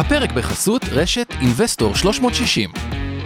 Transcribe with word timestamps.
הפרק 0.00 0.32
בחסות 0.32 0.84
רשת 0.92 1.26
אינבסטור 1.40 1.94
360. 1.94 2.70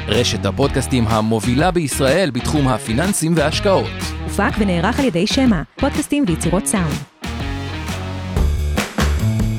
רשת 0.08 0.44
הפודקאסטים 0.46 1.04
המובילה 1.06 1.70
בישראל 1.70 2.30
בתחום 2.30 2.68
הפיננסים 2.68 3.32
וההשקעות. 3.36 3.90
הופק 4.24 4.52
ונערך 4.58 4.98
על 4.98 5.04
ידי 5.04 5.26
שמע, 5.26 5.62
פודקאסטים 5.76 6.24
ויצירות 6.28 6.66
סאונד. 6.66 6.94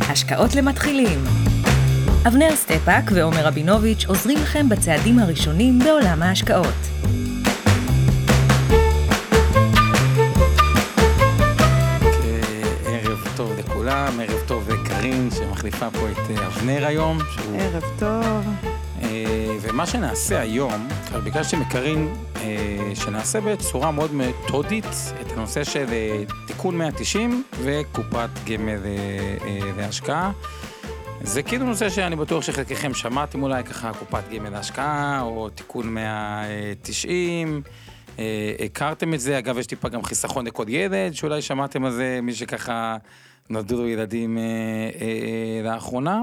השקעות 0.02 0.56
למתחילים 0.56 1.20
אבנר 2.28 2.56
סטפאק 2.56 3.04
ועומר 3.14 3.46
רבינוביץ' 3.46 4.06
עוזרים 4.06 4.38
לכם 4.38 4.70
בצעדים 4.70 5.20
הראשונים 5.20 5.80
בעולם 5.80 6.24
ההשקעות. 6.24 7.06
לקארין 15.06 15.32
שמחליפה 15.32 15.92
פה 15.92 16.10
את 16.12 16.38
אה, 16.38 16.48
אבנר 16.48 16.86
היום. 16.86 17.18
שהוא, 17.32 17.58
ערב 17.60 17.84
טוב. 18.00 18.46
אה, 19.02 19.58
ומה 19.62 19.86
שנעשה 19.86 20.42
היום, 20.42 20.88
ביקשתי 21.24 21.56
מקארין 21.56 22.14
אה, 22.36 22.92
שנעשה 22.96 23.42
בצורה 23.42 23.92
מאוד 23.92 24.12
מתודית 24.14 24.86
את 25.22 25.32
הנושא 25.32 25.64
של 25.64 25.86
תיקון 26.48 26.78
190 26.78 27.44
וקופת 27.64 28.30
גמל 28.46 28.80
להשקעה. 29.78 30.32
זה 31.22 31.44
כאילו 31.44 31.66
נושא 31.66 31.90
שאני 31.90 32.16
בטוח 32.16 32.44
שחלקכם 32.44 32.94
שמעתם 32.94 33.44
אולי 33.44 33.64
ככה 33.64 33.92
קופת 33.94 34.24
גמל 34.34 34.50
להשקעה 34.50 35.22
או 35.22 35.50
תיקון 35.50 35.94
190. 35.94 37.62
אה, 38.20 38.54
הכרתם 38.66 39.14
את 39.14 39.20
זה, 39.20 39.38
אגב 39.38 39.58
יש 39.58 39.68
טיפה 39.68 39.90
גם 39.90 40.04
חיסכון 40.04 40.48
לכל 40.48 40.66
ילד, 40.68 41.14
שאולי 41.14 41.42
שמעתם 41.42 41.86
על 41.86 41.92
זה, 41.92 42.20
מי 42.24 42.34
שככה 42.34 42.98
נולדו 43.50 43.78
לו 43.78 43.88
ילדים 43.88 44.38
אה, 44.38 44.44
אה, 45.02 45.62
לאחרונה. 45.64 46.22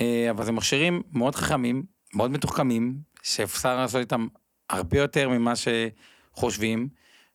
אה, 0.00 0.30
אבל 0.30 0.44
זה 0.44 0.52
מכשירים 0.52 1.02
מאוד 1.12 1.34
חכמים, 1.34 1.82
מאוד 2.14 2.30
מתוחכמים, 2.30 2.98
שאפשר 3.22 3.76
לעשות 3.76 4.00
איתם 4.00 4.26
הרבה 4.70 4.98
יותר 4.98 5.28
ממה 5.28 5.52
שחושבים, 5.56 6.88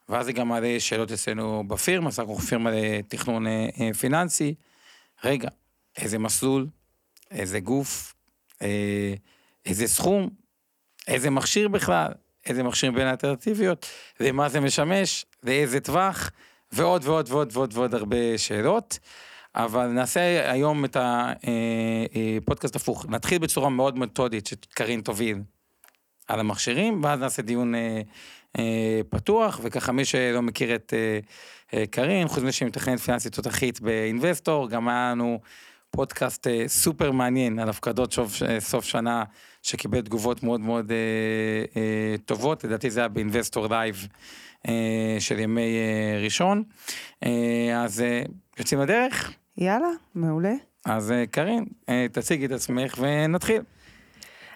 ואז 0.10 0.26
זה 0.26 0.34
גם 0.34 0.48
מעלה 0.48 0.80
שאלות 0.80 1.12
אצלנו 1.12 1.64
בפירמה, 1.68 2.10
אנחנו 2.20 2.38
פירמה 2.38 2.72
לתכנון 2.74 3.48
אה, 3.48 3.68
אה, 3.80 3.94
פיננסי. 3.94 4.56
רגע, 5.24 5.50
איזה 5.98 6.20
מסלול, 6.20 6.68
איזה 7.32 7.60
גוף, 7.60 8.14
אה, 8.62 9.14
איזה 9.66 9.88
סכום, 9.88 10.30
איזה 11.08 11.30
מכשיר 11.30 11.68
בכלל, 11.68 12.12
איזה 12.46 12.64
מכשיר 12.64 12.92
בין 12.92 13.08
האלטרנטיביות, 13.08 13.86
למה 14.20 14.50
זה 14.50 14.60
משמש, 14.60 15.26
לאיזה 15.44 15.80
טווח, 15.80 16.32
ועוד 16.72 17.06
ועוד 17.06 17.30
ועוד 17.32 17.50
ועוד 17.54 17.74
ועוד 17.74 17.96
הרבה 17.96 18.38
שאלות. 18.38 19.00
אבל 19.56 19.88
נעשה 19.88 20.52
היום 20.52 20.86
את 20.86 20.98
הפודקאסט 21.00 22.76
הפוך. 22.76 23.06
נתחיל 23.10 23.38
בצורה 23.38 23.70
מאוד 23.70 23.98
מתודית 23.98 24.48
שקרין 24.48 25.02
תוביל 25.02 25.38
על 26.28 26.40
המכשירים, 26.40 27.04
ואז 27.04 27.20
נעשה 27.20 27.42
דיון 27.42 27.76
אה, 27.76 28.02
אה, 28.60 29.02
פתוח, 29.10 29.60
וככה 29.64 29.92
מי 29.92 30.06
שלא 30.06 30.42
מכיר 30.42 30.76
את 30.76 30.94
אה, 30.94 31.20
אה, 31.74 31.88
קרין, 31.88 32.28
חוץ 32.28 32.44
מזה 32.44 32.52
שהיא 32.52 32.68
מתכננת 32.68 33.00
פיננסית 33.00 33.36
תותחית 33.36 33.82
באינבסטור, 33.82 34.70
גם 34.70 34.88
היה 34.88 35.12
לנו 35.12 35.40
פודקאסט 35.90 36.48
אה, 36.48 36.64
סופר 36.68 37.12
מעניין 37.12 37.60
על 37.60 37.70
הפקדות 37.70 38.12
שוב, 38.12 38.34
אה, 38.50 38.60
סוף 38.60 38.86
שנה, 38.86 39.24
שקיבל 39.64 40.02
תגובות 40.02 40.44
מאוד 40.44 40.62
מאוד 40.62 40.92
אה, 40.92 41.82
אה, 41.82 42.16
טובות, 42.26 42.64
לדעתי 42.64 42.90
זה 42.90 43.00
היה 43.00 43.10
ב 43.10 43.16
Investor 43.16 43.68
Live 43.68 43.96
אה, 43.96 44.08
של 45.20 45.40
ימי 45.40 45.78
אה, 45.78 46.20
ראשון. 46.24 46.64
אה, 47.26 47.84
אז 47.84 48.02
אה, 48.02 48.22
יוצאים 48.60 48.82
לדרך. 48.82 49.34
יאללה, 49.58 49.90
מעולה. 50.16 50.54
אז 50.86 51.12
אה, 51.12 51.26
קרין, 51.26 51.66
אה, 51.90 52.06
תציגי 52.12 52.46
את 52.46 52.52
עצמך 52.52 52.98
ונתחיל. 53.02 53.62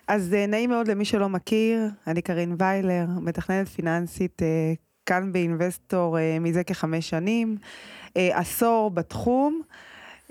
אז 0.07 0.33
אה, 0.33 0.45
נעים 0.47 0.69
מאוד 0.69 0.87
למי 0.87 1.05
שלא 1.05 1.29
מכיר, 1.29 1.89
אני 2.07 2.21
קרין 2.21 2.55
ויילר, 2.59 3.05
מתכננת 3.21 3.67
פיננסית 3.67 4.41
אה, 4.41 4.73
כאן 5.05 5.31
ב 5.31 5.41
Investor 5.41 6.19
אה, 6.19 6.37
מזה 6.39 6.63
כחמש 6.63 7.09
שנים, 7.09 7.57
אה, 8.17 8.39
עשור 8.39 8.91
בתחום, 8.91 9.61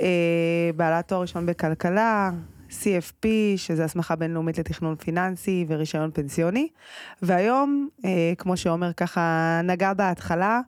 אה, 0.01 0.71
בעלת 0.77 1.09
תואר 1.09 1.21
ראשון 1.21 1.47
בכלכלה, 1.47 2.31
CFP, 2.71 3.27
שזה 3.57 3.85
הסמכה 3.85 4.17
בינלאומית 4.17 4.59
לתכנון 4.59 4.97
פיננסי 4.97 5.65
ורישיון 5.69 6.11
פנסיוני, 6.15 6.69
והיום, 7.23 7.89
אה, 8.05 8.33
כמו 8.39 8.57
שעומר 8.57 8.93
ככה 8.93 9.61
נגע 9.65 9.93
בהתחלה, 9.93 10.61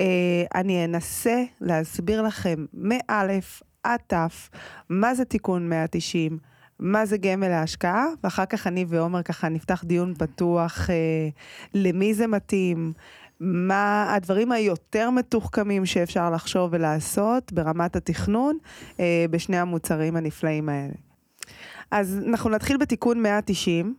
אה, 0.00 0.44
אני 0.54 0.84
אנסה 0.84 1.42
להסביר 1.60 2.22
לכם 2.22 2.66
מאלף 2.74 3.62
עד 3.82 4.00
תף 4.06 4.50
מה 4.88 5.14
זה 5.14 5.24
תיקון 5.24 5.68
190, 5.68 6.38
מה 6.78 7.06
זה 7.06 7.16
גמל 7.16 7.48
להשקעה, 7.48 8.06
ואחר 8.24 8.46
כך 8.46 8.66
אני 8.66 8.84
ועומר 8.88 9.22
ככה 9.22 9.48
נפתח 9.48 9.84
דיון 9.84 10.14
פתוח 10.14 10.90
אה, 10.90 11.28
למי 11.74 12.14
זה 12.14 12.26
מתאים, 12.26 12.92
מה 13.40 14.14
הדברים 14.14 14.52
היותר 14.52 15.10
מתוחכמים 15.10 15.86
שאפשר 15.86 16.30
לחשוב 16.30 16.68
ולעשות 16.72 17.52
ברמת 17.52 17.96
התכנון 17.96 18.58
אה, 19.00 19.24
בשני 19.30 19.58
המוצרים 19.58 20.16
הנפלאים 20.16 20.68
האלה. 20.68 21.05
אז 21.90 22.20
אנחנו 22.28 22.50
נתחיל 22.50 22.76
בתיקון 22.76 23.22
190. 23.22 23.94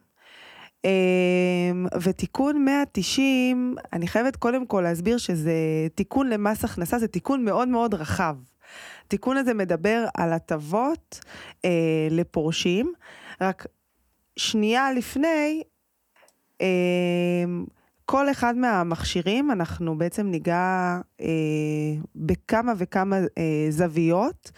Um, 0.77 1.97
ותיקון 2.01 2.65
190, 2.65 3.75
אני 3.93 4.07
חייבת 4.07 4.35
קודם 4.35 4.65
כל 4.65 4.81
להסביר 4.81 5.17
שזה 5.17 5.53
תיקון 5.95 6.29
למס 6.29 6.63
הכנסה, 6.63 6.99
זה 6.99 7.07
תיקון 7.07 7.45
מאוד 7.45 7.67
מאוד 7.67 7.93
רחב. 7.93 8.35
התיקון 9.05 9.37
הזה 9.37 9.53
מדבר 9.53 10.05
על 10.17 10.33
הטבות 10.33 11.19
uh, 11.55 11.67
לפורשים, 12.11 12.93
רק 13.41 13.65
שנייה 14.35 14.91
לפני, 14.93 15.63
uh, 16.61 16.65
כל 18.05 18.31
אחד 18.31 18.57
מהמכשירים, 18.57 19.51
אנחנו 19.51 19.97
בעצם 19.97 20.27
ניגע 20.27 20.99
אה, 21.16 21.16
בכמה 22.15 22.73
וכמה 22.77 23.17
אה, 23.17 23.67
זוויות. 23.69 24.51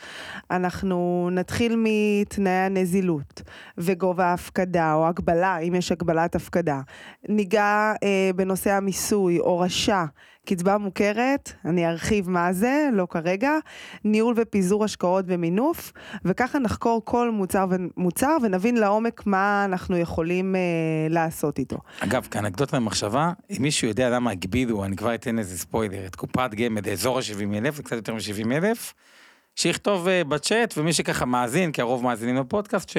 אנחנו 0.52 1.30
נתחיל 1.32 1.76
מתנאי 1.78 2.52
הנזילות 2.52 3.42
וגובה 3.78 4.26
ההפקדה 4.26 4.94
או 4.94 5.08
הגבלה, 5.08 5.58
אם 5.58 5.76
יש 5.76 5.92
הגבלת 5.92 6.36
הפקדה. 6.36 6.82
ניגע 7.30 7.94
אה, 8.04 8.32
בנושא 8.36 8.72
המיסוי, 8.72 9.38
הורשה, 9.38 10.06
קצבה 10.50 10.78
מוכרת, 10.78 11.52
אני 11.66 11.88
ארחיב 11.88 12.30
מה 12.30 12.54
זה, 12.54 12.90
לא 12.94 13.08
כרגע, 13.10 13.52
ניהול 14.04 14.34
ופיזור 14.38 14.84
השקעות 14.84 15.26
ומינוף, 15.28 15.92
וככה 16.26 16.60
נחקור 16.60 17.02
כל 17.06 17.32
מוצר 17.32 17.66
ומוצר 17.70 18.38
ונבין 18.44 18.78
לעומק 18.78 19.26
מה 19.26 19.66
אנחנו 19.66 19.98
יכולים 19.98 20.56
אה, 20.56 20.62
לעשות 21.10 21.60
איתו. 21.60 21.78
אגב, 22.00 22.28
כאנקדוטה 22.32 22.78
למחשבה, 22.78 23.32
אם 23.52 23.62
מישהו 23.62 23.88
יודע 23.88 24.10
למה 24.10 24.32
הגבילו, 24.32 24.86
אני 24.86 24.96
כבר 24.96 25.16
אתן 25.16 25.40
איזה 25.40 25.58
ספוילר, 25.58 26.06
את 26.06 26.16
קופת 26.16 26.49
גמל 26.56 26.82
לאזור 26.86 27.18
ה-70 27.18 27.58
אלף, 27.58 27.82
קצת 27.82 27.96
יותר 27.96 28.14
מ-70 28.14 28.52
אלף, 28.52 28.94
שיכתוב 29.56 30.08
uh, 30.08 30.28
בצ'אט, 30.28 30.74
ומי 30.78 30.94
שככה 30.94 31.26
מאזין, 31.26 31.72
כי 31.72 31.82
הרוב 31.82 32.04
מאזינים 32.04 32.36
לפודקאסט, 32.36 32.92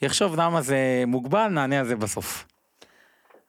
שיחשוב 0.00 0.36
למה 0.36 0.62
זה 0.62 1.04
מוגבל, 1.06 1.48
נענה 1.48 1.80
על 1.80 1.86
זה 1.86 1.96
בסוף. 1.96 2.46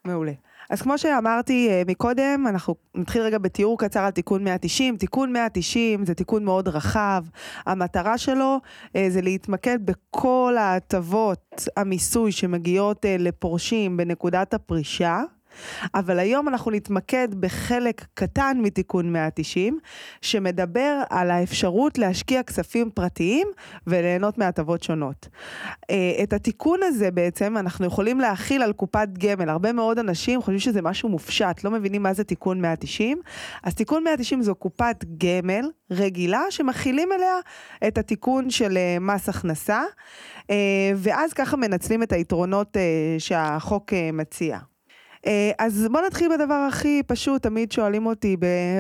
מעולה. 0.06 0.32
אז 0.70 0.82
כמו 0.82 0.98
שאמרתי 0.98 1.70
uh, 1.70 1.92
מקודם, 1.92 2.46
אנחנו 2.50 2.76
נתחיל 2.96 3.22
רגע 3.22 3.38
בתיאור 3.38 3.80
קצר 3.80 4.00
על 4.00 4.12
תיקון 4.12 4.44
190. 4.44 4.98
תיקון 4.98 5.34
190 5.34 6.06
זה 6.06 6.14
תיקון 6.14 6.46
מאוד 6.46 6.68
רחב. 6.68 7.24
המטרה 7.66 8.18
שלו 8.18 8.60
uh, 8.88 8.90
זה 9.10 9.22
להתמקד 9.22 9.80
בכל 9.86 10.56
ההטבות 10.60 11.68
המיסוי 11.78 12.32
שמגיעות 12.32 13.06
לפורשים 13.20 13.98
בנקודת 13.98 14.54
הפרישה. 14.54 15.22
אבל 15.96 16.20
היום 16.20 16.48
אנחנו 16.48 16.72
נתמקד 16.72 17.28
בחלק 17.40 18.06
קטן 18.14 18.58
מתיקון 18.62 19.14
190, 19.14 19.80
שמדבר 20.22 21.02
על 21.10 21.32
האפשרות 21.32 21.98
להשקיע 21.98 22.44
כספים 22.44 22.90
פרטיים 22.90 23.48
וליהנות 23.88 24.38
מהטבות 24.38 24.84
שונות. 24.84 25.28
אה, 25.90 26.24
את 26.24 26.34
התיקון 26.34 26.80
הזה 26.84 27.12
בעצם 27.12 27.58
אנחנו 27.58 27.86
יכולים 27.86 28.20
להכיל 28.20 28.62
על 28.62 28.74
קופת 28.74 29.08
גמל. 29.18 29.50
הרבה 29.50 29.74
מאוד 29.74 30.00
אנשים 30.00 30.42
חושבים 30.42 30.60
שזה 30.60 30.82
משהו 30.82 31.10
מופשט, 31.10 31.64
לא 31.64 31.72
מבינים 31.72 32.04
מה 32.04 32.14
זה 32.14 32.24
תיקון 32.24 32.62
190. 32.62 33.22
אז 33.64 33.76
תיקון 33.76 34.04
190 34.04 34.42
זו 34.42 34.56
קופת 34.56 35.06
גמל 35.18 35.70
רגילה 35.92 36.42
שמכילים 36.50 37.12
אליה 37.12 37.36
את 37.88 37.98
התיקון 37.98 38.50
של 38.50 38.78
אה, 38.78 38.98
מס 39.02 39.30
הכנסה, 39.30 39.82
אה, 40.50 40.92
ואז 40.96 41.34
ככה 41.34 41.58
מנצלים 41.58 42.04
את 42.04 42.12
היתרונות 42.12 42.78
שהחוק 43.20 43.94
מציע. 44.14 44.73
אה, 45.26 45.52
אז 45.60 45.88
בוא 45.92 46.02
נתחיל 46.02 46.30
בדבר 46.36 46.66
הכי 46.68 47.04
פשוט, 47.08 47.44
תמיד 47.44 47.72
שואלים 47.72 48.06
אותי, 48.06 48.38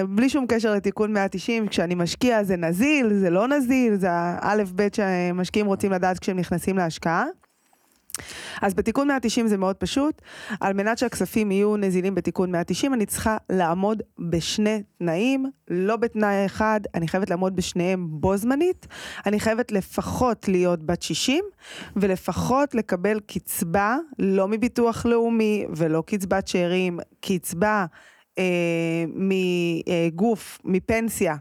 בלי 0.09 0.29
שום 0.29 0.45
קשר 0.47 0.73
לתיקון 0.73 1.13
190, 1.13 1.67
כשאני 1.67 1.95
משקיע 1.95 2.43
זה 2.43 2.57
נזיל, 2.57 3.13
זה 3.13 3.29
לא 3.29 3.47
נזיל, 3.47 3.95
זה 3.95 4.07
האלף 4.11 4.71
בית 4.71 4.95
שמשקיעים 4.95 5.65
רוצים 5.65 5.91
לדעת 5.91 6.19
כשהם 6.19 6.39
נכנסים 6.39 6.77
להשקעה. 6.77 7.25
אז 8.61 8.73
בתיקון 8.73 9.07
190 9.07 9.47
זה 9.47 9.57
מאוד 9.57 9.75
פשוט, 9.75 10.21
על 10.59 10.73
מנת 10.73 10.97
שהכספים 10.97 11.51
יהיו 11.51 11.77
נזילים 11.77 12.15
בתיקון 12.15 12.51
190, 12.51 12.93
אני 12.93 13.05
צריכה 13.05 13.37
לעמוד 13.49 14.01
בשני 14.19 14.83
תנאים, 14.97 15.45
לא 15.69 15.95
בתנאי 15.95 16.45
אחד, 16.45 16.79
אני 16.95 17.07
חייבת 17.07 17.29
לעמוד 17.29 17.55
בשניהם 17.55 18.07
בו 18.09 18.37
זמנית, 18.37 18.87
אני 19.25 19.39
חייבת 19.39 19.71
לפחות 19.71 20.47
להיות 20.47 20.85
בת 20.85 21.01
60, 21.01 21.45
ולפחות 21.95 22.75
לקבל 22.75 23.19
קצבה, 23.19 23.97
לא 24.19 24.47
מביטוח 24.47 25.05
לאומי 25.05 25.65
ולא 25.75 26.03
קצבת 26.05 26.47
שאירים, 26.47 26.99
קצבה 27.21 27.85
אה, 28.37 29.05
מגוף, 29.07 30.59
מפנסיה. 30.63 31.35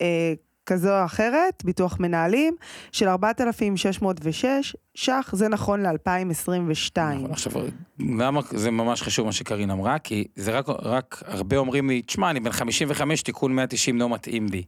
אה, 0.00 0.32
כזו 0.72 1.00
או 1.00 1.04
אחרת, 1.04 1.62
ביטוח 1.64 2.00
מנהלים, 2.00 2.56
של 2.92 3.08
4,606 3.08 4.76
ש"ח, 4.94 5.30
זה 5.32 5.48
נכון 5.48 5.82
ל-2022. 5.82 7.00
נכון, 7.00 7.30
עכשיו, 7.30 7.52
למה 7.98 8.40
זה 8.50 8.70
ממש 8.70 9.02
חשוב 9.02 9.26
מה 9.26 9.32
שקרין 9.32 9.70
אמרה? 9.70 9.98
כי 9.98 10.24
זה 10.36 10.58
רק, 10.58 10.66
רק 10.68 11.22
הרבה 11.26 11.56
אומרים 11.56 11.88
לי, 11.88 12.02
תשמע, 12.02 12.30
אני 12.30 12.40
בן 12.40 12.52
55, 12.52 13.22
תיקון 13.22 13.54
190 13.54 13.98
לא 13.98 14.08
מתאים 14.08 14.46
לי. 14.46 14.62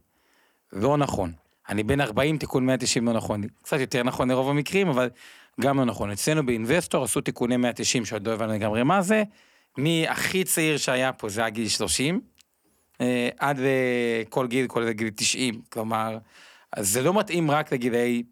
לא 0.73 0.97
נכון. 0.97 1.31
אני 1.69 1.83
בן 1.83 2.01
40, 2.01 2.37
תיקון 2.37 2.65
190 2.65 3.05
לא 3.05 3.13
נכון. 3.13 3.41
קצת 3.61 3.79
יותר 3.79 4.03
נכון 4.03 4.31
לרוב 4.31 4.49
המקרים, 4.49 4.87
אבל 4.87 5.09
גם 5.61 5.77
לא 5.79 5.85
נכון. 5.85 6.11
אצלנו 6.11 6.45
באינבסטור 6.45 7.03
עשו 7.03 7.21
תיקוני 7.21 7.57
190, 7.57 8.05
שעוד 8.05 8.27
לא 8.27 8.33
הבנו 8.33 8.53
לגמרי 8.53 8.83
מה 8.83 9.01
זה. 9.01 9.23
מי 9.77 10.07
הכי 10.07 10.43
צעיר 10.43 10.77
שהיה 10.77 11.13
פה 11.13 11.29
זה 11.29 11.41
היה 11.41 11.49
גיל 11.49 11.67
30, 11.67 12.15
אה, 12.15 12.19
עד 13.39 13.59
לכל 13.59 14.47
גיל, 14.47 14.67
כל 14.67 14.91
גיל 14.91 15.09
90, 15.15 15.61
כלומר, 15.69 16.17
אז 16.71 16.89
זה 16.89 17.01
לא 17.01 17.19
מתאים 17.19 17.51
רק 17.51 17.73
לגילאי 17.73 18.23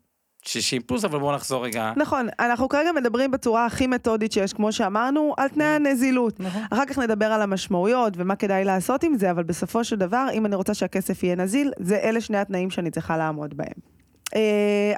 60 0.42 0.82
פלוס, 0.82 1.06
אבל 1.06 1.20
בואו 1.20 1.36
נחזור 1.36 1.66
רגע. 1.66 1.94
נכון, 1.96 2.28
אנחנו 2.40 2.70
כרגע 2.70 2.92
מדברים 2.92 3.32
בצורה 3.32 3.66
הכי 3.66 3.88
מתודית 3.88 4.32
שיש, 4.32 4.54
כמו 4.54 4.72
שאמרנו, 4.72 5.34
על 5.38 5.48
תנאי 5.48 5.66
הנזילות. 5.66 6.40
נכון. 6.40 6.62
אחר 6.72 6.86
כך 6.86 6.98
נדבר 6.98 7.26
על 7.26 7.42
המשמעויות 7.42 8.14
ומה 8.18 8.36
כדאי 8.36 8.64
לעשות 8.64 9.04
עם 9.04 9.18
זה, 9.18 9.32
אבל 9.32 9.44
בסופו 9.44 9.84
של 9.84 9.96
דבר, 9.96 10.28
אם 10.34 10.46
אני 10.46 10.56
רוצה 10.56 10.74
שהכסף 10.74 11.24
יהיה 11.24 11.36
נזיל, 11.36 11.72
זה 11.80 11.98
אלה 11.98 12.22
שני 12.22 12.38
התנאים 12.38 12.70
שאני 12.70 12.92
צריכה 12.92 13.18
לעמוד 13.18 13.58
בהם. 13.58 13.92
Uh, 14.30 14.34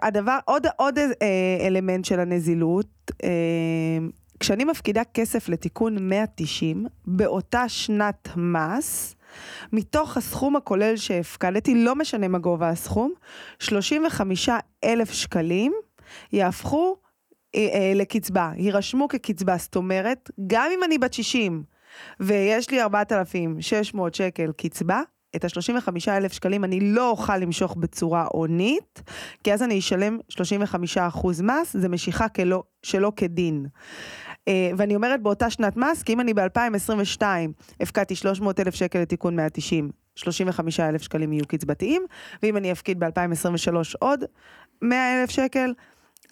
הדבר, 0.02 0.38
עוד, 0.46 0.68
עוד 0.76 0.98
uh, 0.98 1.04
אלמנט 1.68 2.06
של 2.06 2.20
הנזילות, 2.20 3.12
uh, 3.12 3.16
כשאני 4.40 4.64
מפקידה 4.64 5.02
כסף 5.14 5.50
לתיקון 5.50 6.10
190, 6.10 6.86
באותה 7.06 7.70
שנת 7.70 8.30
מס, 8.36 9.16
מתוך 9.74 10.18
הסכום 10.18 10.56
הכולל 10.56 10.96
שהפקדתי, 10.96 11.76
לא 11.76 11.96
משנה 11.96 12.28
מה 12.28 12.38
גובה 12.38 12.70
הסכום, 12.70 13.14
35 13.60 14.50
אלף 14.84 15.12
שקלים 15.12 15.74
יהפכו 16.34 16.96
אה, 17.56 17.68
אה, 17.74 17.94
לקצבה, 17.96 18.52
יירשמו 18.58 19.08
כקצבה, 19.08 19.58
זאת 19.58 19.76
אומרת, 19.76 20.32
גם 20.48 20.70
אם 20.74 20.84
אני 20.84 20.98
בת 20.98 21.14
60 21.14 21.64
ויש 22.20 22.70
לי 22.70 22.82
4,600 22.82 24.16
שקל 24.16 24.52
קצבה, 24.58 25.02
את 25.36 25.44
ה-35 25.44 25.90
אלף 26.08 26.34
שקלים 26.34 26.64
אני 26.64 26.80
לא 26.80 27.10
אוכל 27.10 27.38
למשוך 27.38 27.76
בצורה 27.76 28.28
הונית, 28.32 29.02
כי 29.44 29.54
אז 29.54 29.64
אני 29.64 29.80
אשלם 29.80 30.18
35 30.30 30.98
אחוז 30.98 31.42
מס, 31.42 31.78
זה 31.78 31.90
משיכה 31.90 32.30
כלא, 32.30 32.64
שלא 32.84 33.12
כדין. 33.16 33.66
אה, 34.48 34.72
ואני 34.78 34.96
אומרת 34.96 35.22
באותה 35.22 35.50
שנת 35.50 35.78
מס, 35.78 36.04
כי 36.04 36.14
אם 36.14 36.20
אני 36.20 36.34
ב-2022 36.34 37.24
הפקדתי 37.80 38.16
300 38.16 38.60
אלף 38.60 38.76
שקל 38.76 39.00
לתיקון 39.00 39.36
190, 39.36 39.90
35 40.16 40.80
אלף 40.80 41.02
שקלים 41.02 41.34
יהיו 41.34 41.48
קצבתיים, 41.48 42.06
ואם 42.44 42.58
אני 42.58 42.72
אפקיד 42.72 43.00
ב-2023 43.00 43.76
עוד 44.00 44.24
100 44.82 45.22
אלף 45.22 45.30
שקל, 45.30 45.74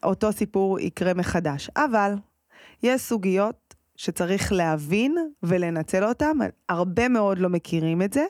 אותו 0.04 0.31
סיפור 0.31 0.80
יקרה 0.80 1.13
מחדש. 1.13 1.69
אבל 1.78 2.13
יש 2.84 3.02
סוגיות 3.02 3.75
שצריך 3.96 4.52
להבין 4.54 5.16
ולנצל 5.44 6.04
אותן, 6.04 6.38
הרבה 6.69 7.08
מאוד 7.08 7.38
לא 7.38 7.50
מכירים 7.50 8.02
את 8.02 8.13
זה. 8.13 8.25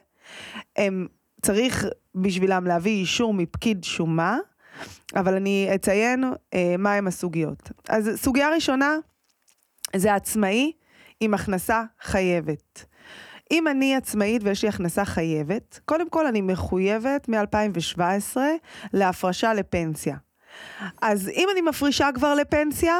הם, 0.75 1.07
צריך 1.41 1.85
בשבילם 2.15 2.65
להביא 2.65 2.91
אישור 2.91 3.33
מפקיד 3.33 3.83
שומה, 3.83 4.37
אבל 5.15 5.33
אני 5.33 5.69
אציין 5.75 6.23
אה, 6.53 6.75
מהם 6.79 7.07
הסוגיות. 7.07 7.71
אז 7.89 8.09
סוגיה 8.15 8.49
ראשונה, 8.49 8.97
זה 9.95 10.13
עצמאי 10.13 10.71
עם 11.19 11.33
הכנסה 11.33 11.83
חייבת. 12.01 12.85
אם 13.51 13.67
אני 13.67 13.95
עצמאית 13.95 14.41
ויש 14.43 14.63
לי 14.63 14.69
הכנסה 14.69 15.05
חייבת, 15.05 15.79
קודם 15.85 16.09
כל 16.09 16.27
אני 16.27 16.41
מחויבת 16.41 17.29
מ-2017 17.29 18.37
להפרשה 18.93 19.53
לפנסיה. 19.53 20.15
אז 21.01 21.29
אם 21.29 21.47
אני 21.51 21.61
מפרישה 21.61 22.09
כבר 22.15 22.33
לפנסיה, 22.33 22.95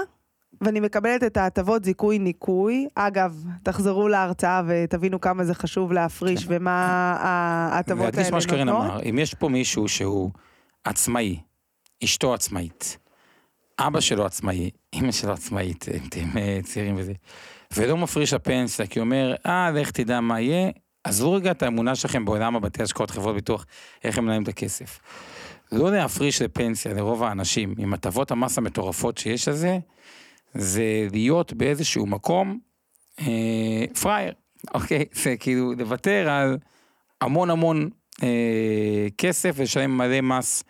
ואני 0.61 0.79
מקבלת 0.79 1.23
את 1.23 1.38
ההטבות 1.38 1.83
זיכוי 1.83 2.19
ניקוי, 2.19 2.88
אגב, 2.95 3.44
תחזרו 3.63 4.07
להרצאה 4.07 4.61
ותבינו 4.67 5.21
כמה 5.21 5.44
זה 5.44 5.53
חשוב 5.53 5.91
להפריש 5.91 6.45
כן. 6.45 6.55
ומה 6.55 7.15
ההטבות 7.19 8.15
האלה 8.15 8.29
להדגיש 8.29 8.47
מה 8.49 8.57
נותנות. 8.57 8.85
אמר, 8.85 9.09
אם 9.09 9.19
יש 9.19 9.33
פה 9.33 9.49
מישהו 9.49 9.87
שהוא 9.87 10.31
עצמאי, 10.83 11.39
אשתו 12.03 12.33
עצמאית, 12.33 12.97
אבא 13.88 14.00
שלו 14.00 14.25
עצמאי, 14.25 14.69
אמא 14.94 15.12
שלו 15.12 15.31
עצמאית, 15.31 15.86
אתם 16.07 16.38
אה, 16.38 16.60
צעירים 16.63 16.95
וזה, 16.98 17.13
ולא 17.75 17.98
מפריש 17.98 18.33
לפנסיה, 18.33 18.88
כי 18.88 19.00
הוא 19.00 19.06
אומר, 19.06 19.36
אה, 19.45 19.72
לך 19.72 19.92
תדע 19.92 20.19
מה 20.19 20.42
יהיה, 20.42 20.72
עזבו 21.04 21.33
רגע 21.33 21.51
את 21.51 21.63
האמונה 21.63 21.95
שלכם 21.95 22.25
בעולם 22.25 22.56
הבתי 22.56 22.83
השקעות 22.83 23.12
חברות 23.12 23.36
ביטוח, 23.36 23.66
איך 24.04 24.18
הם 24.18 24.24
מנהלים 24.24 24.44
את 24.44 24.48
הכסף. 24.48 25.00
לא 25.72 25.92
להפריש 25.92 26.42
לפנסיה 26.42 26.94
לרוב 26.94 27.24
האנשים, 27.24 27.75
עם 27.78 27.94
הטבות 27.94 28.31
המס 28.31 28.57
המטורפות 28.57 29.18
שיש 29.18 29.48
לזה, 29.48 29.78
זה 30.54 31.07
להיות 31.12 31.54
באיזשהו 31.54 32.06
מקום 32.06 32.60
אה, 33.19 33.86
פראייר, 34.01 34.33
אוקיי? 34.74 35.06
זה 35.12 35.38
כאילו 35.38 35.74
לוותר 35.78 36.30
על 36.30 36.57
המון 37.22 37.50
המון 37.50 37.89
אה, 38.24 39.07
כסף 39.18 39.54
ולשלם 39.56 39.98
מלא 39.98 40.22
מס 40.22 40.63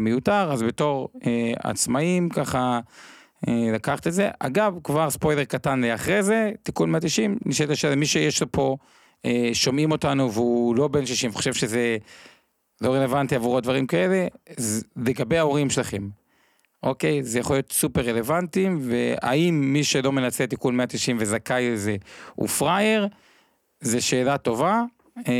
מיותר, 0.00 0.52
אז 0.52 0.62
בתור 0.62 1.08
אה, 1.26 1.52
עצמאים 1.62 2.28
ככה 2.28 2.80
אה, 3.48 3.70
לקחת 3.72 4.06
את 4.06 4.12
זה. 4.12 4.30
אגב, 4.38 4.78
כבר 4.84 5.10
ספוילר 5.10 5.44
קטן 5.44 5.84
לאחרי 5.84 6.22
זה, 6.22 6.50
תיקון 6.62 6.90
190, 6.90 7.38
נשאלת 7.46 7.70
השאלה, 7.70 7.96
מי 7.96 8.06
שיש 8.06 8.40
לו 8.40 8.52
פה, 8.52 8.76
אה, 9.24 9.50
שומעים 9.52 9.92
אותנו 9.92 10.32
והוא 10.32 10.76
לא 10.76 10.88
בן 10.88 11.06
60, 11.06 11.32
חושב 11.32 11.54
שזה 11.54 11.96
לא 12.80 12.94
רלוונטי 12.94 13.34
עבורו 13.34 13.60
דברים 13.60 13.86
כאלה, 13.86 14.26
לגבי 14.96 15.38
ההורים 15.38 15.70
שלכם. 15.70 16.08
אוקיי, 16.82 17.22
זה 17.22 17.38
יכול 17.38 17.56
להיות 17.56 17.72
סופר 17.72 18.00
רלוונטיים, 18.00 18.78
והאם 18.82 19.72
מי 19.72 19.84
שלא 19.84 20.12
מנצל 20.12 20.46
תיקון 20.46 20.76
190 20.76 21.16
וזכאי 21.20 21.70
לזה 21.70 21.96
הוא 22.34 22.48
פראייר, 22.48 23.08
זו 23.80 24.06
שאלה 24.06 24.38
טובה, 24.38 24.72
אה, 24.72 24.84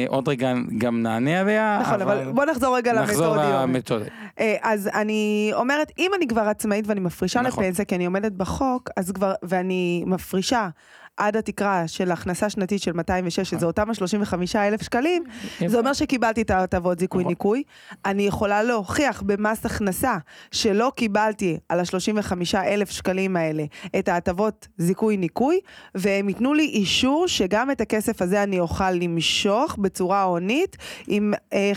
עוד 0.09 0.29
רגע 0.29 0.53
גם 0.79 1.03
נענה 1.03 1.41
עליה, 1.41 1.79
נכון, 1.83 2.03
אבל 2.03 2.33
בוא 2.33 2.45
נחזור 2.45 2.77
רגע 2.77 2.93
נחזור 2.93 3.37
למתודיות. 3.37 4.09
אה, 4.41 4.57
אז 4.63 4.91
אני 4.95 5.51
אומרת, 5.55 5.93
אם 5.99 6.11
אני 6.17 6.27
כבר 6.27 6.41
עצמאית 6.41 6.85
ואני 6.89 7.01
מפרישה 7.01 7.41
נכון. 7.41 7.65
לפנסיה, 7.65 7.85
כי 7.85 7.95
אני 7.95 8.07
עומדת 8.07 8.33
בחוק, 8.33 8.91
אז 8.97 9.13
כבר, 9.13 9.35
ואני 9.43 10.05
מפרישה 10.07 10.69
עד 11.17 11.37
התקרה 11.37 11.89
של 11.89 12.13
הכנסה 12.13 12.51
שנתית 12.51 12.83
של 12.83 12.93
206, 12.93 13.39
נכון. 13.39 13.59
שזה 13.59 13.67
אותם 13.67 13.91
ה-35 13.91 14.35
אלף 14.57 14.83
שקלים, 14.83 15.25
זה 15.67 15.79
אומר 15.79 15.93
שקיבלתי 15.93 16.43
את 16.43 16.51
ההטבות 16.51 16.99
זיכוי 16.99 17.21
נכון. 17.21 17.31
ניכוי. 17.31 17.63
אני 18.07 18.23
יכולה 18.23 18.63
להוכיח 18.63 19.23
במס 19.23 19.67
הכנסה 19.67 20.17
שלא 20.51 20.93
קיבלתי 20.97 21.59
על 21.69 21.81
ה-35 21.81 22.33
אלף 22.57 22.91
שקלים 22.91 23.37
האלה 23.37 23.65
את 23.99 24.09
ההטבות 24.09 24.69
זיכוי 24.79 25.17
ניכוי, 25.17 25.61
והם 25.95 26.29
ייתנו 26.29 26.55
לי 26.55 26.65
אישור 26.65 27.29
שגם 27.29 27.71
את 27.71 27.81
הכסף 27.81 28.23
הזה 28.23 28.43
אני 28.43 28.61
אוכל 28.61 28.91
למשוך 28.91 29.77
בצורה 29.79 30.23
הונית 30.23 30.77
עם 31.07 31.35
אה, 31.53 31.73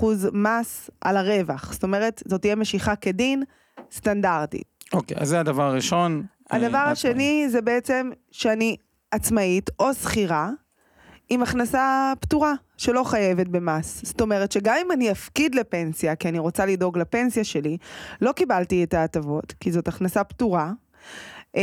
15% 0.00 0.04
מס 0.32 0.90
על 1.00 1.16
הרווח. 1.16 1.72
זאת 1.72 1.82
אומרת, 1.82 2.22
זאת 2.26 2.40
תהיה 2.40 2.56
משיכה 2.56 2.96
כדין 2.96 3.42
סטנדרטית. 3.92 4.72
אוקיי, 4.92 5.16
אז 5.20 5.28
זה 5.28 5.40
הדבר 5.40 5.62
הראשון. 5.62 6.22
הדבר 6.52 6.78
השני 6.78 7.46
זה 7.48 7.62
בעצם 7.62 8.10
שאני 8.30 8.76
עצמאית 9.10 9.70
או 9.78 9.94
שכירה 9.94 10.50
עם 11.28 11.42
הכנסה 11.42 12.12
פטורה 12.20 12.54
שלא 12.76 13.04
חייבת 13.04 13.48
במס. 13.48 14.00
זאת 14.04 14.20
אומרת 14.20 14.52
שגם 14.52 14.74
אם 14.86 14.92
אני 14.92 15.10
אפקיד 15.10 15.54
לפנסיה, 15.54 16.16
כי 16.16 16.28
אני 16.28 16.38
רוצה 16.38 16.66
לדאוג 16.66 16.98
לפנסיה 16.98 17.44
שלי, 17.44 17.76
לא 18.20 18.32
קיבלתי 18.32 18.84
את 18.84 18.94
ההטבות, 18.94 19.54
כי 19.60 19.72
זאת 19.72 19.88
הכנסה 19.88 20.24
פטורה. 20.24 20.72
אה, 21.56 21.62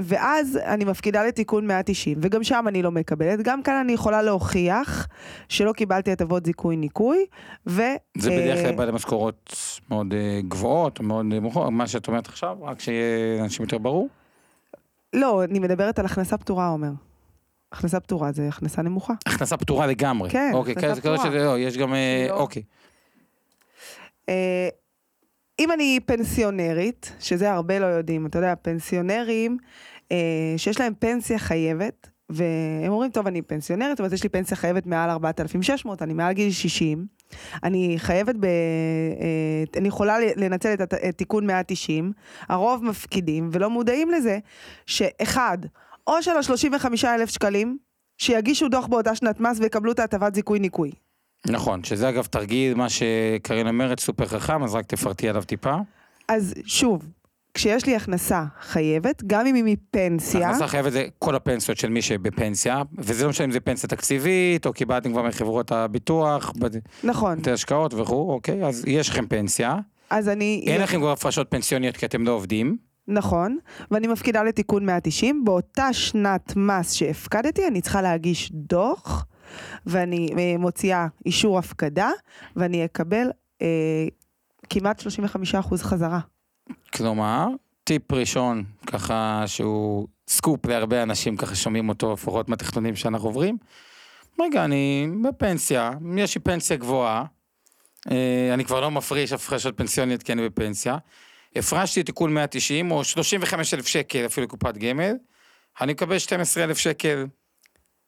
ואז 0.00 0.58
אני 0.64 0.84
מפקידה 0.84 1.24
לתיקון 1.24 1.66
190, 1.66 2.18
וגם 2.22 2.44
שם 2.44 2.64
אני 2.68 2.82
לא 2.82 2.90
מקבלת. 2.90 3.38
גם 3.42 3.62
כאן 3.62 3.74
אני 3.74 3.92
יכולה 3.92 4.22
להוכיח 4.22 5.08
שלא 5.48 5.72
קיבלתי 5.72 6.12
הטבות 6.12 6.46
זיכוי 6.46 6.76
ניכוי, 6.76 7.26
ו... 7.66 7.82
זה 8.18 8.30
בדרך 8.30 8.58
אה, 8.58 8.64
כלל 8.64 8.74
בעלי 8.76 8.92
משכורות 8.92 9.56
מאוד 9.90 10.14
אה, 10.14 10.40
גבוהות, 10.48 11.00
מאוד 11.00 11.24
נמוכות, 11.28 11.72
מה 11.72 11.86
שאת 11.86 12.08
אומרת 12.08 12.26
עכשיו, 12.26 12.56
רק 12.62 12.80
שיהיה 12.80 13.38
לאנשים 13.40 13.62
יותר 13.64 13.78
ברור. 13.78 14.08
לא, 15.12 15.44
אני 15.44 15.58
מדברת 15.58 15.98
על 15.98 16.06
הכנסה 16.06 16.36
פטורה, 16.38 16.68
עומר. 16.68 16.90
הכנסה 17.72 18.00
פטורה 18.00 18.32
זה 18.32 18.48
הכנסה 18.48 18.82
נמוכה. 18.82 19.14
הכנסה 19.26 19.56
פטורה 19.56 19.86
לגמרי. 19.86 20.30
כן, 20.30 20.50
אוקיי, 20.54 20.72
הכנסה 20.72 20.88
כזה 20.92 21.00
פטורה. 21.00 21.18
שזה- 21.18 21.44
לא, 21.44 21.58
יש 21.58 21.78
גם, 21.78 21.94
לא. 22.28 22.34
אוקיי. 22.40 22.62
אם 25.58 25.72
אני 25.72 26.00
פנסיונרית, 26.06 27.12
שזה 27.20 27.52
הרבה 27.52 27.78
לא 27.78 27.86
יודעים, 27.86 28.26
אתה 28.26 28.38
יודע, 28.38 28.54
פנסיונרים 28.62 29.56
אה, 30.12 30.54
שיש 30.56 30.80
להם 30.80 30.92
פנסיה 30.98 31.38
חייבת, 31.38 32.08
והם 32.30 32.92
אומרים, 32.92 33.10
טוב, 33.10 33.26
אני 33.26 33.42
פנסיונרית, 33.42 34.00
אבל 34.00 34.12
יש 34.14 34.22
לי 34.22 34.28
פנסיה 34.28 34.56
חייבת 34.56 34.86
מעל 34.86 35.10
4,600, 35.10 36.02
אני 36.02 36.14
מעל 36.14 36.32
גיל 36.32 36.50
60, 36.50 37.06
אני 37.62 37.94
חייבת 37.98 38.34
ב... 38.40 38.44
אה, 38.44 39.64
אני 39.76 39.88
יכולה 39.88 40.16
לנצל 40.36 40.72
את, 40.72 40.94
את 40.94 41.18
תיקון 41.18 41.46
190, 41.46 42.12
הרוב 42.48 42.84
מפקידים 42.84 43.48
ולא 43.52 43.70
מודעים 43.70 44.10
לזה, 44.10 44.38
שאחד, 44.86 45.58
או 46.06 46.22
של 46.22 46.30
ה-35 46.30 46.86
אלף 47.04 47.30
שקלים, 47.30 47.78
שיגישו 48.18 48.68
דוח 48.68 48.86
באותה 48.86 49.14
שנת 49.14 49.40
מס 49.40 49.58
ויקבלו 49.60 49.92
את 49.92 49.98
ההטבת 49.98 50.34
זיכוי 50.34 50.58
ניכוי. 50.58 50.90
נכון, 51.48 51.84
שזה 51.84 52.08
אגב 52.08 52.24
תרגיל, 52.24 52.74
מה 52.74 52.88
שקרין 52.88 53.68
אומרת, 53.68 54.00
סופר 54.00 54.26
חכם, 54.26 54.62
אז 54.62 54.74
רק 54.74 54.86
תפרטי 54.86 55.28
עליו 55.28 55.42
טיפה. 55.42 55.76
אז 56.28 56.54
שוב, 56.64 57.02
כשיש 57.54 57.86
לי 57.86 57.96
הכנסה 57.96 58.44
חייבת, 58.60 59.22
גם 59.26 59.46
אם 59.46 59.54
היא 59.54 59.64
מפנסיה. 59.64 60.48
הכנסה 60.48 60.66
חייבת 60.66 60.92
זה 60.92 61.06
כל 61.18 61.34
הפנסיות 61.34 61.78
של 61.78 61.88
מי 61.88 62.02
שבפנסיה, 62.02 62.82
וזה 62.98 63.24
לא 63.24 63.30
משנה 63.30 63.44
אם 63.44 63.50
זה 63.50 63.60
פנסיה 63.60 63.88
תקציבית, 63.88 64.66
או 64.66 64.72
קיבלתם 64.72 65.12
כבר 65.12 65.22
מחברות 65.22 65.72
הביטוח, 65.72 66.52
נכון. 67.04 67.38
בתי 67.38 67.50
השקעות 67.50 67.94
וכו', 67.94 68.32
אוקיי, 68.32 68.66
אז 68.66 68.84
יש 68.86 69.08
לכם 69.08 69.26
פנסיה. 69.26 69.76
אז 70.10 70.28
אני... 70.28 70.64
אין 70.66 70.80
לכם 70.80 70.98
כבר 70.98 71.12
הפרשות 71.12 71.46
פנסיוניות 71.50 71.96
כי 71.96 72.06
אתם 72.06 72.26
לא 72.26 72.32
עובדים. 72.32 72.76
נכון, 73.08 73.58
ואני 73.90 74.06
מפקידה 74.06 74.42
לתיקון 74.42 74.86
190, 74.86 75.44
באותה 75.44 75.92
שנת 75.92 76.56
מס 76.56 76.92
שהפקדתי, 76.92 77.66
אני 77.66 77.80
צריכה 77.80 78.02
להגיש 78.02 78.52
דוח, 78.52 79.26
ואני 79.86 80.28
אה, 80.38 80.58
מוציאה 80.58 81.06
אישור 81.26 81.58
הפקדה, 81.58 82.10
ואני 82.56 82.84
אקבל 82.84 83.30
אה, 83.62 84.06
כמעט 84.70 85.00
35% 85.00 85.76
חזרה. 85.76 86.20
כלומר, 86.94 87.46
טיפ 87.84 88.12
ראשון, 88.12 88.64
ככה 88.86 89.44
שהוא 89.46 90.08
סקופ 90.28 90.66
להרבה 90.66 91.02
אנשים, 91.02 91.36
ככה 91.36 91.54
שומעים 91.54 91.88
אותו, 91.88 92.12
לפחות 92.12 92.48
מהתכנונים 92.48 92.96
שאנחנו 92.96 93.28
עוברים. 93.28 93.56
רגע, 94.40 94.64
אני 94.64 95.08
בפנסיה, 95.22 95.90
יש 96.16 96.34
לי 96.34 96.40
פנסיה 96.40 96.76
גבוהה, 96.76 97.24
אה, 98.10 98.50
אני 98.54 98.64
כבר 98.64 98.80
לא 98.80 98.90
מפריש 98.90 99.32
הפרשות 99.32 99.76
פנסיוניות 99.76 100.22
כי 100.22 100.32
אני 100.32 100.48
בפנסיה. 100.48 100.96
הפרשתי 101.56 102.02
תיקון 102.02 102.34
190 102.34 102.90
או 102.90 103.04
35 103.04 103.74
אלף 103.74 103.86
שקל 103.86 104.26
אפילו 104.26 104.48
קופת 104.48 104.76
גמל, 104.76 105.12
אני 105.80 105.92
מקבל 105.92 106.18
12 106.18 106.64
אלף 106.64 106.78
שקל, 106.78 107.26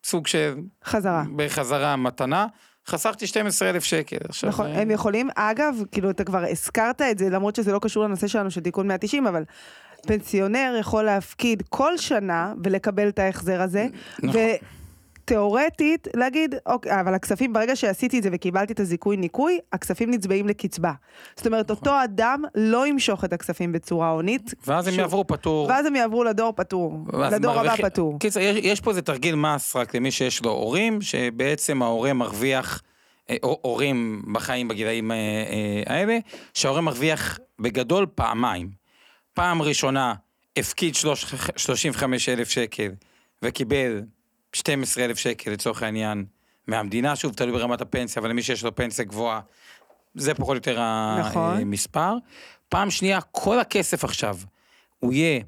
סוג 0.05 0.27
של... 0.27 0.55
חזרה. 0.85 1.25
בחזרה 1.37 1.97
מתנה. 1.97 2.47
חסכתי 2.89 3.27
12 3.27 3.71
אלף 3.71 3.85
שקל. 3.85 4.17
עכשיו, 4.29 4.51
נכון, 4.51 4.67
הם 4.67 4.91
יכולים, 4.91 5.29
אגב, 5.35 5.75
כאילו 5.93 6.11
אתה 6.11 6.25
כבר 6.25 6.45
הזכרת 6.51 7.03
את 7.03 7.19
זה, 7.19 7.31
למרות 7.31 7.57
שזה 7.57 7.73
לא 7.73 7.79
קשור 7.79 8.05
לנושא 8.05 8.27
שלנו 8.27 8.51
של 8.51 8.61
תיקון 8.61 8.89
190, 8.89 9.27
אבל 9.27 9.45
פנסיונר 10.07 10.77
יכול 10.81 11.05
להפקיד 11.05 11.63
כל 11.69 11.97
שנה 11.97 12.53
ולקבל 12.65 13.09
את 13.09 13.19
ההחזר 13.19 13.63
הזה. 13.63 13.87
נכון. 14.23 14.41
תיאורטית 15.29 16.09
להגיד, 16.17 16.55
אוקיי, 16.67 17.01
אבל 17.01 17.15
הכספים, 17.15 17.53
ברגע 17.53 17.77
שעשיתי 17.77 18.19
את 18.19 18.23
זה 18.23 18.29
וקיבלתי 18.33 18.73
את 18.73 18.81
הזיכוי 18.81 19.17
ניכוי, 19.17 19.59
הכספים 19.73 20.11
נצבעים 20.11 20.49
לקצבה. 20.49 20.93
זאת 21.37 21.47
אומרת, 21.47 21.71
נכון. 21.71 21.77
אותו 21.77 22.05
אדם 22.05 22.43
לא 22.55 22.87
ימשוך 22.87 23.25
את 23.25 23.33
הכספים 23.33 23.73
בצורה 23.73 24.11
הונית. 24.11 24.55
ואז 24.67 24.89
הם 24.89 24.95
יעברו 24.95 25.27
פטור. 25.27 25.67
ואז 25.69 25.87
הם 25.87 25.97
יעברו 25.97 26.25
לדור 26.25 26.53
פטור, 26.57 26.99
לדור 27.33 27.61
הבא 27.61 27.77
פטור. 27.77 28.19
קיצר, 28.19 28.41
יש, 28.41 28.57
יש 28.63 28.81
פה 28.81 28.91
איזה 28.91 29.03
תרגיל 29.03 29.35
מס 29.35 29.77
רק 29.77 29.95
למי 29.95 30.11
שיש 30.11 30.43
לו 30.45 30.51
הורים, 30.51 31.01
שבעצם 31.01 31.83
ההורה 31.83 32.13
מרוויח, 32.13 32.83
אה, 33.31 33.37
הורים 33.43 34.23
בחיים 34.33 34.69
בגילאים 34.69 35.13
אה, 35.13 35.17
אה, 35.17 35.95
האלה, 35.95 36.19
שההורה 36.55 36.81
מרוויח 36.81 37.39
בגדול 37.59 38.07
פעמיים. 38.15 38.71
פעם 39.35 39.63
ראשונה 39.63 40.15
הפקיד 40.57 40.95
35 41.57 42.29
אלף 42.29 42.51
שקל 42.51 42.91
וקיבל 43.43 44.03
12 44.59 45.05
אלף 45.05 45.19
שקל 45.19 45.51
לצורך 45.51 45.83
העניין 45.83 46.25
מהמדינה, 46.67 47.17
שוב 47.17 47.35
תלוי 47.35 47.53
ברמת 47.53 47.81
הפנסיה, 47.81 48.21
אבל 48.21 48.31
למי 48.31 48.43
שיש 48.43 48.65
לו 48.65 48.75
פנסיה 48.75 49.05
גבוהה, 49.05 49.41
זה 50.15 50.35
פחות 50.35 50.49
או 50.51 50.55
יותר 50.55 50.81
נכון. 51.21 51.61
המספר. 51.61 52.15
פעם 52.69 52.91
שנייה, 52.91 53.21
כל 53.21 53.61
הכסף 53.61 54.05
עכשיו, 54.05 54.37
הוא 54.99 55.13
יהיה 55.13 55.41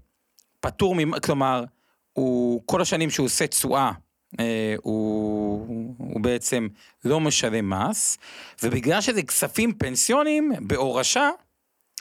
פטור, 0.60 0.96
כלומר, 1.24 1.64
הוא, 2.12 2.62
כל 2.66 2.80
השנים 2.82 3.10
שהוא 3.10 3.26
עושה 3.26 3.46
תשואה, 3.46 3.92
אה, 4.40 4.74
הוא, 4.82 5.94
הוא 5.98 6.20
בעצם 6.20 6.68
לא 7.04 7.20
משלם 7.20 7.70
מס, 7.70 8.18
ובגלל 8.62 9.00
שזה 9.00 9.22
כספים 9.22 9.72
פנסיונים, 9.72 10.52
בהורשה, 10.60 11.30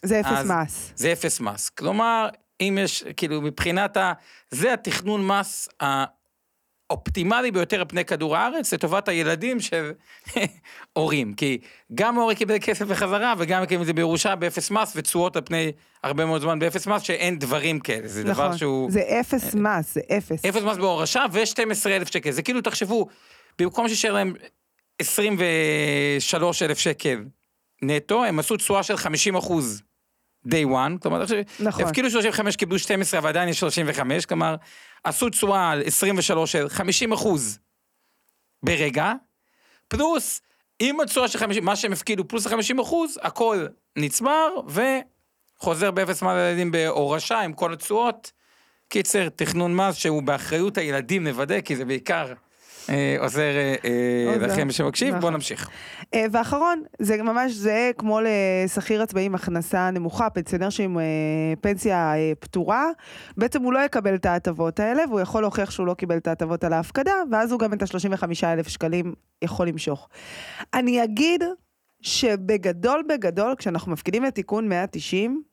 זה 0.04 0.20
אפס 0.20 0.46
מס. 0.46 0.94
זה 0.96 1.14
אפס 1.14 1.40
מס. 1.40 1.70
כלומר, 1.70 2.30
אם 2.62 2.78
יש, 2.82 3.04
כאילו, 3.18 3.42
מבחינת 3.42 3.98
ה... 3.98 4.14
זה 4.50 4.74
התכנון 4.74 5.28
מס 5.28 5.70
האופטימלי 6.90 7.52
ביותר 7.52 7.80
על 7.80 7.86
פני 7.88 8.06
כדור 8.06 8.38
הארץ 8.38 8.74
לטובת 8.74 9.08
הילדים 9.08 9.60
של 9.60 9.92
הורים. 10.94 11.34
כי 11.34 11.58
גם 11.96 12.18
ההורה 12.18 12.36
קיבל 12.36 12.56
כסף 12.62 12.86
בחזרה 12.86 13.34
וגם 13.38 13.66
קיבל 13.66 13.82
את 13.82 13.86
זה 13.88 13.94
בירושה 13.94 14.36
באפס 14.36 14.72
מס 14.72 14.94
ותשואות 14.96 15.36
על 15.36 15.42
פני 15.46 15.72
הרבה 16.04 16.26
מאוד 16.26 16.42
זמן 16.42 16.60
באפס 16.60 16.88
מס 16.88 17.02
שאין 17.02 17.40
דברים 17.40 17.80
כאלה. 17.80 18.08
זה 18.08 18.24
נכון, 18.24 18.34
דבר 18.34 18.58
שהוא... 18.58 18.92
זה 18.92 19.02
אפס 19.20 19.56
מס, 19.56 19.94
זה 19.94 20.02
אפס. 20.18 20.46
אפס 20.46 20.62
מס 20.64 20.78
בהורשה 20.78 21.26
ו-12 21.32 21.88
אלף 21.90 22.08
שקל. 22.08 22.32
זה 22.32 22.42
כאילו 22.42 22.62
תחשבו, 22.62 23.08
במקום 23.60 23.88
שישאר 23.88 24.14
להם 24.14 24.34
23 25.00 26.62
אלף 26.62 26.80
שקל 26.80 27.24
נטו, 27.82 28.26
הם 28.26 28.40
עשו 28.40 28.58
תשואה 28.58 28.84
של 28.84 28.98
50 28.98 29.36
אחוז. 29.36 29.82
day 30.48 30.66
one, 30.66 31.00
כלומר, 31.02 31.24
נכון. 31.60 31.84
הפקידו 31.84 32.10
35, 32.10 32.56
קיבלו 32.56 32.80
12, 32.80 33.20
אבל 33.20 33.30
עדיין 33.30 33.50
יש 33.50 33.60
35, 33.60 34.26
כלומר, 34.26 34.56
עשו 35.04 35.30
תשואה 35.30 35.72
על 35.72 35.82
23 35.86 36.52
של 36.52 36.70
50 36.70 37.14
אחוז 37.14 37.60
ברגע, 38.64 39.14
פלוס, 39.88 40.42
עם 40.80 41.00
התשואה 41.00 41.28
של 41.28 41.40
50, 41.40 41.66
מה 41.66 41.76
שהם 41.76 41.94
הפקידו 41.94 42.28
פלוס 42.28 42.48
ה-50 42.48 42.82
אחוז, 42.82 43.20
הכל 43.22 43.68
נצבר, 43.96 44.48
וחוזר 44.68 45.92
באפס 45.92 46.22
מס 46.22 46.32
לילדים 46.32 46.72
בהורשה 46.72 47.40
עם 47.40 47.54
כל 47.54 47.74
התשואות. 47.74 48.32
קיצר, 48.88 49.30
תכנון 49.30 49.76
מס 49.76 49.96
שהוא 49.96 50.24
באחריות 50.24 50.78
הילדים 50.78 51.28
נוודא, 51.28 51.62
כי 51.62 51.76
זה 51.76 51.86
בעיקר 51.86 52.34
עוזר 53.20 53.42
אה, 53.42 53.76
אה, 53.86 54.38
לכם 54.38 54.72
שמקשיב, 54.72 55.10
בואו 55.10 55.20
נכון. 55.20 55.34
נמשיך. 55.34 55.70
ואחרון, 56.32 56.84
זה 57.00 57.24
ממש 57.24 57.52
זהה 57.52 57.94
כמו 57.94 58.20
לשכיר 58.24 59.02
עצמאי 59.02 59.24
עם 59.24 59.36
הכנסה 59.36 59.92
נמוכה, 59.92 60.30
פנסיונר 60.30 60.70
שעם 60.70 60.98
פנסיה 61.62 62.14
פטורה, 62.40 62.86
בעצם 63.38 63.62
הוא 63.62 63.74
לא 63.74 63.80
יקבל 63.80 64.16
את 64.16 64.26
ההטבות 64.26 64.80
האלה, 64.80 65.04
והוא 65.10 65.20
יכול 65.20 65.42
להוכיח 65.42 65.72
שהוא 65.72 65.88
לא 65.88 65.94
קיבל 65.94 66.18
את 66.18 66.28
ההטבות 66.28 66.64
על 66.64 66.74
ההפקדה, 66.74 67.14
ואז 67.32 67.52
הוא 67.52 67.60
גם 67.60 67.74
את 67.74 67.82
ה-35 67.82 68.24
אלף 68.44 68.68
שקלים 68.68 69.14
יכול 69.42 69.68
למשוך. 69.68 70.10
אני 70.74 71.04
אגיד 71.04 71.44
שבגדול 72.02 73.04
בגדול, 73.10 73.56
כשאנחנו 73.58 73.92
מפקידים 73.92 74.26
את 74.26 74.36
תיקון 74.36 74.70
190, 74.70 75.44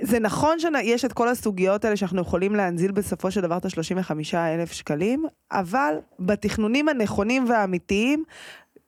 זה 0.00 0.18
נכון 0.18 0.58
שיש 0.58 1.04
את 1.04 1.12
כל 1.12 1.28
הסוגיות 1.28 1.84
האלה 1.84 1.96
שאנחנו 1.96 2.20
יכולים 2.20 2.54
להנזיל 2.54 2.92
בסופו 2.92 3.30
של 3.30 3.40
דבר 3.40 3.56
את 3.56 3.64
ה-35 3.64 4.36
אלף 4.36 4.72
שקלים, 4.72 5.24
אבל 5.52 5.94
בתכנונים 6.18 6.88
הנכונים 6.88 7.48
והאמיתיים, 7.48 8.24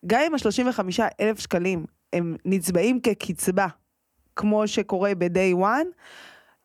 גם 0.07 0.21
אם 0.27 0.35
ה-35 0.35 1.03
אלף 1.21 1.39
שקלים 1.39 1.85
הם 2.13 2.37
נצבעים 2.45 3.01
כקצבה, 3.01 3.67
כמו 4.37 4.69
שקורה 4.69 5.13
ב-day 5.19 5.57
one, 5.61 5.87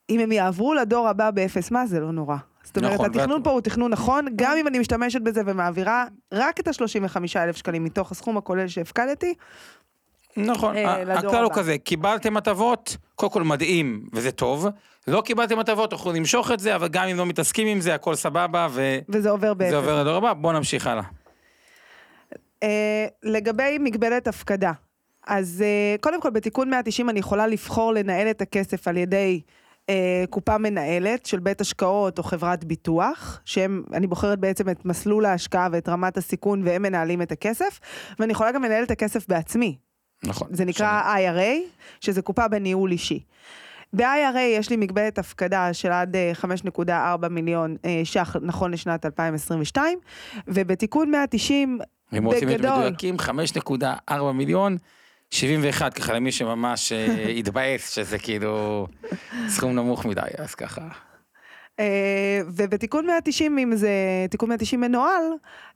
אם 0.10 0.20
הם 0.20 0.32
יעברו 0.32 0.74
לדור 0.74 1.08
הבא 1.08 1.32
באפס 1.32 1.72
מס 1.72 1.90
זה 1.90 2.00
לא 2.00 2.12
נורא. 2.12 2.38
זאת 2.64 2.78
אומרת, 2.78 2.94
נכון, 2.94 3.06
התכנון 3.06 3.32
ואת... 3.32 3.44
פה 3.44 3.52
הוא 3.52 3.62
תכנון 3.62 3.92
נכון, 3.92 4.26
גם 4.36 4.58
אם 4.58 4.68
אני 4.68 4.80
משתמשת 4.80 5.22
בזה 5.22 5.42
ומעבירה 5.46 6.06
רק 6.34 6.60
את 6.60 6.68
ה-35 6.68 7.18
אלף 7.36 7.58
שקלים 7.58 7.84
מתוך 7.84 8.12
הסכום 8.12 8.38
הכולל 8.38 8.68
שהפקדתי, 8.68 9.34
נכון, 10.38 10.78
אה, 10.78 11.18
הכלל 11.18 11.44
הוא 11.44 11.52
כזה, 11.56 11.78
קיבלתם 11.78 12.38
הטבות, 12.38 12.98
קודם 13.16 13.32
כל 13.32 13.44
מדהים 13.44 14.06
וזה 14.14 14.32
טוב, 14.32 14.68
לא 15.08 15.22
קיבלתם 15.22 15.60
הטבות, 15.60 15.90
תוכלו 15.90 16.14
למשוך 16.14 16.52
את 16.52 16.60
זה, 16.60 16.76
אבל 16.76 16.88
גם 16.88 17.08
אם 17.08 17.18
לא 17.18 17.26
מתעסקים 17.26 17.68
עם 17.68 17.82
זה, 17.82 17.96
הכל 17.96 18.16
סבבה, 18.16 18.68
ו... 18.72 19.00
וזה 19.10 19.30
עובר 19.30 19.54
באפס. 19.54 19.72
זה 19.72 19.78
עובר 19.78 20.02
לדור 20.02 20.16
הבא, 20.16 20.34
בואו 20.34 20.54
נמשיך 20.54 20.88
הלאה. 20.88 21.04
אה, 22.64 23.06
לגבי 23.24 23.78
מגבלת 23.80 24.28
הפקדה, 24.28 24.72
אז 25.28 25.64
אה, 25.66 25.96
קודם 26.02 26.22
כל 26.22 26.30
בתיקון 26.30 26.70
190 26.70 27.10
אני 27.10 27.20
יכולה 27.20 27.48
לבחור 27.48 27.94
לנהל 27.94 28.30
את 28.30 28.42
הכסף 28.42 28.88
על 28.88 28.98
ידי 28.98 29.42
אה, 29.90 30.24
קופה 30.30 30.58
מנהלת 30.58 31.26
של 31.26 31.40
בית 31.40 31.62
השקעות 31.62 32.18
או 32.18 32.24
חברת 32.24 32.64
ביטוח, 32.64 33.42
שהם, 33.46 33.84
אני 33.94 34.08
בוחרת 34.08 34.40
בעצם 34.40 34.70
את 34.70 34.86
מסלול 34.86 35.26
ההשקעה 35.26 35.68
ואת 35.72 35.90
רמת 35.90 36.18
הסיכון 36.18 36.62
והם 36.66 36.82
מנהלים 36.82 37.22
את 37.22 37.32
הכסף, 37.32 37.80
ואני 38.20 38.32
יכולה 38.32 38.52
גם 38.52 38.64
לנהל 38.64 38.84
את 38.84 38.92
הכסף 38.92 39.28
בעצמי. 39.28 39.78
נכון. 40.24 40.48
זה 40.52 40.66
נקרא 40.66 41.02
שני. 41.04 41.30
IRA, 41.30 41.70
שזה 42.02 42.22
קופה 42.22 42.48
בניהול 42.48 42.92
אישי. 42.92 43.20
ב-IRA 43.94 44.40
יש 44.40 44.70
לי 44.70 44.76
מגבלת 44.76 45.20
הפקדה 45.20 45.74
של 45.74 45.92
עד 45.92 46.16
5.4 46.42 46.90
אה, 46.90 47.16
מיליון 47.30 47.76
אה, 47.86 48.02
ש"ח 48.04 48.36
נכון 48.42 48.72
לשנת 48.72 49.06
2022, 49.06 50.00
ובתיקון 50.48 51.12
190, 51.12 51.78
בגדול... 51.78 51.88
אם 52.18 52.26
רוצים 52.26 52.48
להיות 52.48 52.62
מדויקים, 52.62 53.16
5.4 54.10 54.14
מיליון 54.34 54.78
71 55.32 55.94
ככה 55.94 56.14
למי 56.14 56.32
שממש 56.32 56.92
אה, 56.92 57.30
התבאס 57.40 57.90
שזה 57.90 58.18
כאילו 58.18 58.88
סכום 59.48 59.76
נמוך 59.76 60.06
מדי 60.06 60.22
אז 60.38 60.56
ככה. 60.56 60.82
אה, 61.80 62.42
ובתיקון 62.48 63.06
190, 63.06 63.58
אם 63.58 63.76
זה 63.76 63.90
תיקון 64.30 64.50
190 64.50 64.82
מנוהל, 64.82 65.24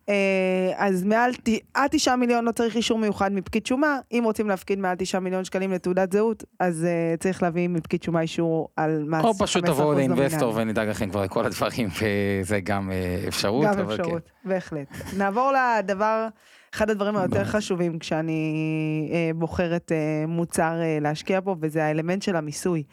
אה, 0.10 0.72
אז 0.76 1.04
מעל, 1.04 1.32
עד 1.74 1.90
9 1.92 2.16
מיליון 2.16 2.46
לא 2.46 2.52
צריך 2.52 2.76
אישור 2.76 3.00
מיוחד 3.00 3.32
מפקיד 3.32 3.66
שומה. 3.66 4.00
אם 4.12 4.22
רוצים 4.26 4.50
להפקיד 4.50 4.80
מעל 4.80 4.96
9 5.00 5.20
מיליון 5.20 5.46
שקלים 5.46 5.72
לתעודת 5.72 6.12
זהות, 6.12 6.44
אז 6.60 6.86
אה, 6.86 7.18
צריך 7.20 7.44
להביא 7.44 7.68
מפקיד 7.68 8.04
שומה 8.04 8.22
אישור 8.22 8.70
על 8.76 9.04
מס 9.08 9.22
15% 9.22 9.28
או 9.28 9.34
פשוט 9.34 9.66
תבואו. 9.66 9.94
לאינבסטור 9.94 10.54
ונדאג 10.56 10.88
לכם 10.88 11.10
כבר 11.10 11.24
לכל 11.24 11.46
הדברים 11.46 11.90
וזה 12.42 12.60
גם 12.60 12.92
אפשרות. 13.28 13.66
גם 13.66 13.74
כן. 13.74 13.82
אפשרות, 13.82 14.30
בהחלט. 14.46 14.88
נעבור 15.18 15.52
לדבר, 15.80 16.28
אחד 16.74 16.90
הדברים 16.90 17.18
היותר 17.18 17.46
חשובים 17.54 18.00
כשאני 18.00 19.10
אה, 19.14 19.32
בוחרת 19.36 19.92
אה, 19.92 20.28
מוצר 20.28 20.82
אה, 20.82 20.98
להשקיע 21.02 21.40
בו, 21.40 21.56
וזה 21.62 21.86
האלמנט 21.86 22.22
של 22.22 22.36
המיסוי. 22.36 22.84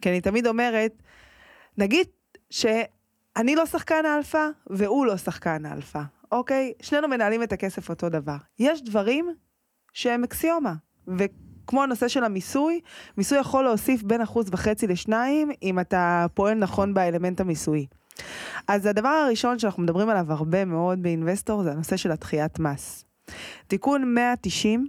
כי 0.00 0.08
אני 0.08 0.20
תמיד 0.20 0.46
אומרת, 0.46 0.92
נגיד 1.78 2.06
שאני 2.50 3.56
לא 3.56 3.66
שחקן 3.66 4.06
האלפא 4.06 4.48
והוא 4.70 5.06
לא 5.06 5.16
שחקן 5.16 5.66
האלפא, 5.66 6.02
אוקיי? 6.32 6.72
שנינו 6.82 7.08
מנהלים 7.08 7.42
את 7.42 7.52
הכסף 7.52 7.88
אותו 7.88 8.08
דבר. 8.08 8.36
יש 8.58 8.82
דברים 8.82 9.34
שהם 9.92 10.24
אקסיומה, 10.24 10.74
וכמו 11.08 11.82
הנושא 11.82 12.08
של 12.08 12.24
המיסוי, 12.24 12.80
מיסוי 13.16 13.38
יכול 13.38 13.64
להוסיף 13.64 14.02
בין 14.02 14.20
אחוז 14.20 14.46
וחצי 14.52 14.86
לשניים, 14.86 15.50
אם 15.62 15.80
אתה 15.80 16.26
פועל 16.34 16.54
נכון 16.54 16.94
באלמנט 16.94 17.40
המיסויי. 17.40 17.86
אז 18.68 18.86
הדבר 18.86 19.08
הראשון 19.08 19.58
שאנחנו 19.58 19.82
מדברים 19.82 20.08
עליו 20.08 20.32
הרבה 20.32 20.64
מאוד 20.64 21.02
ב 21.02 21.09
Investor 21.09 21.62
זה 21.62 21.72
הנושא 21.72 21.96
של 21.96 22.12
הדחיית 22.12 22.58
מס. 22.58 23.04
תיקון 23.66 24.14
190, 24.14 24.86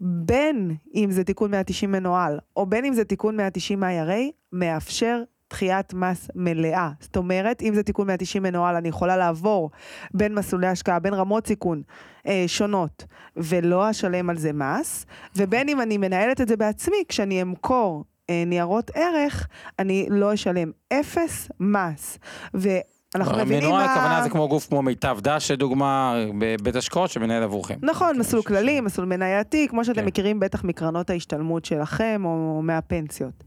בין 0.00 0.76
אם 0.94 1.10
זה 1.10 1.24
תיקון 1.24 1.50
190 1.50 1.92
מנוהל, 1.92 2.38
או 2.56 2.66
בין 2.66 2.84
אם 2.84 2.94
זה 2.94 3.04
תיקון 3.04 3.36
190 3.36 3.82
IRA, 3.82 4.32
מאפשר 4.52 5.22
דחיית 5.52 5.94
מס 5.94 6.30
מלאה. 6.34 6.90
זאת 7.00 7.16
אומרת, 7.16 7.62
אם 7.62 7.74
זה 7.74 7.82
תיקון 7.82 8.06
190 8.06 8.42
מנוהל, 8.42 8.76
אני 8.76 8.88
יכולה 8.88 9.16
לעבור 9.16 9.70
בין 10.14 10.34
מסלולי 10.34 10.66
השקעה, 10.66 10.98
בין 10.98 11.14
רמות 11.14 11.46
סיכון 11.46 11.82
אה, 12.26 12.44
שונות, 12.46 13.04
ולא 13.36 13.90
אשלם 13.90 14.30
על 14.30 14.36
זה 14.36 14.52
מס, 14.52 15.06
ובין 15.36 15.68
אם 15.68 15.80
אני 15.80 15.98
מנהלת 15.98 16.40
את 16.40 16.48
זה 16.48 16.56
בעצמי, 16.56 16.96
כשאני 17.08 17.42
אמכור 17.42 18.04
אה, 18.30 18.42
ניירות 18.46 18.90
ערך, 18.94 19.48
אני 19.78 20.06
לא 20.10 20.34
אשלם 20.34 20.70
אפס 20.92 21.48
מס. 21.60 22.18
ואנחנו 22.54 23.36
מבינים 23.36 23.64
מנוהל 23.64 23.86
מה... 23.86 23.92
הכוונה 23.92 24.22
זה 24.22 24.30
כמו 24.30 24.48
גוף 24.48 24.68
כמו 24.68 24.82
מיטב 24.82 25.18
דש 25.20 25.50
לדוגמה 25.50 26.14
בבית 26.38 26.76
השקעות 26.76 27.10
שמנהל 27.10 27.42
עבורכם. 27.42 27.78
נכון, 27.82 28.18
מסלול 28.18 28.42
כללי, 28.42 28.80
מסלול 28.80 29.06
מנייתי, 29.06 29.68
כמו 29.68 29.84
שאתם 29.84 30.00
כן. 30.00 30.06
מכירים 30.06 30.40
בטח 30.40 30.64
מקרנות 30.64 31.10
ההשתלמות 31.10 31.64
שלכם 31.64 32.22
או 32.24 32.60
מהפנסיות. 32.62 33.44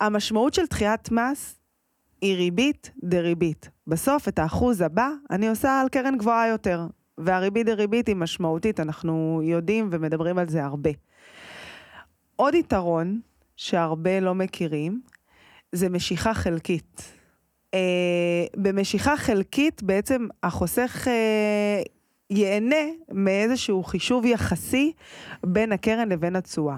המשמעות 0.00 0.54
של 0.54 0.66
דחיית 0.70 1.10
מס 1.10 1.60
היא 2.20 2.36
ריבית 2.36 2.90
דריבית. 3.02 3.70
בסוף 3.86 4.28
את 4.28 4.38
האחוז 4.38 4.80
הבא 4.80 5.08
אני 5.30 5.48
עושה 5.48 5.80
על 5.80 5.88
קרן 5.88 6.18
גבוהה 6.18 6.48
יותר, 6.48 6.86
והריבית 7.18 7.66
דריבית 7.66 8.06
היא 8.06 8.16
משמעותית, 8.16 8.80
אנחנו 8.80 9.40
יודעים 9.44 9.88
ומדברים 9.92 10.38
על 10.38 10.48
זה 10.48 10.64
הרבה. 10.64 10.90
עוד 12.36 12.54
יתרון 12.54 13.20
שהרבה 13.56 14.20
לא 14.20 14.34
מכירים, 14.34 15.00
זה 15.72 15.88
משיכה 15.88 16.34
חלקית. 16.34 17.12
Uh, 17.74 17.78
במשיכה 18.56 19.16
חלקית 19.16 19.82
בעצם 19.82 20.26
החוסך 20.42 21.06
uh, 21.06 21.88
ייהנה 22.30 22.84
מאיזשהו 23.12 23.84
חישוב 23.84 24.24
יחסי 24.24 24.92
בין 25.46 25.72
הקרן 25.72 26.08
לבין 26.08 26.36
התשואה. 26.36 26.76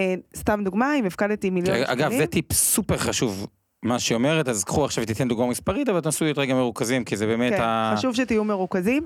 Uh, 0.00 0.36
סתם 0.36 0.60
דוגמה, 0.64 0.98
אם 0.98 1.06
הפקדתי 1.06 1.50
מיליון 1.50 1.76
שקלים... 1.76 1.90
אגב 1.90 2.12
זה 2.16 2.26
טיפ 2.26 2.52
סופר 2.52 2.96
חשוב 2.96 3.46
מה 3.82 3.98
שהיא 3.98 4.16
אומרת 4.16 4.48
אז 4.48 4.64
קחו 4.64 4.84
עכשיו 4.84 5.04
ותיתן 5.04 5.28
דוגמה 5.28 5.46
מספרית 5.46 5.88
אבל 5.88 6.00
תנסו 6.00 6.24
להיות 6.24 6.38
רגע 6.38 6.54
מרוכזים 6.54 7.04
כי 7.04 7.16
זה 7.16 7.26
באמת 7.26 7.52
כן, 7.52 7.62
ה... 7.62 7.94
חשוב 7.96 8.14
שתהיו 8.14 8.44
מרוכזים. 8.44 9.04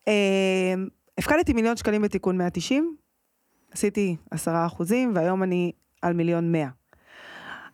Uh, 0.00 0.10
הפקדתי 1.18 1.52
מיליון 1.52 1.76
שקלים 1.76 2.02
בתיקון 2.02 2.38
190, 2.38 2.96
עשיתי 3.72 4.16
עשרה 4.30 4.66
אחוזים, 4.66 5.12
והיום 5.14 5.42
אני 5.42 5.72
על 6.02 6.12
מיליון 6.12 6.52
מאה. 6.52 6.68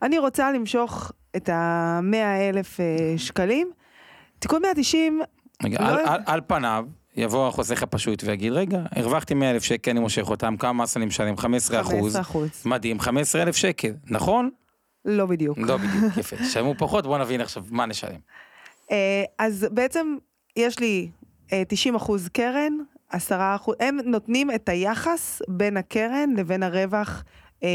אני 0.02 0.18
רוצה 0.18 0.52
למשוך 0.52 1.12
את 1.36 1.50
המאה 1.52 2.48
אלף 2.48 2.80
אה, 2.80 3.14
שקלים. 3.16 3.70
תיקון 4.38 4.62
190, 4.62 5.20
רגע, 5.64 5.80
לא- 5.80 5.86
על, 5.86 5.98
על, 6.06 6.20
על 6.26 6.40
פניו 6.46 6.86
יבוא 7.16 7.48
החוסך 7.48 7.82
הפשוט 7.82 8.24
ויגיד 8.24 8.52
רגע 8.52 8.80
הרווחתי 8.96 9.34
100 9.34 9.50
אלף 9.50 9.62
שקל 9.62 9.90
אני 9.90 10.00
מושך 10.00 10.30
אותם 10.30 10.56
כמה 10.56 10.72
מס 10.72 10.96
אני 10.96 11.06
משלם 11.06 11.36
15 11.36 11.80
אחוז 11.80 11.92
15 11.92 12.20
אחוז. 12.20 12.50
מדהים 12.64 13.00
15 13.00 13.42
אלף 13.42 13.56
שקל 13.56 13.92
נכון? 14.06 14.50
לא 15.04 15.26
בדיוק. 15.26 15.58
לא 15.58 15.76
בדיוק 15.76 16.16
יפה 16.16 16.36
שלמו 16.52 16.74
פחות 16.78 17.06
בוא 17.06 17.18
נבין 17.18 17.40
עכשיו 17.40 17.64
מה 17.70 17.86
נשלם. 17.86 18.18
אה, 18.90 19.24
אז 19.38 19.66
בעצם 19.70 20.16
יש 20.56 20.78
לי 20.78 21.08
אה, 21.52 21.62
90 21.68 21.94
אחוז 21.94 22.28
קרן, 22.28 22.72
10 23.10 23.36
אחוז, 23.56 23.74
הם 23.80 23.98
נותנים 24.04 24.50
את 24.50 24.68
היחס 24.68 25.42
בין 25.48 25.76
הקרן 25.76 26.30
לבין 26.36 26.62
הרווח 26.62 27.24
אה, 27.64 27.68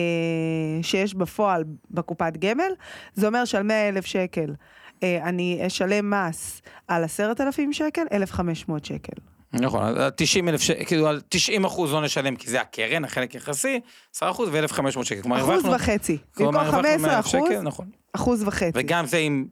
שיש 0.82 1.13
בפועל 1.13 1.63
בקופת 1.91 2.38
גמל. 2.38 2.71
זה 3.13 3.27
אומר 3.27 3.45
שעל 3.45 3.63
100 3.63 3.89
אלף 3.89 4.06
שקל 4.06 4.49
אה, 4.49 4.56
אני 5.03 5.63
אשלם 5.67 6.09
מס 6.13 6.61
על 6.87 7.03
10,000 7.03 7.73
שקל, 7.73 8.03
1,500 8.11 8.85
שקל. 8.85 9.13
נכון, 9.53 9.83
אז 9.83 10.11
90 10.17 10.49
אלף 10.49 10.61
שקל, 10.61 10.85
כאילו 10.85 11.07
על 11.07 11.21
90 11.29 11.65
אחוז 11.65 11.93
לא 11.93 12.01
נשלם 12.01 12.35
כי 12.35 12.49
זה 12.49 12.61
הקרן, 12.61 13.05
החלק 13.05 13.35
יחסי, 13.35 13.79
10 14.15 14.29
אחוז 14.31 14.49
ו-1,500 14.51 15.03
שקל. 15.03 15.21
כלומר, 15.21 15.37
אחוז 15.39 15.49
הרווחנו- 15.65 15.71
וחצי. 15.75 16.17
במקום 16.37 16.55
הרווחנו 16.55 16.81
15 16.83 16.97
100,000 16.97 17.19
אחוז, 17.19 17.49
שקל, 17.49 17.61
נכון. 17.61 17.89
אחוז 18.13 18.43
וחצי. 18.47 18.71
וגם 18.75 19.05
זה 19.05 19.17
עם 19.17 19.45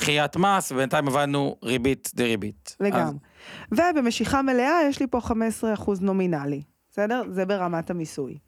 דחיית 0.00 0.36
מס, 0.36 0.72
ובינתיים 0.72 1.08
הבנו 1.08 1.56
ריבית 1.62 2.10
דריבית. 2.14 2.76
לגמרי. 2.80 3.14
ובמשיכה 3.72 4.42
מלאה 4.42 4.80
יש 4.88 5.00
לי 5.00 5.06
פה 5.10 5.20
15 5.20 5.74
אחוז 5.74 6.00
נומינלי. 6.00 6.62
בסדר? 6.90 7.22
זה 7.30 7.46
ברמת 7.46 7.90
המיסוי. 7.90 8.38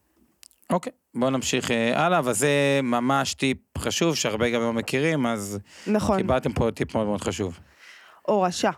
אוקיי, 0.71 0.93
בואו 1.15 1.31
נמשיך 1.31 1.71
אה, 1.71 2.07
הלאה, 2.07 2.21
וזה 2.25 2.81
ממש 2.83 3.35
טיפ 3.35 3.59
חשוב 3.79 4.17
שהרבה 4.17 4.51
גם 4.51 4.61
לא 4.61 4.73
מכירים, 4.73 5.27
אז 5.27 5.59
נכון. 5.87 6.17
קיבלתם 6.17 6.53
פה 6.53 6.71
טיפ 6.75 6.95
מאוד 6.95 7.07
מאוד 7.07 7.21
חשוב. 7.21 7.59
הורשה. 8.23 8.71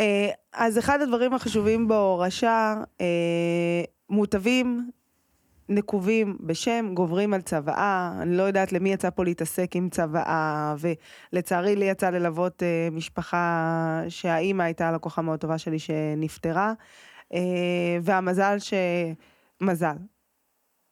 אה, 0.00 0.28
אז 0.52 0.78
אחד 0.78 1.00
הדברים 1.00 1.34
החשובים 1.34 1.88
בהורשה, 1.88 2.74
אה, 3.00 3.06
מוטבים 4.10 4.90
נקובים 5.68 6.36
בשם, 6.40 6.90
גוברים 6.94 7.34
על 7.34 7.40
צוואה, 7.40 8.12
אני 8.22 8.36
לא 8.36 8.42
יודעת 8.42 8.72
למי 8.72 8.92
יצא 8.92 9.10
פה 9.10 9.24
להתעסק 9.24 9.76
עם 9.76 9.88
צוואה, 9.88 10.74
ולצערי 11.32 11.76
לי 11.76 11.84
יצא 11.84 12.10
ללוות 12.10 12.62
אה, 12.62 12.88
משפחה 12.92 14.02
שהאימא 14.08 14.62
הייתה 14.62 14.88
הלקוחה 14.88 15.22
מאוד 15.22 15.40
טובה 15.40 15.58
שלי 15.58 15.78
שנפטרה, 15.78 16.72
אה, 17.34 17.40
והמזל 18.02 18.58
ש... 18.58 18.74
מזל. 19.60 19.96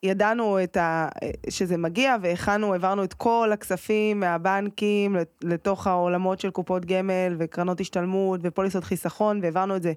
ידענו 0.03 0.62
את 0.62 0.77
ה... 0.77 1.09
שזה 1.49 1.77
מגיע 1.77 2.17
והכנו, 2.23 2.73
העברנו 2.73 3.05
את 3.05 3.15
כל 3.15 3.51
הכספים 3.53 4.21
מהבנקים 4.21 5.17
לת- 5.17 5.45
לתוך 5.45 5.87
העולמות 5.87 6.41
של 6.41 6.51
קופות 6.51 6.85
גמל 6.85 7.37
וקרנות 7.38 7.81
השתלמות 7.81 8.41
ופוליסות 8.43 8.85
חיסכון 8.85 9.41
והעברנו 9.43 9.77
את 9.77 9.83
זה 9.83 9.93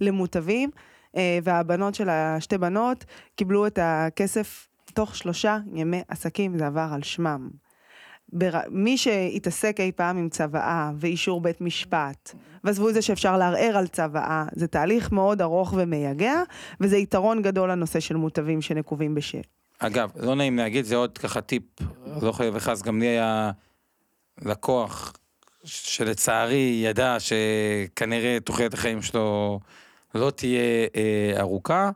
למוטבים 0.00 0.70
אה, 1.16 1.38
והבנות 1.42 1.94
של 1.94 2.08
השתי 2.08 2.58
בנות 2.58 3.04
קיבלו 3.36 3.66
את 3.66 3.78
הכסף 3.82 4.68
תוך 4.94 5.16
שלושה 5.16 5.58
ימי 5.72 6.02
עסקים, 6.08 6.58
זה 6.58 6.66
עבר 6.66 6.88
על 6.92 7.02
שמם. 7.02 7.48
בר... 8.32 8.60
מי 8.70 8.98
שהתעסק 8.98 9.76
אי 9.80 9.92
פעם 9.92 10.18
עם 10.18 10.28
צוואה 10.28 10.90
ואישור 10.96 11.40
בית 11.40 11.60
משפט, 11.60 12.34
ועזבו 12.64 12.88
את 12.88 12.94
זה 12.94 13.02
שאפשר 13.02 13.36
לערער 13.36 13.76
על 13.76 13.86
צוואה, 13.86 14.44
זה 14.52 14.66
תהליך 14.66 15.12
מאוד 15.12 15.42
ארוך 15.42 15.74
ומייגע, 15.76 16.42
וזה 16.80 16.96
יתרון 16.96 17.42
גדול 17.42 17.70
לנושא 17.70 18.00
של 18.00 18.16
מוטבים 18.16 18.62
שנקובים 18.62 19.14
בשם. 19.14 19.40
אגב, 19.78 20.10
לא 20.16 20.34
נעים 20.34 20.56
להגיד, 20.56 20.84
זה 20.84 20.96
עוד 20.96 21.18
ככה 21.18 21.40
טיפ, 21.40 21.62
לא 22.22 22.32
חייב 22.32 22.54
וחס, 22.56 22.82
גם 22.82 23.00
לי 23.00 23.06
היה 23.06 23.50
לקוח 24.42 25.12
שלצערי 25.64 26.80
ידע 26.84 27.16
שכנראה 27.18 28.38
תוחלת 28.44 28.74
החיים 28.74 29.02
שלו 29.02 29.60
לא 30.14 30.30
תהיה 30.30 30.86
אה, 30.96 31.40
ארוכה. 31.40 31.90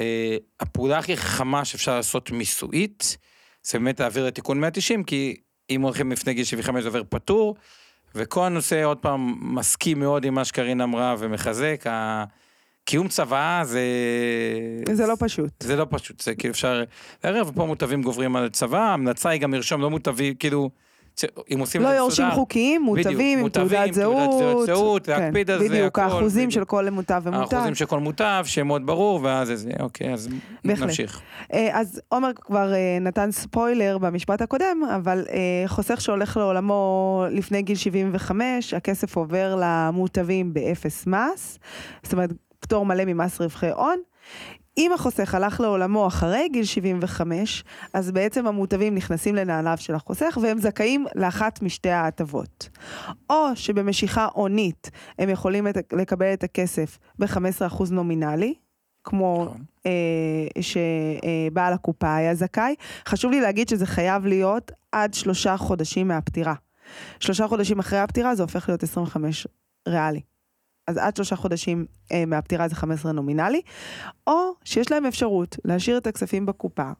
אה, 0.00 0.36
הפעולה 0.60 0.98
הכי 0.98 1.16
חכמה 1.16 1.64
שאפשר 1.64 1.96
לעשות 1.96 2.30
מיסויית, 2.30 3.16
זה 3.64 3.78
באמת 3.78 4.00
להעביר 4.00 4.26
לתיקון 4.26 4.60
190, 4.60 5.04
כי 5.04 5.36
אם 5.70 5.82
הולכים 5.82 6.12
לפני 6.12 6.34
גיל 6.34 6.44
75 6.44 6.82
זה 6.82 6.88
עובר 6.88 7.02
פטור, 7.08 7.56
וכל 8.14 8.44
הנושא 8.44 8.84
עוד 8.84 8.98
פעם 8.98 9.34
מסכים 9.40 9.98
מאוד 9.98 10.24
עם 10.24 10.34
מה 10.34 10.44
שקרין 10.44 10.80
אמרה 10.80 11.14
ומחזק, 11.18 11.84
קיום 12.84 13.08
צוואה 13.08 13.62
זה... 13.64 13.82
זה 14.92 15.06
לא 15.06 15.14
פשוט. 15.18 15.50
זה 15.60 15.76
לא 15.76 15.86
פשוט, 15.90 16.20
זה 16.20 16.34
כאילו 16.34 16.52
אפשר 16.52 16.84
לערב, 17.24 17.48
ופה 17.48 17.66
מוטבים 17.66 18.02
גוברים 18.02 18.36
על 18.36 18.48
צבא, 18.48 18.78
ההמלצה 18.78 19.28
היא 19.28 19.40
גם 19.40 19.54
לרשום 19.54 19.80
לא 19.80 19.90
מוטבים, 19.90 20.34
כאילו, 20.34 20.70
אם 21.54 21.58
עושים 21.60 21.80
את 21.80 21.86
לא 21.86 21.92
זה 21.92 21.96
יורשים 21.96 22.24
מסודר, 22.24 22.40
חוקים, 22.40 22.82
בדיוק, 22.92 23.06
מוטבים 23.06 23.38
עם 23.38 23.48
תעודת 23.48 23.70
תעודת 23.70 23.94
זהות. 23.94 24.66
זהות, 24.66 25.08
להקפיד 25.08 25.50
על 25.50 25.58
זה, 25.58 25.68
בדיוק, 25.68 25.98
הכל, 25.98 26.00
האחוזים 26.00 26.48
בדיוק. 26.48 26.50
של 26.50 26.64
כל 26.64 26.90
מוטב 26.90 27.22
ומוטב. 27.24 27.54
האחוזים 27.54 27.74
של 27.74 27.86
כל 27.86 27.98
מוטב, 28.00 28.42
שיהיה 28.46 28.64
מאוד 28.64 28.86
ברור, 28.86 29.20
ואז 29.22 29.52
זה, 29.54 29.70
אוקיי, 29.80 30.12
אז. 30.12 30.28
נמשיך. 30.64 31.20
אה, 31.52 31.80
אז 31.80 32.00
עומר 32.08 32.30
כבר 32.34 32.74
אה, 32.74 32.98
נתן 33.00 33.30
ספוילר 33.30 33.98
במשפט 33.98 34.42
הקודם, 34.42 34.80
אבל 34.96 35.24
אה, 35.30 35.68
חוסך 35.68 36.00
שהולך 36.00 36.36
לעולמו 36.36 37.24
לפני 37.30 37.62
גיל 37.62 37.76
75, 37.76 38.74
הכסף 38.74 39.16
עובר 39.16 39.56
למוטבים 39.60 40.54
באפס 40.54 41.06
מס, 41.06 41.58
זאת 42.02 42.12
אומרת, 42.12 42.30
פטור 42.60 42.86
מלא 42.86 43.04
ממס 43.04 43.40
רווחי 43.40 43.70
הון. 43.70 43.98
אם 44.78 44.92
החוסך 44.92 45.34
הלך 45.34 45.60
לעולמו 45.60 46.06
אחרי 46.06 46.48
גיל 46.52 46.64
75, 46.64 47.64
אז 47.94 48.10
בעצם 48.10 48.46
המוטבים 48.46 48.94
נכנסים 48.94 49.34
לנעליו 49.34 49.76
של 49.80 49.94
החוסך 49.94 50.38
והם 50.42 50.58
זכאים 50.58 51.06
לאחת 51.14 51.62
משתי 51.62 51.90
ההטבות. 51.90 52.68
או 53.30 53.36
שבמשיכה 53.54 54.28
הונית 54.32 54.90
הם 55.18 55.28
יכולים 55.28 55.68
את- 55.68 55.92
לקבל 55.92 56.32
את 56.32 56.44
הכסף 56.44 56.98
ב-15% 57.18 57.84
נומינלי, 57.90 58.54
כמו 59.04 59.44
נכון. 59.44 59.62
אה, 59.86 59.92
שבעל 60.62 61.72
הקופה 61.72 62.14
היה 62.16 62.34
זכאי. 62.34 62.74
חשוב 63.08 63.30
לי 63.30 63.40
להגיד 63.40 63.68
שזה 63.68 63.86
חייב 63.86 64.26
להיות 64.26 64.72
עד 64.92 65.14
שלושה 65.14 65.56
חודשים 65.56 66.08
מהפטירה. 66.08 66.54
שלושה 67.20 67.48
חודשים 67.48 67.78
אחרי 67.78 67.98
הפטירה 67.98 68.34
זה 68.34 68.42
הופך 68.42 68.68
להיות 68.68 68.82
25 68.82 69.46
ריאלי. 69.88 70.20
אז 70.86 70.96
עד 70.96 71.16
שלושה 71.16 71.36
חודשים 71.36 71.86
אה, 72.12 72.26
מהפטירה 72.26 72.68
זה 72.68 72.74
15 72.74 73.12
נומינלי, 73.12 73.60
או 74.26 74.52
שיש 74.64 74.90
להם 74.90 75.06
אפשרות 75.06 75.56
להשאיר 75.64 75.98
את 75.98 76.06
הכספים 76.06 76.46
בקופה 76.46 76.90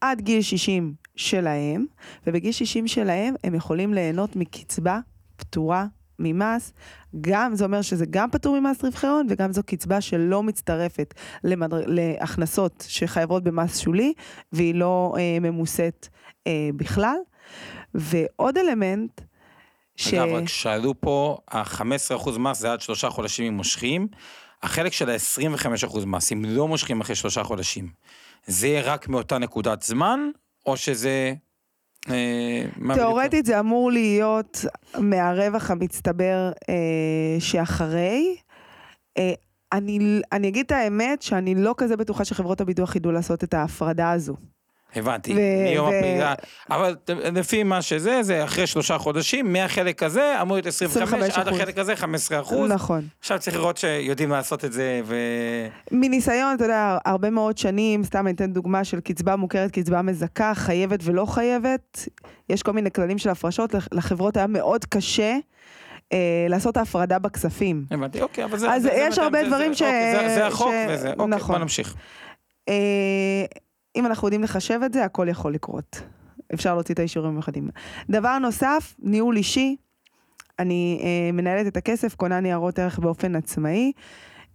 עד 0.00 0.20
גיל 0.20 0.42
60 0.42 0.94
שלהם, 1.16 1.86
ובגיל 2.26 2.52
60 2.52 2.88
שלהם 2.88 3.34
הם 3.44 3.54
יכולים 3.54 3.94
ליהנות 3.94 4.36
מקצבה 4.36 5.00
פטורה 5.36 5.86
ממס. 6.18 6.72
גם, 7.20 7.54
זה 7.54 7.64
אומר 7.64 7.82
שזה 7.82 8.06
גם 8.10 8.30
פטור 8.30 8.60
ממס 8.60 8.84
רווחי 8.84 9.06
הון, 9.06 9.26
וגם 9.30 9.52
זו 9.52 9.62
קצבה 9.62 10.00
שלא 10.00 10.42
מצטרפת 10.42 11.14
למדר... 11.44 11.82
להכנסות 11.86 12.84
שחייבות 12.88 13.44
במס 13.44 13.78
שולי, 13.78 14.12
והיא 14.52 14.74
לא 14.74 15.14
אה, 15.18 15.38
ממוסת 15.40 16.08
אה, 16.46 16.68
בכלל. 16.76 17.16
ועוד 17.94 18.58
אלמנט, 18.58 19.20
ש... 19.96 20.14
אגב, 20.14 20.34
רק 20.34 20.48
שאלו 20.48 21.00
פה, 21.00 21.38
ה-15% 21.50 22.38
מס 22.38 22.58
זה 22.58 22.72
עד 22.72 22.80
שלושה 22.80 23.10
חודשים 23.10 23.46
אם 23.46 23.54
מושכים, 23.56 24.08
החלק 24.62 24.92
של 24.92 25.10
ה-25% 25.10 26.06
מס, 26.06 26.32
אם 26.32 26.44
לא 26.44 26.68
מושכים 26.68 27.00
אחרי 27.00 27.14
שלושה 27.14 27.44
חודשים, 27.44 27.88
זה 28.46 28.80
רק 28.84 29.08
מאותה 29.08 29.38
נקודת 29.38 29.82
זמן, 29.82 30.20
או 30.66 30.76
שזה... 30.76 31.34
אה? 32.10 32.64
תאורטית 32.94 33.46
זה 33.46 33.60
אמור 33.60 33.92
להיות 33.92 34.64
מהרווח 34.98 35.70
המצטבר 35.70 36.52
אה, 36.68 37.40
שאחרי. 37.40 38.36
אה, 39.18 39.32
אני, 39.72 40.20
אני 40.32 40.48
אגיד 40.48 40.66
את 40.66 40.72
האמת 40.72 41.22
שאני 41.22 41.54
לא 41.54 41.74
כזה 41.76 41.96
בטוחה 41.96 42.24
שחברות 42.24 42.60
הביטוח 42.60 42.96
ידעו 42.96 43.12
לעשות 43.12 43.44
את 43.44 43.54
ההפרדה 43.54 44.10
הזו. 44.10 44.36
הבנתי, 44.96 45.34
מיום 45.64 45.86
הפעילה, 45.88 46.34
אבל 46.70 46.96
לפי 47.34 47.62
מה 47.62 47.82
שזה, 47.82 48.22
זה 48.22 48.44
אחרי 48.44 48.66
שלושה 48.66 48.98
חודשים, 48.98 49.52
מהחלק 49.52 50.02
הזה 50.02 50.36
אמור 50.42 50.56
להיות 50.56 50.66
25, 50.66 51.38
עד 51.38 51.48
25%. 51.48 51.50
החלק 51.54 51.78
הזה 51.78 51.96
15 51.96 52.40
אחוז. 52.40 52.70
נכון. 52.70 53.06
עכשיו 53.20 53.38
צריך 53.38 53.56
לראות 53.56 53.76
שיודעים 53.76 54.30
לעשות 54.30 54.64
את 54.64 54.72
זה, 54.72 55.00
ו... 55.04 55.16
מניסיון, 55.90 56.54
אתה 56.56 56.64
יודע, 56.64 56.98
הרבה 57.04 57.30
מאוד 57.30 57.58
שנים, 57.58 58.04
סתם 58.04 58.26
אני 58.26 58.34
אתן 58.34 58.52
דוגמה 58.52 58.84
של 58.84 59.00
קצבה 59.00 59.36
מוכרת, 59.36 59.70
קצבה 59.70 60.02
מזכה, 60.02 60.52
חייבת 60.54 61.00
ולא 61.02 61.24
חייבת. 61.26 62.08
יש 62.48 62.62
כל 62.62 62.72
מיני 62.72 62.90
כללים 62.90 63.18
של 63.18 63.30
הפרשות, 63.30 63.74
לח- 63.74 63.88
לחברות 63.92 64.36
היה 64.36 64.46
מאוד 64.46 64.84
קשה. 64.84 65.36
אה, 66.12 66.18
לעשות 66.48 66.76
ההפרדה 66.76 67.18
בכספים. 67.18 67.84
הבנתי, 67.90 68.22
אוקיי, 68.22 68.44
אבל 68.44 68.58
זה... 68.58 68.72
אז 68.72 68.82
זה- 68.82 68.90
יש 68.94 69.14
זה- 69.14 69.22
הרבה 69.22 69.42
זה- 69.42 69.48
דברים 69.48 69.72
זה- 69.72 69.78
ש- 69.78 69.82
אוקיי, 69.82 70.28
זה- 70.28 70.34
זה 70.34 70.46
החוק 70.46 70.70
ש- 70.72 70.90
וזה, 70.90 71.10
אוקיי, 71.10 71.26
נכון. 71.26 71.54
בוא 71.54 71.62
נמשיך. 71.62 71.94
אה, 72.68 72.74
אם 73.96 74.06
אנחנו 74.06 74.26
יודעים 74.28 74.42
לחשב 74.42 74.80
את 74.86 74.92
זה, 74.92 75.04
הכל 75.04 75.26
יכול 75.30 75.54
לקרות. 75.54 76.02
אפשר 76.54 76.74
להוציא 76.74 76.94
את 76.94 76.98
האישורים 76.98 77.30
המיוחדים. 77.30 77.68
דבר 78.10 78.38
נוסף, 78.38 78.94
ניהול 78.98 79.36
אישי. 79.36 79.76
אני 80.58 81.00
אה, 81.02 81.32
מנהלת 81.32 81.66
את 81.66 81.76
הכסף, 81.76 82.14
קונה 82.14 82.40
ניירות 82.40 82.78
ערך 82.78 82.98
באופן 82.98 83.36
עצמאי. 83.36 83.92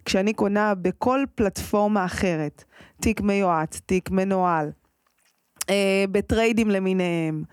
כשאני 0.06 0.34
קונה 0.34 0.76
בכל 0.76 1.24
פלטפורמה 1.36 2.06
אחרת, 2.06 2.64
תיק 3.02 3.22
מיועץ, 3.22 3.80
תיק 3.86 4.10
מנוהל, 4.12 4.72
אה, 5.70 6.06
בטריידים 6.12 6.70
למיניהם, 6.70 7.44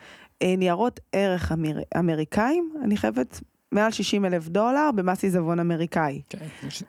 אה, 0.43 0.55
ניירות 0.59 1.01
ערך 1.13 1.53
אמר, 1.53 1.77
אמריקאים, 1.99 2.73
אני 2.85 2.97
חייבת 2.97 3.41
מעל 3.73 3.91
60 3.93 4.25
אלף 4.25 4.49
דולר 4.49 4.91
במס 4.95 5.23
עיזבון 5.25 5.61
אמריקאי. 5.61 6.23
זה- 6.33 6.85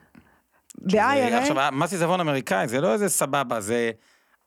ב-IRA, 0.81 0.97
עכשיו, 1.33 1.69
מס 1.73 1.91
עיזבון 1.91 2.19
אמריקאי 2.19 2.67
זה 2.67 2.81
לא 2.81 2.93
איזה 2.93 3.09
סבבה, 3.09 3.61
זה 3.61 3.91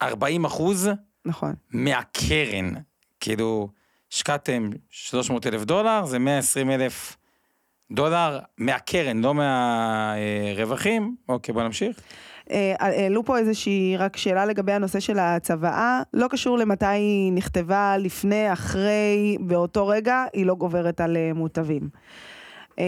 40 0.03 0.45
אחוז 0.45 0.89
נכון. 1.25 1.55
מהקרן. 1.71 2.73
כאילו, 3.21 3.69
השקעתם 4.13 4.71
300 4.91 5.47
אלף 5.47 5.65
דולר, 5.65 6.05
זה 6.05 6.19
120 6.19 6.71
אלף 6.71 7.17
דולר 7.91 8.39
מהקרן, 8.59 9.21
לא 9.21 9.35
מהרווחים. 9.35 11.17
אוקיי, 11.29 11.55
בוא 11.55 11.63
נמשיך. 11.63 12.01
אה, 12.51 12.75
העלו 12.79 13.25
פה 13.25 13.39
איזושהי 13.39 13.97
רק 13.97 14.17
שאלה 14.17 14.47
לגבי 14.47 14.73
הנושא 14.73 15.01
של 15.01 15.19
הצוואה, 15.19 16.03
לא 16.15 16.29
קשור 16.29 16.59
למתי 16.59 16.87
היא 16.87 17.33
נכתבה, 17.33 17.97
לפני, 17.99 18.53
אחרי, 18.53 19.37
באותו 19.41 19.87
רגע, 19.87 20.25
היא 20.33 20.47
לא 20.47 20.55
גוברת 20.55 21.01
על 21.01 21.17
אה, 21.17 21.33
מוטבים. 21.35 21.89
אה, 22.79 22.85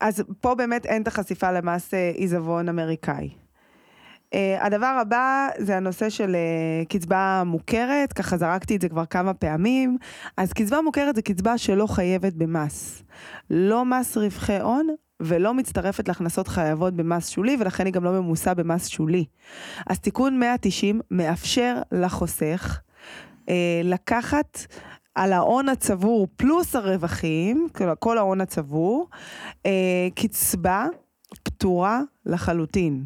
אז 0.00 0.22
פה 0.40 0.54
באמת 0.54 0.86
אין 0.86 1.02
את 1.02 1.08
החשיפה 1.08 1.52
למס 1.52 1.94
עיזבון 2.14 2.68
אמריקאי. 2.68 3.41
Uh, 4.32 4.34
הדבר 4.60 4.86
הבא 5.00 5.48
זה 5.58 5.76
הנושא 5.76 6.10
של 6.10 6.36
uh, 6.36 6.88
קצבה 6.88 7.42
מוכרת, 7.46 8.12
ככה 8.12 8.36
זרקתי 8.36 8.76
את 8.76 8.80
זה 8.80 8.88
כבר 8.88 9.06
כמה 9.06 9.34
פעמים. 9.34 9.98
אז 10.36 10.52
קצבה 10.52 10.80
מוכרת 10.80 11.16
זה 11.16 11.22
קצבה 11.22 11.58
שלא 11.58 11.86
חייבת 11.86 12.32
במס. 12.32 13.02
לא 13.50 13.84
מס 13.84 14.16
רווחי 14.16 14.58
הון 14.60 14.88
ולא 15.20 15.54
מצטרפת 15.54 16.08
להכנסות 16.08 16.48
חייבות 16.48 16.94
במס 16.94 17.28
שולי, 17.28 17.56
ולכן 17.60 17.86
היא 17.86 17.92
גם 17.92 18.04
לא 18.04 18.12
ממוסה 18.20 18.54
במס 18.54 18.86
שולי. 18.86 19.24
אז 19.86 19.98
תיקון 20.00 20.38
190 20.38 21.00
מאפשר 21.10 21.76
לחוסך 21.92 22.80
uh, 23.40 23.50
לקחת 23.84 24.58
על 25.14 25.32
ההון 25.32 25.68
הצבור 25.68 26.28
פלוס 26.36 26.76
הרווחים, 26.76 27.68
כל 27.98 28.18
ההון 28.18 28.40
הצבור, 28.40 29.08
uh, 29.52 29.68
קצבה 30.14 30.86
פטורה 31.42 32.00
לחלוטין. 32.26 33.04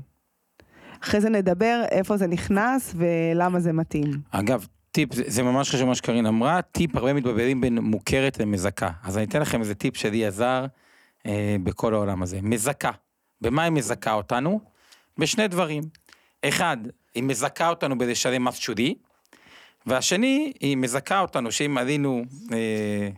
אחרי 1.07 1.21
זה 1.21 1.31
נדבר 1.31 1.83
איפה 1.91 2.17
זה 2.17 2.27
נכנס 2.27 2.95
ולמה 2.97 3.61
זה 3.61 3.73
מתאים. 3.73 4.11
אגב, 4.31 4.67
טיפ, 4.93 5.15
זה, 5.15 5.23
זה 5.27 5.43
ממש 5.43 5.71
חשוב 5.71 5.89
מה 5.89 5.95
שקרין 5.95 6.27
אמרה, 6.27 6.63
טיפ 6.63 6.97
הרבה 6.97 7.13
מתבלבלים 7.13 7.61
בין 7.61 7.79
מוכרת 7.79 8.39
למזכה. 8.39 8.91
אז 9.05 9.17
אני 9.17 9.25
אתן 9.25 9.41
לכם 9.41 9.61
איזה 9.61 9.75
טיפ 9.75 9.97
שלי 9.97 10.27
עזר 10.27 10.67
אה, 11.27 11.57
בכל 11.63 11.95
העולם 11.95 12.23
הזה. 12.23 12.39
מזכה. 12.43 12.91
במה 13.41 13.63
היא 13.63 13.73
מזכה 13.73 14.13
אותנו? 14.13 14.61
בשני 15.19 15.49
דברים. 15.49 15.83
אחד, 16.45 16.77
היא 17.15 17.23
מזכה 17.23 17.69
אותנו 17.69 17.99
בלשלם 17.99 18.45
מס 18.45 18.57
שולי, 18.57 18.95
והשני, 19.87 20.53
היא 20.61 20.77
מזכה 20.77 21.21
אותנו 21.21 21.53
שאם 21.53 21.79
עלינו 21.79 22.25
אה, 22.53 23.09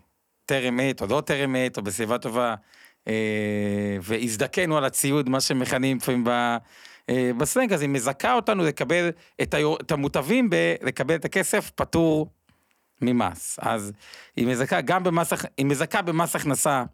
טרם 0.46 0.80
עת 0.80 1.02
או 1.02 1.06
לא 1.06 1.20
טרם 1.20 1.56
עת 1.56 1.76
או 1.76 1.82
בסביבה 1.82 2.18
טובה, 2.18 2.54
אה, 3.08 3.96
והזדקנו 4.02 4.76
על 4.76 4.84
הציוד, 4.84 5.28
מה 5.28 5.40
שמכנים 5.40 5.96
לפעמים 5.96 6.24
ב... 6.24 6.56
אה, 7.08 7.30
בסלנג, 7.36 7.72
אז 7.72 7.80
היא 7.80 7.88
מזכה 7.88 8.34
אותנו 8.34 8.64
לקבל 8.64 9.10
את, 9.42 9.54
היור, 9.54 9.78
את 9.80 9.92
המוטבים, 9.92 10.50
ב, 10.50 10.74
לקבל 10.82 11.14
את 11.14 11.24
הכסף 11.24 11.70
פטור 11.74 12.26
ממס. 13.02 13.58
אז 13.62 13.92
היא 14.36 14.46
מזכה 14.46 14.80
גם 14.80 15.04
במס, 15.04 15.32
היא 15.56 15.66
מזכה 15.66 16.02
במס 16.02 16.36
הכנסה 16.36 16.84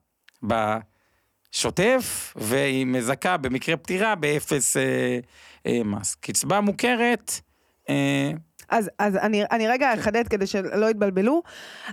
בשוטף, 0.42 2.34
והיא 2.36 2.86
מזכה 2.86 3.36
במקרה 3.36 3.76
פטירה 3.76 4.14
באפס 4.14 4.76
אה, 4.76 5.18
אה, 5.66 5.84
מס. 5.84 6.14
קצבה 6.14 6.60
מוכרת, 6.60 7.40
אה, 7.88 8.32
אז, 8.68 8.90
אז 8.98 9.16
אני, 9.16 9.44
אני 9.50 9.68
רגע 9.68 9.94
אחדד 9.94 10.28
כדי 10.28 10.46
שלא 10.46 10.90
יתבלבלו. 10.90 11.42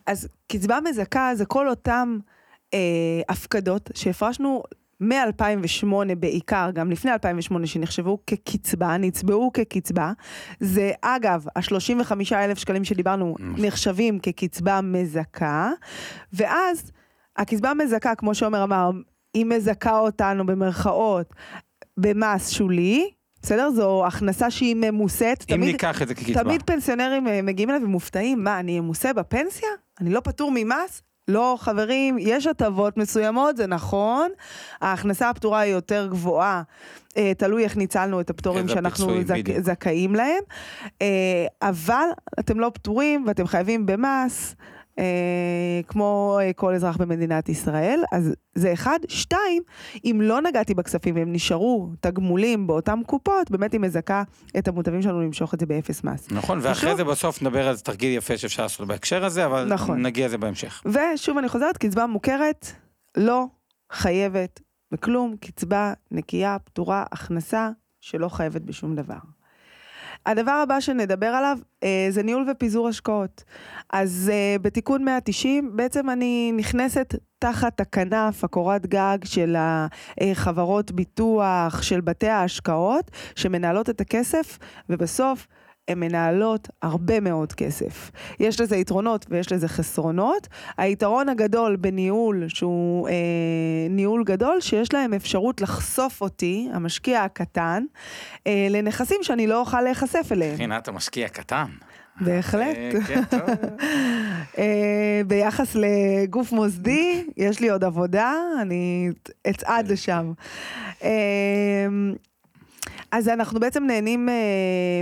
אז 0.06 0.28
קצבה 0.48 0.80
מזכה 0.90 1.32
זה 1.36 1.46
כל 1.46 1.70
אותם 1.70 2.18
אה, 2.74 2.80
הפקדות 3.30 3.90
שהפרשנו 3.96 4.64
מ-2008 5.02 6.16
בעיקר, 6.20 6.70
גם 6.74 6.92
לפני 6.92 7.12
2008 7.12 7.68
שנחשבו 7.68 8.18
כקצבה, 8.28 8.98
נצבעו 8.98 9.52
כקצבה. 9.54 10.12
זה 10.60 10.92
אגב, 11.02 11.46
ה-35 11.56 12.12
אלף 12.34 12.58
שקלים 12.58 12.84
שדיברנו 12.84 13.36
נחשבים 13.40 14.20
כקצבה 14.20 14.82
מזכה, 14.82 15.72
ואז 16.34 16.92
הקצבה 17.38 17.74
מזכה, 17.74 18.16
כמו 18.16 18.36
שעומר 18.36 18.64
אמר, 18.64 18.92
היא 19.34 19.46
מזכה 19.46 20.00
אותנו 20.00 20.46
במרכאות 20.46 21.34
במס 21.98 22.50
שולי, 22.50 23.12
בסדר? 23.42 23.72
זו 23.72 24.08
הכנסה 24.08 24.52
שהיא 24.52 24.76
ממוסת. 24.76 25.46
אם 25.50 25.56
תמיד, 25.56 25.72
ניקח 25.72 26.02
את 26.02 26.08
זה 26.08 26.16
כקצבה. 26.16 26.44
תמיד 26.44 26.64
פנסיונרים 26.64 27.28
אה, 27.28 27.42
מגיעים 27.42 27.70
אליי 27.70 27.84
ומופתעים, 27.84 28.44
מה, 28.44 28.60
אני 28.60 28.80
אמוסה 28.80 29.14
בפנסיה? 29.14 29.70
אני 30.02 30.10
לא 30.10 30.20
פטור 30.20 30.52
ממס? 30.56 31.02
לא, 31.32 31.56
חברים, 31.60 32.18
יש 32.20 32.48
הטבות 32.48 32.98
מסוימות, 32.98 33.58
זה 33.58 33.68
נכון. 33.68 34.30
ההכנסה 34.82 35.30
הפטורה 35.30 35.60
היא 35.60 35.74
יותר 35.74 36.08
גבוהה, 36.12 36.62
אה, 37.18 37.32
תלוי 37.38 37.64
איך 37.64 37.78
ניצלנו 37.78 38.22
את 38.22 38.30
הפטורים 38.30 38.68
שאנחנו 38.68 39.24
זכ... 39.24 39.60
זכאים 39.60 40.16
להם. 40.16 40.44
אה, 41.02 41.46
אבל 41.62 42.06
אתם 42.40 42.60
לא 42.60 42.72
פטורים 42.74 43.24
ואתם 43.28 43.48
חייבים 43.48 43.86
במס. 43.86 44.56
אה, 45.02 45.06
כמו 45.88 46.38
אה, 46.42 46.54
כל 46.54 46.74
אזרח 46.74 46.98
במדינת 46.98 47.50
ישראל, 47.50 48.04
אז 48.12 48.34
זה 48.56 48.74
אחד. 48.74 49.00
שתיים, 49.08 49.64
אם 50.06 50.20
לא 50.24 50.42
נגעתי 50.42 50.74
בכספים 50.74 51.16
והם 51.16 51.34
נשארו 51.34 51.90
תגמולים 52.00 52.68
באותן 52.68 53.00
קופות, 53.08 53.52
באמת 53.52 53.72
היא 53.74 53.80
מזכה 53.82 54.24
את 54.58 54.68
המוטבים 54.68 55.02
שלנו 55.02 55.22
למשוך 55.22 55.54
את 55.54 55.60
זה 55.60 55.66
באפס 55.66 56.04
מס. 56.04 56.28
נכון, 56.32 56.60
ואחרי 56.62 56.90
ושוב- 56.90 56.98
זה 56.98 57.04
בסוף 57.04 57.42
נדבר 57.42 57.68
על 57.68 57.78
תרגיל 57.78 58.18
יפה 58.18 58.38
שאפשר 58.38 58.64
לעשות 58.64 58.88
בהקשר 58.88 59.26
הזה, 59.26 59.46
אבל 59.46 59.74
נכון. 59.74 60.02
נגיע 60.06 60.28
לזה 60.28 60.38
בהמשך. 60.38 60.84
ושוב 60.86 61.38
אני 61.38 61.50
חוזרת, 61.50 61.78
קצבה 61.78 62.08
מוכרת 62.08 62.66
לא 63.18 63.46
חייבת 63.92 64.60
בכלום, 64.92 65.36
קצבה 65.40 65.94
נקייה, 66.12 66.58
פטורה, 66.64 67.06
הכנסה 67.12 67.70
שלא 68.02 68.30
חייבת 68.30 68.62
בשום 68.62 68.96
דבר. 68.96 69.16
הדבר 70.26 70.52
הבא 70.52 70.80
שנדבר 70.80 71.28
עליו 71.28 71.58
אה, 71.84 72.08
זה 72.10 72.24
ניהול 72.24 72.50
ופיזור 72.52 72.88
השקעות. 72.88 73.44
אז 73.94 74.32
אה, 74.34 74.56
בתיקון 74.62 75.04
190 75.04 75.72
בעצם 75.76 76.10
אני 76.10 76.52
נכנסת 76.52 77.16
תחת 77.40 77.82
הכנף, 77.82 78.44
הקורת 78.44 78.88
גג 78.88 79.18
של 79.24 79.56
החברות 79.60 80.92
ביטוח, 80.92 81.82
של 81.82 82.02
בתי 82.02 82.28
ההשקעות, 82.28 83.12
שמנהלות 83.36 83.90
את 83.90 84.02
הכסף, 84.02 84.60
ובסוף 84.90 85.48
הן 85.92 86.00
מנהלות 86.00 86.70
הרבה 86.82 87.20
מאוד 87.20 87.54
כסף. 87.54 88.12
יש 88.40 88.62
לזה 88.62 88.76
יתרונות 88.78 89.26
ויש 89.30 89.52
לזה 89.52 89.68
חסרונות. 89.68 90.48
היתרון 90.78 91.30
הגדול 91.30 91.76
בניהול, 91.76 92.44
שהוא 92.48 93.08
אה, 93.08 93.14
ניהול 93.90 94.24
גדול, 94.24 94.62
שיש 94.62 94.94
להם 94.94 95.14
אפשרות 95.14 95.62
לחשוף 95.62 96.22
אותי, 96.22 96.70
המשקיע 96.74 97.24
הקטן, 97.24 97.84
אה, 98.48 98.68
לנכסים 98.70 99.18
שאני 99.22 99.48
לא 99.48 99.60
אוכל 99.60 99.82
להיחשף 99.82 100.28
אליהם. 100.32 100.52
מבחינת 100.52 100.88
המשקיע 100.88 101.26
הקטן. 101.26 101.66
בהחלט. 102.22 102.78
אה, 102.78 102.92
כן. 103.08 103.22
אה, 104.58 105.22
ביחס 105.28 105.76
לגוף 105.76 106.52
מוסדי, 106.52 107.26
יש 107.38 107.60
לי 107.60 107.70
עוד 107.70 107.84
עבודה, 107.84 108.34
אני 108.62 109.10
אצעד 109.50 109.88
לשם. 109.88 110.32
אז 113.12 113.28
אנחנו 113.28 113.60
בעצם 113.60 113.84
נהנים 113.84 114.30
אה, 114.30 114.34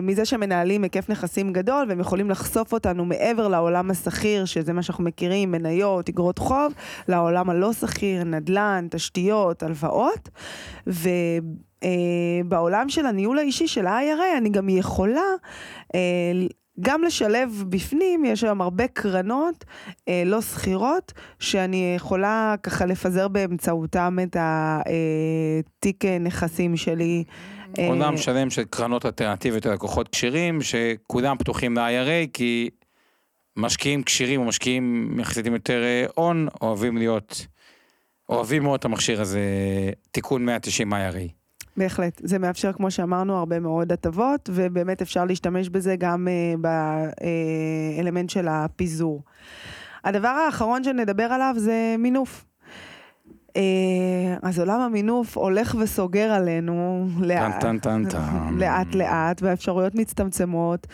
מזה 0.02 0.26
שמנהלים 0.26 0.84
היקף 0.84 1.10
נכסים 1.10 1.54
גדול 1.54 1.86
והם 1.90 2.00
יכולים 2.00 2.30
לחשוף 2.30 2.74
אותנו 2.74 3.06
מעבר 3.06 3.48
לעולם 3.48 3.92
השכיר, 3.92 4.46
שזה 4.46 4.74
מה 4.74 4.84
שאנחנו 4.84 5.04
מכירים, 5.04 5.52
מניות, 5.52 6.10
אגרות 6.10 6.40
חוב, 6.40 6.74
לעולם 7.08 7.50
הלא 7.50 7.74
שכיר, 7.74 8.24
נדל"ן, 8.24 8.88
תשתיות, 8.92 9.64
הלוואות. 9.64 10.30
ובעולם 12.48 12.90
של 12.90 13.06
הניהול 13.06 13.40
האישי 13.40 13.68
של 13.68 13.88
ה-IRA 13.88 14.38
אני 14.38 14.50
גם 14.50 14.70
יכולה 14.70 15.22
אה, 15.96 16.00
גם 16.82 17.04
לשלב 17.04 17.64
בפנים, 17.70 18.26
יש 18.26 18.44
היום 18.44 18.62
הרבה 18.62 18.88
קרנות 18.88 19.66
אה, 20.08 20.24
לא 20.26 20.42
שכירות, 20.42 21.14
שאני 21.40 21.94
יכולה 21.96 22.56
ככה 22.64 22.86
לפזר 22.86 23.28
באמצעותם 23.28 24.18
את 24.24 24.38
התיק 24.40 26.06
נכסים 26.06 26.78
שלי. 26.78 27.24
אה, 27.80 27.88
עולם 27.88 28.18
שלם 28.18 28.50
של 28.50 28.64
קרנות 28.64 29.06
אלטרנטיביות 29.06 29.66
ללקוחות 29.66 30.08
כשירים, 30.08 30.62
שכולם 30.62 31.38
פתוחים 31.38 31.78
ל-IRA, 31.78 32.30
כי 32.34 32.70
משקיעים 33.58 34.04
כשירים 34.04 34.40
או 34.40 34.46
משקיעים 34.46 35.18
יחסית 35.20 35.46
עם 35.46 35.54
יותר 35.54 35.84
אה, 35.84 36.06
הון, 36.16 36.48
אוהבים 36.62 36.98
להיות, 36.98 37.48
אוהבים 38.30 38.64
מאוד 38.64 38.80
את 38.80 38.86
המכשיר 38.86 39.22
הזה, 39.22 39.42
תיקון 40.12 40.46
190 40.46 40.94
IRA. 40.94 41.40
בהחלט, 41.78 42.22
זה 42.24 42.40
מאפשר, 42.40 42.74
כמו 42.74 42.92
שאמרנו, 42.92 43.38
הרבה 43.38 43.60
מאוד 43.60 43.92
הטבות, 43.92 44.50
ובאמת 44.54 45.02
אפשר 45.02 45.26
להשתמש 45.26 45.70
בזה 45.70 45.96
גם 45.96 46.28
אה, 46.28 46.54
באלמנט 47.98 48.30
של 48.30 48.48
הפיזור. 48.48 49.24
הדבר 50.04 50.28
האחרון 50.28 50.84
שנדבר 50.84 51.24
עליו 51.24 51.56
זה 51.58 51.96
מינוף. 52.00 52.46
אה, 53.56 54.38
אז 54.42 54.60
עולם 54.60 54.80
המינוף 54.82 55.38
הולך 55.38 55.76
וסוגר 55.80 56.32
עלינו 56.32 57.08
לאט, 57.20 57.60
טן 57.60 57.80
טן 57.80 58.06
טן. 58.10 58.56
לאט 58.58 58.96
לאט, 58.96 59.42
והאפשרויות 59.42 59.96
מצטמצמות, 59.96 60.88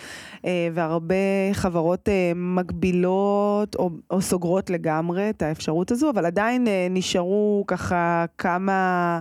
אה, 0.46 0.68
והרבה 0.74 1.16
חברות 1.54 2.10
אה, 2.10 2.32
מגבילות 2.36 3.76
או, 3.76 3.90
או 4.12 4.22
סוגרות 4.22 4.70
לגמרי 4.70 5.30
את 5.30 5.42
האפשרות 5.42 5.92
הזו, 5.92 6.10
אבל 6.10 6.26
עדיין 6.26 6.68
נשארו 6.90 7.64
ככה 7.68 8.26
כמה... 8.38 9.20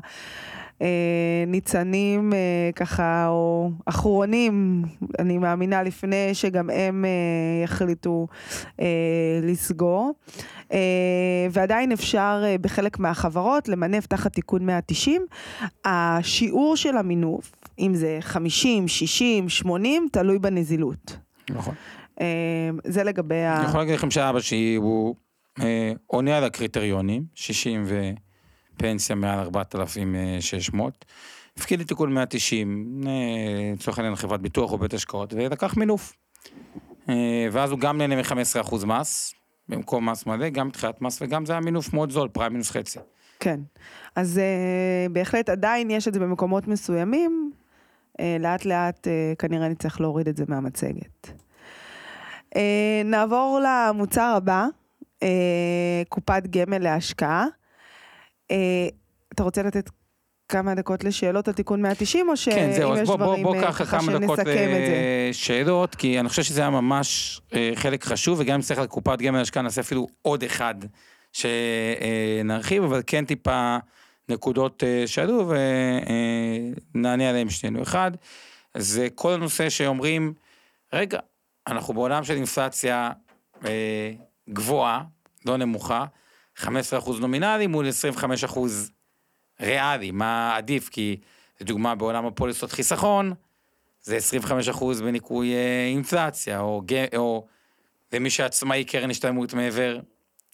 אה, 0.85 0.89
ניצנים 1.47 2.33
אה, 2.33 2.39
ככה, 2.77 3.27
או 3.29 3.71
אחרונים, 3.87 4.83
אני 5.19 5.39
מאמינה, 5.39 5.83
לפני 5.83 6.35
שגם 6.35 6.71
הם 6.71 7.05
אה, 7.05 7.11
יחליטו 7.65 8.27
אה, 8.81 8.87
לסגור. 9.43 10.13
אה, 10.73 10.79
ועדיין 11.51 11.93
אפשר 11.93 12.43
אה, 12.45 12.57
בחלק 12.61 12.99
מהחברות 12.99 13.69
למנף 13.69 14.07
תחת 14.07 14.33
תיקון 14.33 14.67
190. 14.67 15.27
השיעור 15.85 16.77
של 16.77 16.97
המינוף, 16.97 17.53
אם 17.79 17.95
זה 17.95 18.19
50, 18.21 18.89
60, 18.89 19.49
80, 19.49 20.09
תלוי 20.13 20.39
בנזילות. 20.39 21.17
נכון. 21.51 21.75
אה, 22.21 22.71
זה 22.85 23.05
לגבי 23.05 23.43
ה... 23.43 23.57
אני 23.57 23.69
יכול 23.69 23.81
להגיד 23.81 23.95
לכם 23.95 24.11
שאבא 24.11 24.41
שלי 24.41 24.75
הוא 24.75 25.15
אה, 25.61 25.93
עונה 26.07 26.37
על 26.37 26.45
הקריטריונים, 26.45 27.25
60 27.35 27.85
ופנסיה 28.75 29.17
מעל 29.17 29.39
4,600. 29.39 31.05
הפקיד 31.59 31.79
לי 31.79 31.85
תיקון 31.85 32.15
190, 32.15 33.01
אה, 33.07 33.13
לצורך 33.73 33.99
העניין 33.99 34.17
חברת 34.17 34.41
ביטוח 34.41 34.73
או 34.73 34.79
בית 34.79 34.95
השקעות, 34.95 35.33
ולקח 35.33 35.77
מינוף. 35.77 36.13
אה, 37.09 37.49
ואז 37.53 37.71
הוא 37.71 37.79
גם 37.79 37.99
נהנה 37.99 38.17
מ-15% 38.17 38.87
מס, 38.87 39.35
במקום 39.69 40.09
מס 40.09 40.27
מלא, 40.27 40.49
גם 40.49 40.71
תחילת 40.71 41.03
מס, 41.03 41.23
וגם 41.23 41.47
זה 41.47 41.53
היה 41.53 41.61
מינוף 41.61 41.93
מאוד 41.93 42.11
זול, 42.11 42.29
פריים 42.29 42.53
מינוס 42.53 42.71
חצי. 42.71 42.99
כן. 43.41 43.61
אז 44.17 44.41
uh, 44.41 45.13
בהחלט 45.13 45.49
עדיין 45.49 45.91
יש 45.91 46.09
את 46.09 46.15
זה 46.15 46.21
במקומות 46.21 46.69
מסוימים, 46.69 47.51
uh, 48.13 48.23
לאט 48.41 48.65
לאט 48.65 49.07
uh, 49.07 49.37
כנראה 49.39 49.69
נצטרך 49.69 50.01
להוריד 50.01 50.29
את 50.29 50.37
זה 50.37 50.45
מהמצגת. 50.49 51.31
Uh, 52.55 52.59
נעבור 53.05 53.61
למוצר 53.65 54.35
הבא, 54.37 54.67
uh, 55.21 55.27
קופת 56.09 56.43
גמל 56.51 56.79
להשקעה. 56.79 57.47
Uh, 58.53 58.55
אתה 59.33 59.43
רוצה 59.43 59.63
לתת 59.63 59.91
כמה 60.49 60.75
דקות 60.75 61.05
לשאלות 61.05 61.49
על 61.49 61.55
תיקון 61.55 61.83
190, 61.83 62.29
או 62.29 62.37
שאם 62.37 62.55
כן, 62.55 62.73
זהו, 62.73 62.93
אז 62.93 63.07
בוא, 63.07 63.17
בוא, 63.17 63.43
בוא 63.43 63.57
אה, 63.57 63.63
ככה 63.63 63.87
כמה 63.87 64.19
דקות? 64.19 64.39
לשאלות, 65.31 65.95
כי 65.95 66.21
אני 66.21 66.29
חושב 66.29 66.43
שזה 66.43 66.61
היה 66.61 66.71
ממש 66.71 67.41
אה, 67.55 67.71
חלק 67.75 68.05
חשוב, 68.05 68.41
וגם 68.41 68.55
אם 68.55 68.59
נצטרך 68.59 68.79
על 68.79 68.87
קופת 68.87 69.19
גמל 69.19 69.41
השקעה 69.41 69.63
נעשה 69.63 69.81
אפילו 69.81 70.07
עוד 70.23 70.43
אחד 70.43 70.75
שנרחיב, 71.33 72.83
אבל 72.83 73.03
כן 73.07 73.25
טיפה 73.25 73.77
נקודות 74.29 74.85
אה, 74.85 75.07
שעלו 75.07 75.53
ונענה 76.95 77.31
עליהם 77.31 77.51
שנינו. 77.51 77.83
אחד, 77.83 78.11
זה 78.77 79.09
כל 79.15 79.33
הנושא 79.33 79.69
שאומרים, 79.71 80.35
רגע, 80.93 81.19
אנחנו 81.67 81.95
בעולם 81.95 82.25
של 82.25 82.35
אינפלציה 82.35 83.11
אה, 83.65 84.13
גבוהה, 84.51 85.03
לא 85.47 85.57
נמוכה, 85.57 86.05
15% 86.59 86.67
נומינלי 87.21 87.67
מול 87.67 87.87
25% 88.47 88.59
ריאלי, 89.61 90.11
מה 90.11 90.57
עדיף? 90.57 90.89
כי 90.89 91.17
לדוגמה 91.61 91.95
בעולם 91.95 92.27
הפוליסות 92.27 92.73
חיסכון, 92.73 93.33
זה 94.03 94.19
25% 94.71 94.85
בניכוי 95.05 95.55
אה, 95.55 95.87
אינפלציה, 95.87 96.61
או, 96.61 96.83
או 97.17 97.47
למי 98.13 98.31
שעצמאי 98.31 98.85
קרן 98.85 99.11
השתלמות 99.11 99.55
מעבר 99.55 99.99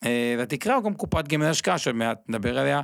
אה, 0.04 0.34
לתקרה, 0.38 0.76
או 0.76 0.82
גם 0.82 0.94
קופת 0.94 1.28
גמל 1.28 1.46
השקעה 1.46 1.78
שעוד 1.78 1.96
מעט 1.96 2.18
נדבר 2.28 2.58
עליה. 2.58 2.80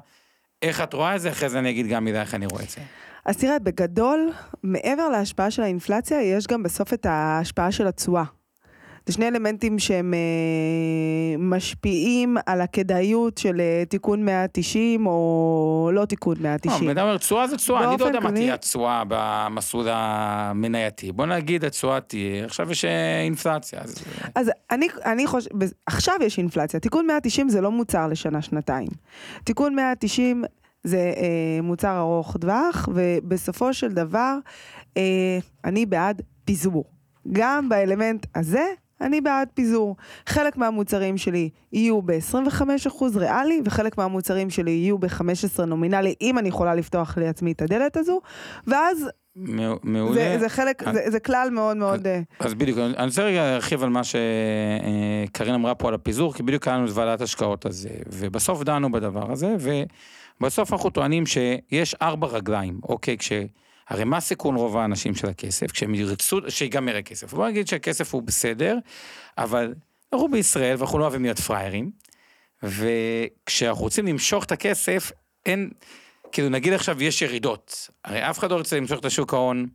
איך 0.63 0.81
את 0.81 0.95
רואה 0.95 1.17
את 1.17 1.21
זה? 1.21 1.31
אחרי 1.31 1.49
זה 1.49 1.59
אני 1.59 1.71
אגיד 1.71 1.87
גם 1.87 2.05
מילה 2.05 2.21
איך 2.21 2.35
אני 2.35 2.47
רואה 2.47 2.63
את 2.63 2.71
זה. 2.71 2.81
אז 3.25 3.37
תראה, 3.37 3.59
בגדול, 3.59 4.33
מעבר 4.63 5.09
להשפעה 5.09 5.51
של 5.51 5.63
האינפלציה, 5.63 6.23
יש 6.23 6.47
גם 6.47 6.63
בסוף 6.63 6.93
את 6.95 7.07
ההשפעה 7.07 7.73
של 7.73 7.87
התשואה. 7.87 8.25
זה 9.07 9.12
שני 9.12 9.29
אלמנטים 9.29 9.79
שהם 9.79 10.14
אה, 10.14 11.38
משפיעים 11.38 12.37
על 12.47 12.61
הכדאיות 12.61 13.38
של 13.38 13.61
אה, 13.61 13.85
תיקון 13.88 14.25
190 14.25 15.07
או 15.07 15.90
לא 15.92 16.05
תיקון 16.05 16.37
לא, 16.37 16.42
190. 16.42 16.81
בן 16.81 16.99
אדם 16.99 17.07
אומר 17.07 17.19
תשואה 17.19 17.49
זה 17.49 17.57
תשואה, 17.57 17.90
אני 17.90 18.01
לא 18.01 18.07
יודע 18.07 18.21
מה 18.21 18.33
תהיה 18.33 18.55
התשואה 18.55 19.03
במסלול 19.09 19.87
המנייתי. 19.90 21.12
בוא 21.12 21.27
נגיד 21.27 21.64
התשואה 21.64 22.01
תהיה, 22.01 22.45
עכשיו 22.45 22.73
יש 22.73 22.85
אה, 22.85 23.23
אינפלציה, 23.23 23.81
אז 23.81 24.05
אז 24.35 24.51
אני, 24.71 24.88
אני 25.05 25.27
חושבת, 25.27 25.53
עכשיו 25.87 26.14
יש 26.23 26.38
אינפלציה, 26.38 26.81
תיקון 26.81 27.07
190 27.07 27.49
זה 27.49 27.61
לא 27.61 27.71
מוצר 27.71 28.07
לשנה-שנתיים. 28.07 28.88
תיקון 29.45 29.75
190 29.75 30.45
זה 30.85 31.12
אה, 31.16 31.62
מוצר 31.62 31.99
ארוך 31.99 32.37
טווח, 32.37 32.88
ובסופו 32.95 33.75
של 33.75 33.92
דבר, 33.92 34.38
אה, 34.97 35.38
אני 35.64 35.87
בעד 35.87 36.23
פיזור. 36.45 36.85
גם 37.33 37.69
באלמנט 37.69 38.27
הזה, 38.35 38.64
אני 39.01 39.21
בעד 39.21 39.49
פיזור. 39.55 39.97
חלק 40.27 40.57
מהמוצרים 40.57 41.19
שלי 41.19 41.51
יהיו 41.73 42.03
ב-25% 42.03 43.05
ריאלי, 43.17 43.61
וחלק 43.65 43.99
מהמוצרים 43.99 44.51
שלי 44.51 44.71
יהיו 44.71 44.99
ב-15 44.99 45.63
נומינלי, 45.67 46.15
אם 46.21 46.39
אני 46.39 46.49
יכולה 46.49 46.75
לפתוח 46.75 47.19
לעצמי 47.19 47.53
את 47.53 47.63
הדלת 47.63 47.97
הזו, 47.97 48.21
ואז 48.67 49.09
מעולה. 49.37 50.15
זה, 50.15 50.37
זה 50.41 50.49
חלק, 50.49 50.83
זה, 50.93 51.11
זה 51.11 51.21
כלל 51.21 51.49
מאוד 51.53 51.77
מאוד... 51.77 52.07
אז, 52.07 52.47
אז 52.47 52.55
בדיוק, 52.55 52.79
אני 52.79 53.07
רוצה 53.07 53.23
רגע 53.23 53.43
להרחיב 53.43 53.83
על 53.83 53.89
מה 53.89 54.01
שקרין 54.05 55.55
אמרה 55.55 55.75
פה 55.75 55.89
על 55.89 55.95
הפיזור, 55.95 56.35
כי 56.35 56.43
בדיוק 56.43 56.69
היה 56.69 56.77
לנו 56.77 56.87
את 56.87 56.91
ועדת 56.95 57.21
השקעות 57.21 57.67
הזה, 57.67 57.89
ובסוף 58.13 58.63
דנו 58.63 58.93
בדבר 58.93 59.33
הזה, 59.33 59.57
ובסוף 60.41 60.73
אנחנו 60.73 60.91
טוענים 60.91 61.27
שיש 61.27 61.95
ארבע 62.03 62.27
רגליים, 62.27 62.81
אוקיי, 62.83 63.19
כש... 63.19 63.33
הרי 63.88 64.05
מה 64.05 64.20
סיכון 64.20 64.57
רוב 64.57 64.77
האנשים 64.77 65.14
של 65.14 65.29
הכסף? 65.29 65.72
כשהם 65.72 65.94
ירצו, 65.94 66.40
שיגמר 66.49 66.96
הכסף. 66.96 67.33
בוא 67.33 67.49
נגיד 67.49 67.68
שהכסף 67.68 68.14
הוא 68.14 68.22
בסדר, 68.22 68.79
אבל 69.38 69.75
אנחנו 70.12 70.29
בישראל 70.31 70.77
ואנחנו 70.79 70.99
לא 70.99 71.05
אוהבים 71.05 71.22
להיות 71.22 71.38
פראיירים, 71.38 71.90
וכשאנחנו 72.62 73.83
רוצים 73.83 74.07
למשוך 74.07 74.44
את 74.44 74.53
הכסף, 74.53 75.12
אין, 75.46 75.70
כאילו 76.33 76.49
נגיד 76.49 76.72
עכשיו 76.72 77.03
יש 77.03 77.22
ירידות, 77.22 77.90
הרי 78.05 78.31
אף 78.31 78.38
אחד 78.38 78.51
לא 78.51 78.57
רוצה 78.57 78.77
למשוך 78.77 79.01
את 79.01 79.05
השוק 79.05 79.35
ההון, 79.35 79.66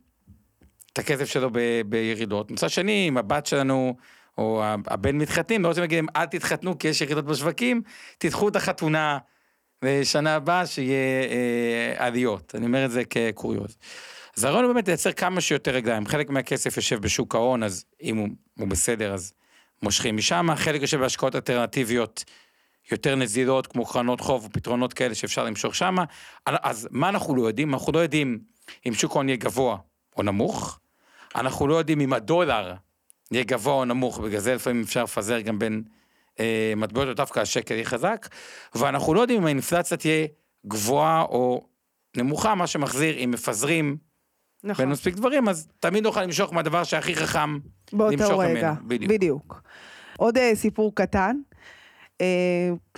את 0.92 0.98
הכסף 0.98 1.24
שלו 1.24 1.50
ב, 1.52 1.58
בירידות. 1.86 2.50
מצד 2.50 2.70
שני, 2.70 3.08
אם 3.08 3.16
הבת 3.16 3.46
שלנו, 3.46 3.96
או 4.38 4.62
הבן 4.86 5.18
מתחתנים, 5.18 5.62
לא 5.62 5.68
רוצים 5.68 5.80
להגיד 5.80 5.96
להם 5.96 6.06
אל 6.16 6.26
תתחתנו 6.26 6.78
כי 6.78 6.88
יש 6.88 7.00
ירידות 7.00 7.24
בשווקים, 7.24 7.82
תדחו 8.18 8.48
את 8.48 8.56
החתונה. 8.56 9.18
ושנה 9.82 10.34
הבאה 10.34 10.66
שיהיה 10.66 11.22
אה, 11.22 12.06
עליות, 12.06 12.54
אני 12.54 12.66
אומר 12.66 12.84
את 12.84 12.90
זה 12.90 13.02
כקוריוז. 13.04 13.78
אז 14.36 14.44
הרעיון 14.44 14.64
הוא 14.64 14.72
באמת 14.72 14.88
לייצר 14.88 15.12
כמה 15.12 15.40
שיותר 15.40 15.70
רגליים, 15.70 16.06
חלק 16.06 16.30
מהכסף 16.30 16.76
יושב 16.76 17.00
בשוק 17.00 17.34
ההון, 17.34 17.62
אז 17.62 17.84
אם 18.02 18.16
הוא, 18.16 18.28
הוא 18.58 18.68
בסדר 18.68 19.14
אז 19.14 19.32
מושכים 19.82 20.16
משם, 20.16 20.48
חלק 20.56 20.80
יושב 20.80 21.00
בהשקעות 21.00 21.34
אלטרנטיביות 21.34 22.24
יותר 22.90 23.14
נזילות, 23.14 23.66
כמו 23.66 23.86
קרנות 23.86 24.20
חוב 24.20 24.44
ופתרונות 24.44 24.92
כאלה 24.92 25.14
שאפשר 25.14 25.44
למשוך 25.44 25.74
שם, 25.74 25.96
אז 26.46 26.88
מה 26.90 27.08
אנחנו 27.08 27.36
לא 27.36 27.46
יודעים? 27.46 27.74
אנחנו 27.74 27.92
לא 27.92 27.98
יודעים 27.98 28.38
אם 28.88 28.94
שוק 28.94 29.12
ההון 29.12 29.28
יהיה 29.28 29.36
גבוה 29.36 29.76
או 30.16 30.22
נמוך, 30.22 30.78
אנחנו 31.34 31.68
לא 31.68 31.74
יודעים 31.74 32.00
אם 32.00 32.12
הדולר 32.12 32.74
יהיה 33.32 33.44
גבוה 33.44 33.74
או 33.74 33.84
נמוך, 33.84 34.18
בגלל 34.18 34.40
זה 34.40 34.54
לפעמים 34.54 34.82
אפשר 34.82 35.04
לפזר 35.04 35.40
גם 35.40 35.58
בין 35.58 35.82
אה, 36.40 36.72
מטבעות 36.76 37.16
דווקא 37.16 37.40
השקל 37.40 37.74
יהיה 37.74 37.84
חזק, 37.84 38.28
ואנחנו 38.74 39.14
לא 39.14 39.20
יודעים 39.20 39.40
אם 39.40 39.46
האינפלציה 39.46 39.96
תהיה 39.96 40.26
גבוהה 40.66 41.22
או 41.22 41.66
נמוכה, 42.16 42.54
מה 42.54 42.66
שמחזיר, 42.66 43.18
אם 43.24 43.30
מפזרים 43.30 43.96
נכון. 44.64 44.84
בין 44.84 44.92
מספיק 44.92 45.14
דברים, 45.14 45.48
אז 45.48 45.68
תמיד 45.80 46.02
נוכל 46.02 46.22
למשוך 46.22 46.52
מהדבר 46.52 46.84
שהכי 46.84 47.16
חכם 47.16 47.58
באותו 47.92 48.38
רגע, 48.38 48.72
ממנו. 48.72 48.88
בדיוק. 48.88 49.12
בדיוק. 49.12 49.62
עוד 50.16 50.38
uh, 50.38 50.40
סיפור 50.54 50.94
קטן, 50.94 51.36
uh, 52.18 52.22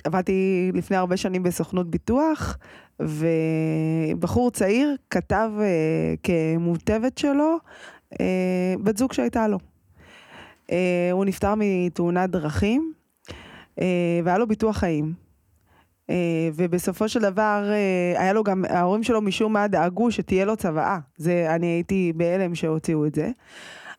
עבדתי 0.05 0.71
לפני 0.75 0.97
הרבה 0.97 1.17
שנים 1.17 1.43
בסוכנות 1.43 1.91
ביטוח, 1.91 2.59
ובחור 3.01 4.51
צעיר 4.51 4.97
כתב 5.11 5.51
uh, 5.59 5.63
כמוטבת 6.23 7.19
שלו, 7.19 7.57
uh, 8.15 8.19
בת 8.83 8.97
זוג 8.97 9.13
שהייתה 9.13 9.49
לו. 9.49 9.59
Uh, 10.67 10.73
הוא 11.13 11.25
נפטר 11.25 11.55
מתאונת 11.57 12.31
דרכים, 12.31 12.93
אה, 12.93 13.04
והיה 14.25 14.39
לו 14.39 14.47
ביטוח 14.47 14.77
חיים. 14.77 15.25
אה, 16.11 16.49
ובסופו 16.55 17.09
של 17.09 17.21
דבר, 17.21 17.71
אה, 17.71 18.21
היה 18.23 18.33
לו 18.33 18.45
גם, 18.45 18.65
ההורים 18.69 19.03
שלו 19.03 19.21
משום 19.21 19.53
מה 19.53 19.69
דאגו 19.69 20.11
שתהיה 20.11 20.45
לו 20.45 20.57
צוואה. 20.57 20.99
זה, 21.17 21.47
אני 21.55 21.67
הייתי 21.67 22.13
בהלם 22.17 22.55
שהוציאו 22.55 23.07
את 23.07 23.15
זה. 23.15 23.31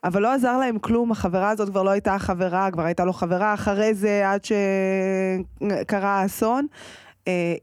אבל 0.03 0.21
לא 0.21 0.33
עזר 0.33 0.57
להם 0.57 0.79
כלום, 0.79 1.11
החברה 1.11 1.49
הזאת 1.49 1.69
כבר 1.69 1.83
לא 1.83 1.89
הייתה 1.89 2.19
חברה, 2.19 2.71
כבר 2.71 2.83
הייתה 2.83 3.05
לו 3.05 3.13
חברה 3.13 3.53
אחרי 3.53 3.93
זה, 3.93 4.31
עד 4.31 4.41
שקרה 4.45 6.09
האסון. 6.09 6.67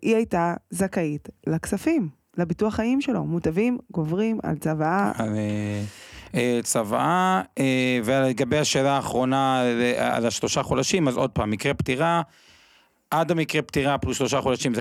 היא 0.03 0.17
הייתה 0.17 0.55
זכאית 0.71 1.29
לכספים, 1.47 2.09
לביטוח 2.39 2.75
חיים 2.75 3.01
שלו. 3.01 3.25
מוטבים 3.25 3.79
גוברים 3.91 4.39
על 4.43 4.57
צוואה. 4.57 5.13
צוואה, 6.63 7.43
ולגבי 8.05 8.59
השאלה 8.59 8.97
האחרונה 8.97 9.63
על 9.99 10.27
השלושה 10.27 10.63
חודשים, 10.63 11.09
אז 11.09 11.17
עוד 11.17 11.31
פעם, 11.31 11.51
מקרה 11.51 11.75
פטירה, 11.75 12.23
עד 13.11 13.31
המקרה 13.31 13.63
פטירה 13.63 13.99
פלוס 13.99 14.19
שלושה 14.19 14.41
חודשים 14.41 14.75
זה 14.75 14.81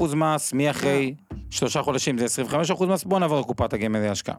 15% 0.00 0.14
מס, 0.14 0.52
מי 0.52 0.70
אחרי 0.70 1.14
שלושה 1.50 1.82
חודשים 1.82 2.18
זה 2.18 2.42
25% 2.70 2.86
מס, 2.86 3.04
בואו 3.04 3.20
נעבור 3.20 3.40
לקופת 3.40 3.72
הגמל 3.72 3.98
להשקעה. 3.98 4.36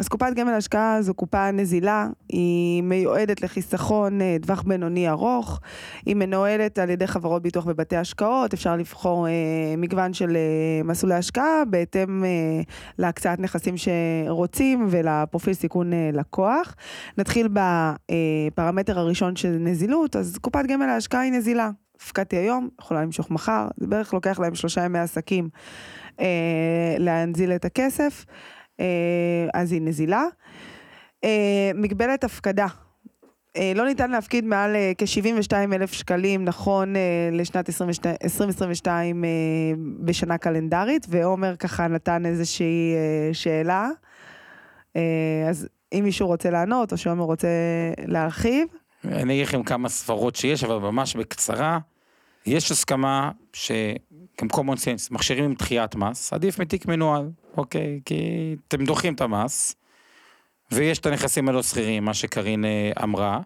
אז 0.00 0.08
קופת 0.08 0.32
גמל 0.34 0.52
השקעה 0.52 1.02
זו 1.02 1.14
קופה 1.14 1.50
נזילה, 1.50 2.08
היא 2.28 2.82
מיועדת 2.82 3.42
לחיסכון 3.42 4.20
אה, 4.20 4.36
טווח 4.42 4.62
בינוני 4.62 5.08
ארוך, 5.08 5.60
היא 6.06 6.16
מנוהלת 6.16 6.78
על 6.78 6.90
ידי 6.90 7.06
חברות 7.06 7.42
ביטוח 7.42 7.64
בבתי 7.66 7.96
השקעות, 7.96 8.54
אפשר 8.54 8.76
לבחור 8.76 9.28
אה, 9.28 9.32
מגוון 9.78 10.12
של 10.12 10.36
אה, 10.36 10.82
מסלולי 10.84 11.14
השקעה 11.14 11.62
בהתאם 11.70 12.24
אה, 12.24 12.28
להקצאת 12.98 13.38
נכסים 13.40 13.74
שרוצים 13.76 14.86
ולפרופיל 14.90 15.54
סיכון 15.54 15.92
אה, 15.92 16.10
לקוח. 16.12 16.74
נתחיל 17.18 17.48
בפרמטר 18.52 18.98
הראשון 18.98 19.36
של 19.36 19.56
נזילות, 19.60 20.16
אז 20.16 20.38
קופת 20.40 20.66
גמל 20.66 20.88
ההשקעה 20.88 21.20
היא 21.20 21.32
נזילה. 21.32 21.70
הפקדתי 22.02 22.36
היום, 22.36 22.68
יכולה 22.80 23.02
למשוך 23.02 23.30
מחר, 23.30 23.68
זה 23.76 23.86
בערך 23.86 24.14
לוקח 24.14 24.40
להם 24.40 24.54
שלושה 24.54 24.84
ימי 24.84 24.98
עסקים 24.98 25.48
אה, 26.20 26.94
להנזיל 26.98 27.52
את 27.52 27.64
הכסף. 27.64 28.24
אה, 28.80 29.60
אז 29.60 29.72
היא 29.72 29.82
נזילה. 29.82 30.24
אה, 31.24 31.70
מגבלת 31.74 32.24
הפקדה. 32.24 32.66
אה, 33.56 33.72
לא 33.74 33.84
ניתן 33.84 34.10
להפקיד 34.10 34.44
מעל 34.44 34.76
כ-72 34.98 35.74
אלף 35.74 35.92
שקלים 35.92 36.44
נכון 36.44 36.94
לשנת 37.32 37.68
2022 38.24 39.24
בשנה 40.00 40.38
קלנדרית, 40.38 41.06
ועומר 41.08 41.56
ככה 41.56 41.88
נתן 41.88 42.26
איזושהי 42.26 42.94
שאלה. 43.32 43.88
אז 45.48 45.68
אם 45.92 46.00
מישהו 46.04 46.26
רוצה 46.26 46.50
לענות, 46.50 46.92
או 46.92 46.96
שעומר 46.96 47.24
רוצה 47.24 47.48
להרחיב. 48.06 48.68
אני 49.04 49.34
אגיד 49.34 49.46
לכם 49.46 49.62
כמה 49.62 49.88
סברות 49.88 50.36
שיש, 50.36 50.64
אבל 50.64 50.78
ממש 50.78 51.16
בקצרה. 51.16 51.78
יש 52.46 52.70
הסכמה 52.70 53.30
שגם 53.52 54.48
common 54.52 54.76
sense, 54.76 55.08
מכשירים 55.10 55.44
עם 55.44 55.54
דחיית 55.54 55.94
מס, 55.94 56.32
עדיף 56.32 56.58
מתיק 56.58 56.86
מנוהל. 56.86 57.30
אוקיי? 57.56 58.00
כי 58.04 58.56
אתם 58.68 58.84
דוחים 58.84 59.14
את 59.14 59.20
המס, 59.20 59.74
ויש 60.72 60.98
את 60.98 61.06
הנכסים 61.06 61.48
הלא 61.48 61.62
שכירים, 61.62 62.04
מה 62.04 62.14
שקרין 62.14 62.64
אה, 62.64 62.90
אמרה, 63.02 63.40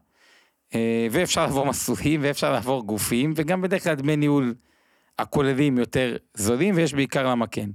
אה, 0.74 1.06
ואפשר 1.10 1.46
לעבור 1.46 1.66
מסלולים, 1.66 2.20
ואפשר 2.22 2.52
לעבור 2.52 2.82
גופים, 2.86 3.32
וגם 3.36 3.62
בדרך 3.62 3.84
כלל 3.84 3.94
דמי 3.94 4.16
ניהול 4.16 4.54
הכוללים 5.18 5.78
יותר 5.78 6.16
זולים, 6.34 6.76
ויש 6.76 6.94
בעיקר 6.94 7.30
למה 7.30 7.46
כן. 7.46 7.70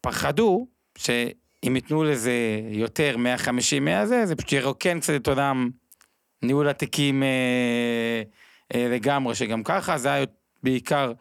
פחדו 0.00 0.66
שאם 0.98 1.76
ייתנו 1.76 2.04
לזה 2.04 2.32
יותר 2.70 3.16
150 3.16 3.84
מהזה, 3.84 4.26
זה 4.26 4.36
פשוט 4.36 4.52
ירוקן 4.52 5.00
קצת 5.00 5.12
את 5.16 5.28
עולם 5.28 5.70
ניהול 6.42 6.68
התיקים 6.68 7.22
אה, 7.22 8.22
אה, 8.74 8.88
לגמרי, 8.88 9.34
שגם 9.34 9.62
ככה 9.62 9.98
זה 9.98 10.12
היה 10.12 10.24
בעיקר 10.62 11.12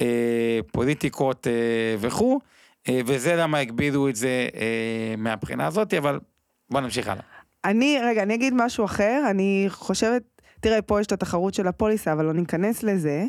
אה, 0.00 0.60
פוליטיקות 0.72 1.46
אה, 1.46 1.96
וכו'. 2.00 2.40
אה, 2.88 3.00
וזה 3.06 3.36
למה 3.36 3.58
הגבילו 3.58 4.08
את 4.08 4.16
זה 4.16 4.48
אה, 4.54 5.14
מהבחינה 5.18 5.66
הזאת, 5.66 5.94
אבל 5.94 6.20
בוא 6.70 6.80
נמשיך 6.80 7.08
הלאה. 7.08 7.22
אני, 7.64 7.98
רגע, 8.02 8.22
אני 8.22 8.34
אגיד 8.34 8.54
משהו 8.56 8.84
אחר, 8.84 9.22
אני 9.30 9.66
חושבת, 9.68 10.22
תראה, 10.60 10.82
פה 10.82 11.00
יש 11.00 11.06
את 11.06 11.12
התחרות 11.12 11.54
של 11.54 11.68
הפוליסה, 11.68 12.12
אבל 12.12 12.24
לא 12.24 12.32
ניכנס 12.32 12.82
לזה. 12.82 13.24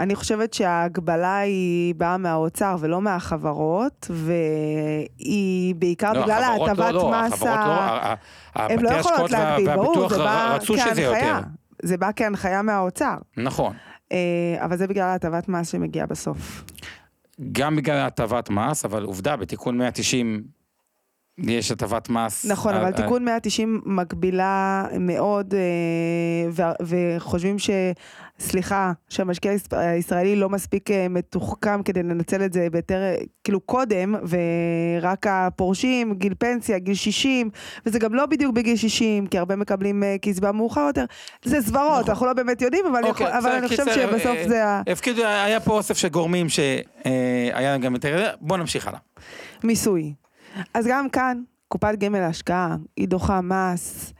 אני 0.00 0.14
חושבת 0.14 0.54
שההגבלה 0.54 1.38
היא 1.38 1.94
באה 1.94 2.16
מהאוצר 2.16 2.76
ולא 2.80 3.00
מהחברות, 3.00 4.10
והיא 4.10 5.74
בעיקר 5.74 6.12
לא, 6.12 6.22
בגלל 6.22 6.42
ההטבת 6.42 6.78
לא, 6.78 6.90
לא, 6.90 7.12
מס 7.26 7.42
ה... 7.42 8.14
לא, 8.56 8.62
הם 8.62 8.82
לא 8.82 8.90
יכולות 8.90 9.30
להגביל, 9.30 9.76
ברור, 9.76 10.08
זה 10.08 10.16
בא 10.18 10.58
כהנחיה. 10.66 11.40
זה 11.82 11.96
בא 11.96 12.10
כהנחיה 12.16 12.62
מהאוצר. 12.62 13.16
נכון. 13.36 13.76
אה, 14.12 14.16
אבל 14.64 14.76
זה 14.76 14.86
בגלל 14.86 15.02
ההטבת 15.04 15.48
מס 15.48 15.68
שמגיעה 15.72 16.06
בסוף. 16.06 16.64
גם 17.52 17.76
בגלל 17.76 17.96
הטבת 18.06 18.50
מס, 18.50 18.84
אבל 18.84 19.02
עובדה, 19.04 19.36
בתיקון 19.36 19.78
190 19.78 20.44
יש 21.38 21.70
הטבת 21.70 22.08
מס. 22.08 22.44
נכון, 22.46 22.74
על- 22.74 22.80
אבל 22.80 22.86
על- 22.86 22.92
תיקון 23.02 23.24
190 23.24 23.82
מגבילה 23.86 24.84
מאוד, 25.00 25.54
אה, 25.54 25.60
ו- 26.50 26.84
וחושבים 27.16 27.58
ש... 27.58 27.70
סליחה, 28.38 28.92
שהמשקיע 29.08 29.52
היש- 29.52 29.66
הישראלי 29.72 30.36
לא 30.36 30.48
מספיק 30.48 30.90
אה, 30.90 31.06
מתוחכם 31.10 31.82
כדי 31.82 32.02
לנצל 32.02 32.44
את 32.44 32.52
זה 32.52 32.68
ביותר, 32.72 32.94
אה, 33.02 33.16
כאילו 33.44 33.60
קודם, 33.60 34.14
ורק 34.28 35.26
הפורשים, 35.26 36.14
גיל 36.14 36.34
פנסיה, 36.38 36.78
גיל 36.78 36.94
60, 36.94 37.50
וזה 37.86 37.98
גם 37.98 38.14
לא 38.14 38.26
בדיוק 38.26 38.54
בגיל 38.54 38.76
60, 38.76 39.26
כי 39.26 39.38
הרבה 39.38 39.56
מקבלים 39.56 40.02
אה, 40.02 40.16
קצבה 40.22 40.52
מאוחר 40.52 40.80
יותר. 40.80 41.04
זה 41.44 41.60
סברות, 41.62 42.00
נכון. 42.00 42.10
אנחנו 42.10 42.26
לא 42.26 42.32
באמת 42.32 42.62
יודעים, 42.62 42.84
אבל, 42.86 43.04
אוקיי, 43.04 43.26
יכול, 43.26 43.38
אבל 43.38 43.50
אני 43.50 43.68
חושב 43.68 43.84
קיצר, 43.84 43.94
שבסוף 44.10 44.36
אה, 44.36 44.48
זה 44.48 44.64
ה... 44.66 44.82
הפקידו, 44.86 45.22
היה 45.24 45.60
פה 45.60 45.72
אוסף 45.72 45.96
של 45.96 46.08
גורמים 46.08 46.46
שהיה 46.48 47.78
גם 47.78 47.94
יותר... 47.94 48.26
בוא 48.40 48.56
נמשיך 48.56 48.88
הלאה. 48.88 48.98
מיסוי. 49.64 50.14
אז 50.74 50.86
גם 50.86 51.08
כאן, 51.10 51.42
קופת 51.68 51.94
גמל 51.98 52.20
להשקעה, 52.20 52.76
היא 52.96 53.08
דוחה 53.08 53.40
מס, 53.40 54.12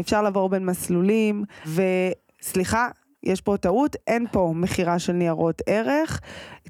אפשר 0.00 0.22
לעבור 0.22 0.48
בין 0.48 0.66
מסלולים, 0.66 1.44
וסליחה, 1.66 2.88
יש 3.22 3.40
פה 3.40 3.56
טעות, 3.56 3.96
אין 4.06 4.26
פה 4.32 4.52
מכירה 4.56 4.98
של 4.98 5.12
ניירות 5.12 5.62
ערך, 5.66 6.20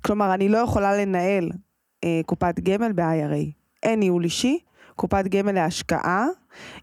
כלומר, 0.04 0.34
אני 0.34 0.48
לא 0.48 0.58
יכולה 0.58 0.96
לנהל 0.96 1.50
אה, 2.04 2.20
קופת 2.26 2.60
גמל 2.60 2.92
ב-IRA. 2.92 3.50
אין 3.82 4.00
ניהול 4.00 4.24
אישי, 4.24 4.58
קופת 4.96 5.24
גמל 5.28 5.52
להשקעה, 5.52 6.26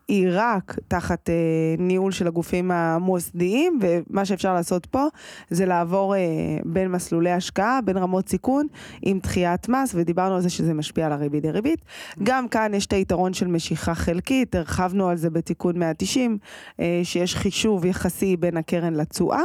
היא 0.07 0.27
רק 0.31 0.75
תחת 0.87 1.29
אה, 1.29 1.35
ניהול 1.77 2.11
של 2.11 2.27
הגופים 2.27 2.71
המוסדיים, 2.71 3.79
ומה 3.81 4.25
שאפשר 4.25 4.53
לעשות 4.53 4.85
פה 4.85 5.05
זה 5.49 5.65
לעבור 5.65 6.15
אה, 6.15 6.19
בין 6.65 6.91
מסלולי 6.91 7.31
השקעה, 7.31 7.79
בין 7.85 7.97
רמות 7.97 8.29
סיכון, 8.29 8.67
עם 9.01 9.19
דחיית 9.19 9.69
מס, 9.69 9.95
ודיברנו 9.95 10.35
על 10.35 10.41
זה 10.41 10.49
שזה 10.49 10.73
משפיע 10.73 11.05
על 11.05 11.11
הריבית 11.11 11.43
דריבית. 11.43 11.79
גם 12.23 12.47
כאן 12.47 12.73
יש 12.73 12.85
את 12.85 12.93
היתרון 12.93 13.33
של 13.33 13.47
משיכה 13.47 13.95
חלקית, 13.95 14.55
הרחבנו 14.55 15.09
על 15.09 15.17
זה 15.17 15.29
בתיקון 15.29 15.79
190, 15.79 16.37
אה, 16.79 17.01
שיש 17.03 17.35
חישוב 17.35 17.85
יחסי 17.85 18.37
בין 18.37 18.57
הקרן 18.57 18.93
לתשואה, 18.93 19.41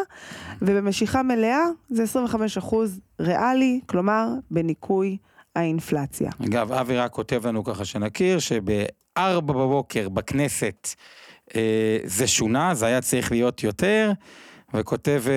ובמשיכה 0.62 1.22
מלאה 1.22 1.64
זה 1.88 2.02
25% 2.02 2.74
ריאלי, 3.20 3.80
כלומר 3.86 4.28
בניכוי 4.50 5.16
האינפלציה. 5.56 6.30
אגב, 6.46 6.72
אבי 6.72 6.96
רק 6.96 7.12
כותב 7.12 7.46
לנו 7.46 7.64
ככה 7.64 7.84
שנכיר, 7.84 8.38
שבארבע 8.38 9.52
בבוקר 9.52 10.08
בכנסת 10.08 10.88
אה, 11.56 11.98
זה 12.04 12.26
שונה, 12.26 12.74
זה 12.74 12.86
היה 12.86 13.00
צריך 13.00 13.30
להיות 13.32 13.62
יותר, 13.62 14.12
וכותב 14.74 15.22
אה, 15.26 15.32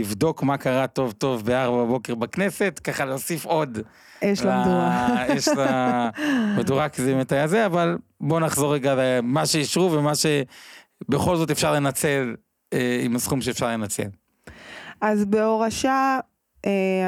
לבדוק 0.00 0.42
מה 0.42 0.56
קרה 0.56 0.86
טוב 0.86 1.12
טוב 1.12 1.46
בארבע 1.46 1.84
בבוקר 1.84 2.14
בכנסת, 2.14 2.80
ככה 2.84 3.04
להוסיף 3.04 3.44
עוד. 3.44 3.78
אש 4.24 4.40
למדורה. 4.42 5.16
ל- 5.28 5.32
יש 5.36 5.48
למדורה, 5.48 6.88
כי 6.88 7.02
זה 7.02 7.14
באמת 7.14 7.32
היה 7.32 7.48
זה, 7.48 7.66
אבל 7.66 7.98
בואו 8.20 8.40
נחזור 8.40 8.74
רגע 8.74 8.94
למה 8.94 9.46
שאישרו 9.46 9.92
ומה 9.92 10.12
שבכל 10.14 11.36
זאת 11.36 11.50
אפשר 11.50 11.72
לנצל, 11.72 12.34
אה, 12.72 13.00
עם 13.04 13.16
הסכום 13.16 13.40
שאפשר 13.40 13.66
לנצל. 13.66 14.08
אז 15.00 15.24
בהורשה, 15.24 16.18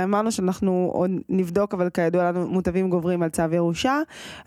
אמרנו 0.04 0.32
שאנחנו 0.32 0.90
עוד 0.94 1.10
נבדוק, 1.28 1.74
אבל 1.74 1.90
כידוע 1.90 2.24
לנו 2.24 2.48
מוטבים 2.48 2.90
גוברים 2.90 3.22
על 3.22 3.28
צו 3.28 3.42
ירושה, 3.52 3.98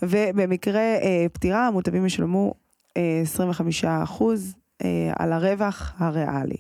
ובמקרה 0.02 0.82
אה, 0.82 1.26
פטירה 1.34 1.68
המוטבים 1.68 2.06
ישלמו 2.06 2.54
אה, 2.98 3.20
25 3.22 3.86
אחוז 3.86 4.56
אה, 4.84 5.14
על 5.20 5.34
הרווח 5.34 5.94
הריאלי. 5.98 6.58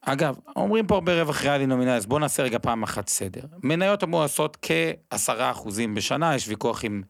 אגב, 0.00 0.36
אומרים 0.56 0.86
פה 0.86 0.94
הרבה 0.94 1.22
רווח 1.22 1.42
ריאלי 1.42 1.66
נומינלי, 1.66 1.96
אז 1.96 2.06
בואו 2.06 2.20
נעשה 2.20 2.42
רגע 2.42 2.58
פעם 2.58 2.82
אחת 2.82 3.08
סדר. 3.08 3.40
מניות 3.62 4.04
אמור 4.04 4.22
לעשות 4.22 4.56
כעשרה 4.62 5.50
אחוזים 5.50 5.94
בשנה, 5.94 6.34
יש 6.34 6.48
ויכוח 6.48 6.84
אם 6.84 7.02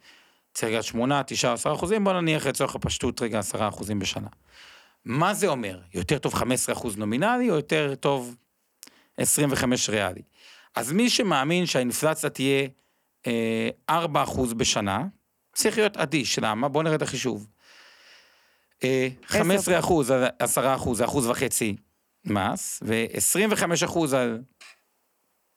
צריך 0.55 0.73
להיות 0.73 0.85
שמונה, 0.85 1.23
תשעה, 1.27 1.53
עשרה 1.53 1.75
אחוזים, 1.75 2.05
בואו 2.05 2.21
נניח 2.21 2.47
לצורך 2.47 2.75
הפשטות 2.75 3.23
רגע 3.23 3.39
עשרה 3.39 3.69
אחוזים 3.69 3.99
בשנה. 3.99 4.29
מה 5.05 5.35
זה 5.35 5.49
אומר? 5.49 5.81
יותר 5.95 6.19
טוב 6.19 6.35
15 6.35 6.75
אחוז 6.75 6.97
נומינלי 6.97 7.51
או 7.51 7.57
יותר 7.57 7.95
טוב 8.01 8.37
25 9.19 9.91
ריאלי? 9.91 10.23
אז 10.75 10.93
מי 10.93 11.11
שמאמין 11.11 11.67
שהאינפלציה 11.67 12.31
תהיה 12.31 12.69
אה, 13.27 13.69
4 13.91 14.23
אחוז 14.23 14.53
בשנה, 14.55 15.07
צריך 15.55 15.79
להיות 15.79 15.97
אדיש, 15.97 16.39
למה? 16.39 16.69
בואו 16.69 16.83
נראה 16.83 16.95
את 16.95 17.03
החישוב. 17.03 17.47
אה, 18.85 19.09
15 19.27 19.79
אחוז 19.79 20.11
על 20.11 20.25
10 20.39 20.75
אחוז, 20.75 20.99
זה 20.99 21.05
אחוז 21.05 21.27
וחצי 21.27 21.77
מס, 22.25 22.83
ו-25 22.83 23.85
אחוז 23.85 24.15
על 24.15 24.43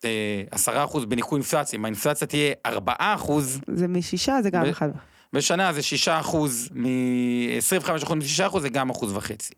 אה, 0.06 0.44
10 0.52 0.84
אחוז 0.84 1.06
בניכוי 1.06 1.38
אינפלציה, 1.38 1.80
אם 1.80 1.86
האינפלציה 1.86 2.28
תהיה 2.28 2.54
4 2.66 2.94
אחוז 2.98 3.60
זה 3.68 3.88
משישה, 3.88 4.42
זה 4.42 4.50
גם 4.50 4.66
אחד. 4.66 4.90
בשנה, 5.34 5.74
זה 5.74 5.82
6 5.82 6.08
אחוז, 6.08 6.70
מ-25 6.74 7.92
אחוז 8.04 8.14
מ-6 8.14 8.48
אחוז, 8.48 8.62
זה 8.62 8.70
גם 8.70 8.90
אחוז 8.90 9.12
וחצי. 9.16 9.54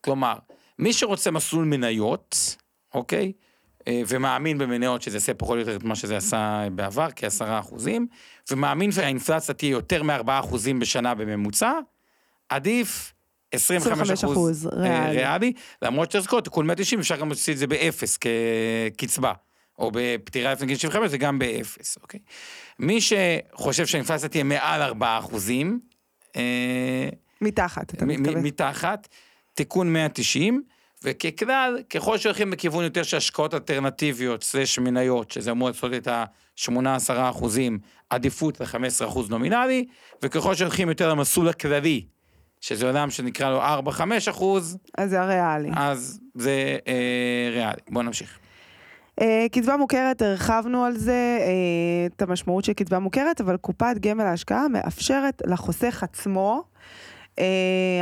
כלומר, 0.00 0.34
מי 0.78 0.92
שרוצה 0.92 1.30
מסלול 1.30 1.64
מניות, 1.64 2.56
אוקיי? 2.96 3.32
אה, 3.88 4.02
ומאמין 4.08 4.58
במניות 4.58 5.02
שזה 5.02 5.16
יעשה 5.16 5.34
פחות 5.34 5.54
או 5.54 5.58
יותר 5.60 5.76
את 5.76 5.82
מה 5.82 5.96
שזה 5.96 6.16
עשה 6.16 6.68
בעבר, 6.72 7.08
כעשרה 7.16 7.58
אחוזים, 7.58 8.06
ומאמין 8.50 8.92
שהאינפלציה 8.92 9.54
תהיה 9.54 9.70
יותר 9.70 10.02
מארבעה 10.02 10.40
אחוזים 10.40 10.78
בשנה 10.78 11.14
בממוצע, 11.14 11.72
עדיף 12.48 13.12
25 13.52 14.24
אחוז 14.24 14.66
25% 14.66 14.70
אה, 14.72 14.80
ריאלי. 14.82 15.16
ריאלי, 15.16 15.52
למרות 15.82 16.12
שזכות, 16.12 16.44
תיקון 16.44 16.66
190 16.66 17.00
אפשר 17.00 17.16
גם 17.16 17.28
להוציא 17.28 17.52
את 17.52 17.58
זה 17.58 17.66
באפס 17.66 18.18
כקצבה, 18.96 19.32
או 19.78 19.90
בפטירה 19.94 20.52
לפני 20.52 20.66
גיל 20.66 20.76
75 20.76 21.10
זה 21.10 21.18
גם 21.18 21.38
באפס, 21.38 21.98
אוקיי? 22.02 22.20
מי 22.78 22.98
שחושב 23.00 23.86
שהאינפלציה 23.86 24.28
תהיה 24.28 24.44
מעל 24.44 24.82
4 24.82 25.18
אחוזים, 25.18 25.80
אה, 26.36 27.08
מתחת, 27.40 27.94
אתה 27.94 28.04
מתכוון. 28.04 28.42
מתחת, 28.42 29.08
תיקון 29.54 29.92
190, 29.92 30.62
וככלל, 31.04 31.78
ככל 31.90 32.18
שהולכים 32.18 32.50
בכיוון 32.50 32.84
יותר 32.84 33.02
של 33.02 33.16
השקעות 33.16 33.54
אלטרנטיביות, 33.54 34.42
סלש 34.42 34.78
מניות, 34.78 35.30
שזה 35.30 35.50
אמור 35.50 35.68
לעשות 35.68 35.92
את 35.94 36.08
ה-18 36.08 36.70
אחוזים, 37.30 37.78
עדיפות 38.10 38.60
ל-15 38.60 39.06
אחוז 39.06 39.30
נומינלי, 39.30 39.86
וככל 40.22 40.54
שהולכים 40.54 40.88
יותר 40.88 41.08
למסלול 41.08 41.48
הכללי, 41.48 42.04
שזה 42.60 42.86
עולם 42.86 43.10
שנקרא 43.10 43.50
לו 43.50 43.90
4-5 43.90 44.30
אחוז, 44.30 44.78
אז 44.98 45.10
זה 45.10 45.20
הריאלי. 45.22 45.70
אז 45.76 46.20
זה 46.34 46.78
אה, 46.88 47.50
ריאלי. 47.52 47.80
בואו 47.88 48.04
נמשיך. 48.04 48.38
אה, 49.20 49.46
קצבה 49.52 49.76
מוכרת, 49.76 50.22
הרחבנו 50.22 50.84
על 50.84 50.96
זה, 50.96 51.38
אה, 51.40 52.06
את 52.06 52.22
המשמעות 52.22 52.64
של 52.64 52.72
קצבה 52.72 52.98
מוכרת, 52.98 53.40
אבל 53.40 53.56
קופת 53.56 53.96
גמל 54.00 54.24
להשקעה 54.24 54.68
מאפשרת 54.68 55.42
לחוסך 55.46 56.02
עצמו, 56.02 56.62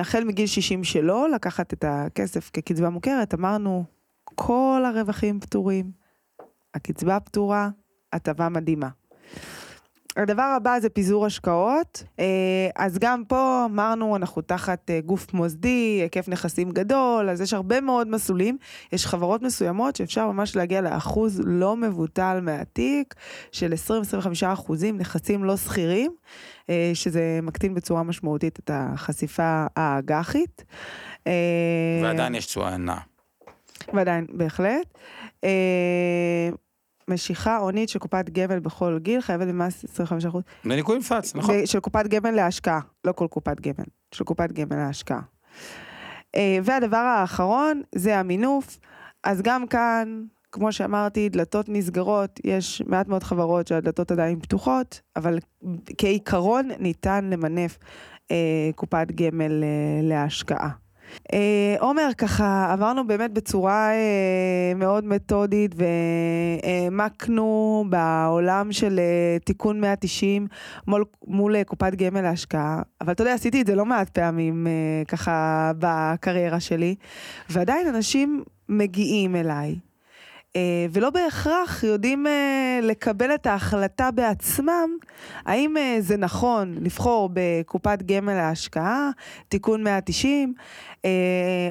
החל 0.01 0.25
מגיל 0.25 0.47
60 0.47 0.85
שלו, 0.85 1.27
לקחת 1.35 1.73
את 1.73 1.85
הכסף 1.89 2.51
כקצבה 2.53 2.91
מוכרת, 2.91 3.35
אמרנו, 3.35 3.85
כל 4.25 4.83
הרווחים 4.87 5.41
פטורים, 5.41 5.91
הקצבה 6.75 7.21
פטורה, 7.21 7.69
הטבה 8.13 8.49
מדהימה. 8.49 8.89
הדבר 10.17 10.43
הבא 10.43 10.81
זה 10.81 10.89
פיזור 10.89 11.27
השקעות, 11.27 12.05
אה, 12.21 12.69
אז 12.77 12.99
גם 12.99 13.25
פה 13.29 13.63
אמרנו, 13.71 14.17
אנחנו 14.17 14.43
תחת 14.43 14.91
אה, 14.91 15.01
גוף 15.01 15.35
מוסדי, 15.35 15.99
היקף 16.03 16.29
נכסים 16.29 16.71
גדול, 16.71 17.31
אז 17.31 17.41
יש 17.41 17.53
הרבה 17.53 17.81
מאוד 17.81 18.09
מסלולים. 18.09 18.59
יש 18.93 19.07
חברות 19.07 19.43
מסוימות 19.43 19.97
שאפשר 19.97 20.27
ממש 20.27 20.57
להגיע 20.57 20.81
לאחוז 20.81 21.41
לא 21.45 21.77
מבוטל 21.77 22.39
מהתיק 22.43 23.15
של 23.53 23.73
20-25 23.73 24.47
אחוזים 24.47 24.99
נכסים 24.99 25.45
לא 25.45 25.57
שכירים, 25.57 26.13
אה, 26.71 26.91
שזה 26.95 27.41
מקטין 27.43 27.75
בצורה 27.75 28.03
משמעותית 28.03 28.59
את 28.59 28.71
החשיפה 28.75 29.67
האג"חית. 29.77 30.65
ועדיין 32.03 32.35
יש 32.35 32.47
תשואה 32.47 32.77
נאה. 32.77 32.99
ועדיין, 33.93 34.27
בהחלט. 34.33 34.99
משיכה 37.09 37.57
הונית 37.57 37.89
של 37.89 37.99
קופת 37.99 38.31
גמל 38.31 38.59
בכל 38.59 38.99
גיל 39.03 39.21
חייבת 39.21 39.47
במס 39.47 39.85
25 39.85 40.27
אחוז. 40.27 40.43
בניכוי 40.65 40.95
אינפלציה, 40.95 41.41
נכון? 41.41 41.67
של 41.67 41.81
קופת 41.81 42.07
גמל 42.07 42.31
להשקעה, 42.31 42.81
לא 43.05 43.13
כל 43.13 43.27
קופת 43.31 43.61
גמל, 43.61 43.87
של 44.15 44.25
קופת 44.25 44.53
גמל 44.53 44.77
להשקעה. 44.77 45.21
אה, 46.37 46.59
והדבר 46.65 46.97
האחרון 46.97 47.83
זה 47.95 48.19
המינוף, 48.19 48.79
אז 49.25 49.43
גם 49.43 49.67
כאן, 49.67 50.25
כמו 50.53 50.73
שאמרתי, 50.73 51.29
דלתות 51.29 51.67
נסגרות, 51.69 52.41
יש 52.45 52.83
מעט 52.87 53.09
מאוד 53.09 53.23
חברות 53.23 53.67
שהדלתות 53.67 54.11
עדיין 54.11 54.41
פתוחות, 54.41 55.01
אבל 55.17 55.39
כעיקרון 55.99 56.69
ניתן 56.79 57.31
למנף 57.31 57.79
אה, 58.31 58.71
קופת 58.75 59.07
גמל 59.15 59.65
אה, 59.65 59.69
להשקעה. 60.03 60.84
אה, 61.33 61.77
עומר, 61.81 62.09
ככה 62.19 62.73
עברנו 62.73 63.07
באמת 63.07 63.33
בצורה 63.33 63.91
אה, 63.91 64.73
מאוד 64.77 65.05
מתודית 65.05 65.75
והעמקנו 66.63 67.85
בעולם 67.89 68.73
של 68.73 68.99
אה, 68.99 69.39
תיקון 69.45 69.81
190 69.81 70.47
מול, 70.87 71.05
מול 71.27 71.57
אה, 71.57 71.65
קופת 71.65 71.95
גמל 71.95 72.21
להשקעה, 72.21 72.83
אבל 73.01 73.13
אתה 73.13 73.23
יודע, 73.23 73.35
עשיתי 73.35 73.61
את 73.61 73.67
זה 73.67 73.75
לא 73.75 73.85
מעט 73.87 74.09
פעמים 74.09 74.67
אה, 74.67 74.73
ככה 75.09 75.73
בקריירה 75.79 76.61
שלי, 76.61 76.95
ועדיין 77.51 77.87
אנשים 77.87 78.45
מגיעים 78.69 79.37
אליי. 79.37 79.94
אה, 80.57 80.87
ולא 80.93 81.11
בהכרח 81.11 81.85
יודעים 81.85 82.27
אה, 82.27 82.79
לקבל 82.83 83.35
את 83.35 83.47
ההחלטה 83.47 84.11
בעצמם, 84.11 84.89
האם 85.45 85.77
אה, 85.77 85.97
זה 86.01 86.17
נכון 86.17 86.75
לבחור 86.81 87.31
בקופת 87.33 88.03
גמל 88.03 88.35
להשקעה, 88.35 89.11
תיקון 89.49 89.85
190. 89.85 90.55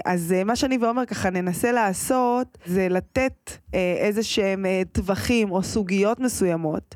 אז 0.05 0.35
מה 0.45 0.55
שאני 0.55 0.77
ועומר 0.77 1.05
ככה 1.05 1.29
ננסה 1.29 1.71
לעשות, 1.71 2.57
זה 2.65 2.89
לתת 2.89 3.51
איזה 3.73 4.23
שהם 4.23 4.65
טווחים 4.91 5.51
או 5.51 5.63
סוגיות 5.63 6.19
מסוימות 6.19 6.95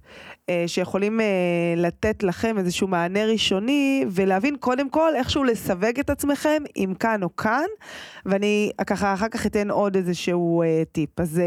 שיכולים 0.68 1.20
לתת 1.78 2.24
לכם 2.24 2.58
איזשהו 2.58 2.88
מענה 2.88 3.26
ראשוני, 3.26 4.06
ולהבין 4.12 4.56
קודם 4.60 4.90
כל 4.90 5.16
איכשהו 5.16 5.44
לסווג 5.44 6.00
את 6.00 6.10
עצמכם, 6.10 6.64
אם 6.78 6.94
כאן 7.00 7.24
או 7.24 7.36
כאן, 7.36 7.66
ואני 8.26 8.72
ככה 8.88 9.14
אחר 9.14 9.30
כך 9.30 9.46
אתן 9.46 9.72
עוד 9.72 9.96
איזשהו 9.96 10.64
טיפ. 10.92 11.20
אז 11.20 11.42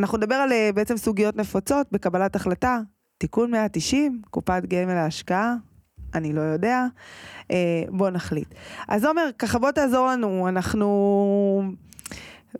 אנחנו 0.00 0.18
נדבר 0.18 0.34
על 0.34 0.52
אה, 0.52 0.70
בעצם 0.74 0.96
סוגיות 0.96 1.36
נפוצות 1.36 1.86
בקבלת 1.92 2.36
החלטה, 2.36 2.80
תיקון 3.18 3.50
190, 3.50 4.22
קופת 4.30 4.62
גמל 4.68 4.94
להשקעה, 4.94 5.54
אני 6.14 6.32
לא 6.32 6.40
יודע, 6.40 6.86
אה, 7.50 7.82
בואו 7.88 8.10
נחליט. 8.10 8.54
אז 8.88 9.04
עומר, 9.04 9.30
ככה 9.38 9.58
בוא 9.58 9.70
תעזור 9.70 10.06
לנו, 10.06 10.48
אנחנו 10.48 11.62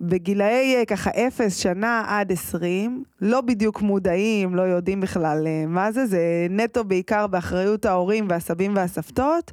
בגילאי 0.01 0.76
אה, 0.76 0.84
ככה 0.84 1.11
0 1.28 1.57
שנה 1.62 2.05
עד 2.07 2.32
20, 2.32 3.05
לא 3.20 3.41
בדיוק 3.41 3.82
מודעים, 3.82 4.55
לא 4.55 4.62
יודעים 4.62 5.01
בכלל 5.01 5.47
מה 5.68 5.93
זה, 5.93 6.07
זה 6.07 6.47
נטו 6.51 6.84
בעיקר 6.84 7.26
באחריות 7.26 7.84
ההורים 7.84 8.26
והסבים 8.28 8.76
והסבתות. 8.76 9.53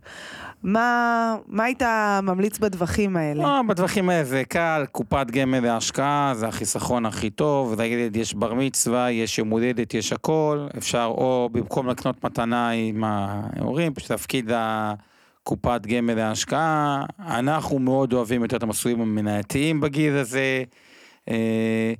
מה, 0.63 1.35
מה 1.47 1.63
היית 1.63 1.81
ממליץ 2.23 2.59
בטווחים 2.59 3.17
האלה? 3.17 3.43
לא, 3.43 3.61
בטווחים 3.67 4.09
האלה 4.09 4.23
זה 4.23 4.43
קל, 4.49 4.85
קופת 4.91 5.31
גמל 5.31 5.59
להשקעה, 5.59 6.33
זה 6.35 6.47
החיסכון 6.47 7.05
הכי 7.05 7.29
טוב, 7.29 7.81
לילד 7.81 8.15
יש 8.15 8.33
בר 8.33 8.53
מצווה, 8.53 9.11
יש 9.11 9.39
יום 9.39 9.49
הולדת, 9.49 9.93
יש 9.93 10.13
הכל, 10.13 10.67
אפשר 10.77 11.05
או 11.17 11.49
במקום 11.51 11.87
לקנות 11.87 12.23
מתנה 12.23 12.69
עם 12.69 13.03
ההורים, 13.03 13.93
פשוט 13.93 14.11
להפקיד 14.11 14.51
קופת 15.47 15.81
גמל 15.85 16.13
להשקעה, 16.13 17.05
אנחנו 17.19 17.79
מאוד 17.79 18.13
אוהבים 18.13 18.41
יותר 18.41 18.57
את 18.57 18.63
המסלולים 18.63 19.01
המנייתיים 19.01 19.81
בגיל 19.81 20.13
הזה. 20.13 20.63
אה, 21.29 21.93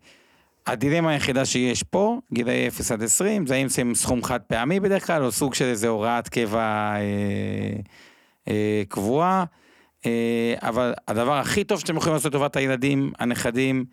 הדילמה 0.68 1.12
היחידה 1.12 1.46
שיש 1.46 1.84
פה, 1.84 2.20
גילאי 2.34 2.68
0 2.68 2.92
עד 2.92 3.04
20, 3.04 3.48
זה 3.48 3.56
האם 3.56 3.70
זה 3.70 3.82
סכום 3.94 4.24
חד 4.24 4.42
פעמי 4.42 4.80
בדרך 4.80 5.08
כלל, 5.08 5.24
או 5.24 5.32
סוג 5.32 5.54
של 5.54 5.66
איזה 5.66 5.88
הוראת 5.88 6.30
קבע 6.30 6.94
אה, 6.96 7.00
אה, 8.48 8.84
קבועה, 8.88 9.44
אה, 10.06 10.56
אבל 10.62 10.94
הדבר 11.08 11.34
הכי 11.34 11.64
טוב 11.64 11.80
שאתם 11.80 11.98
יכולים 11.98 12.14
לעשות 12.14 12.34
לטובת 12.34 12.56
הילדים, 12.56 13.12
הנכדים, 13.20 13.86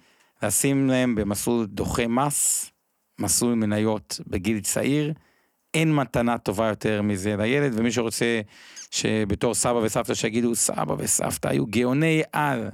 לשים 0.43 0.89
להם 0.89 1.15
במסלול 1.15 1.67
דוחה 1.67 2.07
מס, 2.07 2.71
מסלול 3.19 3.55
מניות 3.55 4.21
בגיל 4.27 4.61
צעיר, 4.61 5.13
אין 5.75 5.95
מתנה 5.95 6.39
טובה 6.39 6.69
יותר 6.69 7.03
מזה 7.03 7.37
לילד, 7.37 7.73
ומי 7.77 7.93
שרוצה 7.93 8.41
שבתור 8.95 9.55
סבא 9.55 9.79
וסבתא 9.79 10.15
שיגידו, 10.15 10.55
סבא 10.55 10.95
וסבתא 10.99 11.49
היו 11.49 11.67
גאוני 11.67 12.23
על, 12.33 12.71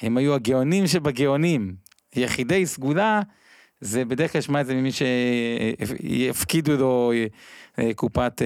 הם 0.00 0.16
היו 0.16 0.34
הגאונים 0.34 0.86
שבגאונים, 0.86 1.74
יחידי 2.16 2.66
סגולה, 2.66 3.22
זה 3.80 4.04
בדרך 4.04 4.32
כלל 4.32 4.40
שמע 4.40 4.60
את 4.60 4.66
זה 4.66 4.74
ממי 4.74 4.90
שיפקידו 4.92 6.76
לו 6.76 7.12
אה, 7.78 7.94
קופת 7.94 8.42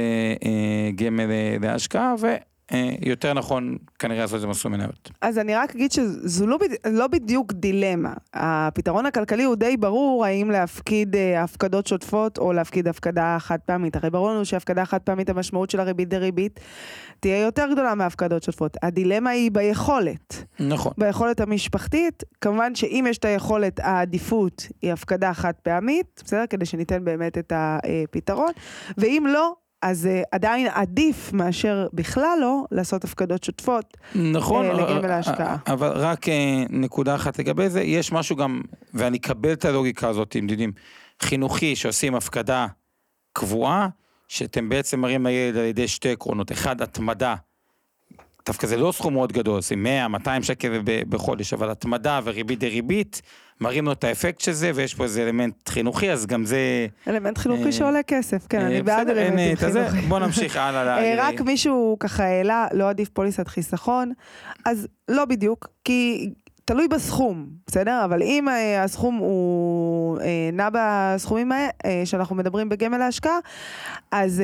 גמל 0.94 1.24
להשקעה, 1.60 2.14
אה, 2.24 2.36
יותר 3.02 3.32
נכון 3.32 3.76
כנראה 3.98 4.20
לעשות 4.20 4.36
את 4.36 4.40
זה 4.40 4.46
מסלול 4.46 4.74
מניות. 4.76 5.10
אז 5.20 5.38
אני 5.38 5.54
רק 5.54 5.74
אגיד 5.74 5.92
שזו 5.92 6.46
לא, 6.46 6.58
לא 6.90 7.06
בדיוק 7.06 7.52
דילמה. 7.52 8.12
הפתרון 8.34 9.06
הכלכלי 9.06 9.44
הוא 9.44 9.54
די 9.54 9.76
ברור 9.76 10.24
האם 10.24 10.50
להפקיד 10.50 11.16
אה, 11.16 11.42
הפקדות 11.42 11.86
שוטפות 11.86 12.38
או 12.38 12.52
להפקיד 12.52 12.88
הפקדה 12.88 13.36
חד 13.40 13.58
פעמית. 13.64 13.96
הרי 13.96 14.10
ברור 14.10 14.30
לנו 14.30 14.44
שהפקדה 14.44 14.84
חד 14.84 14.98
פעמית 14.98 15.30
המשמעות 15.30 15.70
של 15.70 15.80
הריבית 15.80 16.08
דריבית 16.08 16.60
תהיה 17.20 17.40
יותר 17.40 17.66
גדולה 17.72 17.94
מהפקדות 17.94 18.42
שוטפות. 18.42 18.76
הדילמה 18.82 19.30
היא 19.30 19.50
ביכולת. 19.50 20.44
נכון. 20.60 20.92
ביכולת 20.98 21.40
המשפחתית, 21.40 22.22
כמובן 22.40 22.74
שאם 22.74 23.06
יש 23.10 23.18
את 23.18 23.24
היכולת, 23.24 23.80
העדיפות 23.80 24.66
היא 24.82 24.92
הפקדה 24.92 25.34
חד 25.34 25.52
פעמית, 25.62 26.22
בסדר? 26.24 26.44
כדי 26.50 26.66
שניתן 26.66 27.04
באמת 27.04 27.38
את 27.38 27.52
הפתרון, 27.56 28.52
ואם 28.98 29.26
לא, 29.28 29.54
אז 29.84 30.08
uh, 30.12 30.28
עדיין 30.32 30.66
עדיף 30.74 31.32
מאשר 31.32 31.86
בכלל 31.92 32.38
לא 32.40 32.64
לעשות 32.70 33.04
הפקדות 33.04 33.44
שוטפות. 33.44 33.96
נכון, 34.14 34.70
uh, 34.70 34.72
לגמל 34.72 35.10
ההשקעה. 35.10 35.56
אבל 35.66 35.88
רק 35.88 36.24
uh, 36.24 36.30
נקודה 36.70 37.14
אחת 37.14 37.38
לגבי 37.38 37.68
זה, 37.70 37.82
יש 37.82 38.12
משהו 38.12 38.36
גם, 38.36 38.60
ואני 38.94 39.18
אקבל 39.18 39.52
את 39.52 39.64
הלוגיקה 39.64 40.08
הזאת, 40.08 40.36
אם 40.38 40.46
יודעים, 40.48 40.72
חינוכי 41.22 41.76
שעושים 41.76 42.14
הפקדה 42.14 42.66
קבועה, 43.32 43.88
שאתם 44.28 44.68
בעצם 44.68 45.00
מראים 45.00 45.26
לילד 45.26 45.56
על 45.56 45.64
ידי 45.64 45.88
שתי 45.88 46.10
עקרונות, 46.10 46.52
אחד, 46.52 46.82
התמדה. 46.82 47.34
דווקא 48.46 48.66
זה 48.66 48.76
לא 48.76 48.92
סכום 48.92 49.14
מאוד 49.14 49.32
גדול, 49.32 49.62
זה 49.62 49.76
100, 49.76 50.08
200 50.08 50.42
שקל 50.42 50.80
בחודש, 50.84 51.52
אבל 51.52 51.70
התמדה 51.70 52.20
וריבית 52.24 52.58
דריבית, 52.58 53.22
מראים 53.60 53.84
לו 53.84 53.92
את 53.92 54.04
האפקט 54.04 54.40
של 54.40 54.52
זה, 54.52 54.70
ויש 54.74 54.94
פה 54.94 55.04
איזה 55.04 55.22
אלמנט 55.22 55.68
חינוכי, 55.68 56.12
אז 56.12 56.26
גם 56.26 56.44
זה... 56.44 56.86
אלמנט 57.08 57.38
חינוכי 57.38 57.66
אה, 57.66 57.72
שעולה 57.72 58.02
כסף, 58.02 58.46
כן, 58.48 58.60
אני 58.60 58.76
אה, 58.76 58.82
בעד 58.82 59.08
אלמנטים 59.10 59.56
חינוכיים. 59.56 60.08
בוא 60.08 60.18
נמשיך 60.18 60.56
הלאה. 60.56 60.98
אה, 60.98 61.14
רק 61.18 61.40
מישהו 61.40 61.96
ככה 62.00 62.24
העלה, 62.24 62.66
לא 62.72 62.88
עדיף 62.88 63.08
פוליסת 63.08 63.48
חיסכון, 63.48 64.12
אז 64.64 64.88
לא 65.08 65.24
בדיוק, 65.24 65.68
כי 65.84 66.30
תלוי 66.64 66.88
בסכום, 66.88 67.46
בסדר? 67.66 68.04
אבל 68.04 68.22
אם 68.22 68.48
הסכום 68.78 69.16
הוא 69.16 70.18
נע 70.52 70.68
בסכומים 70.72 71.52
שאנחנו 72.04 72.36
מדברים 72.36 72.68
בגמל 72.68 73.02
ההשקעה, 73.02 73.38
אז 74.10 74.42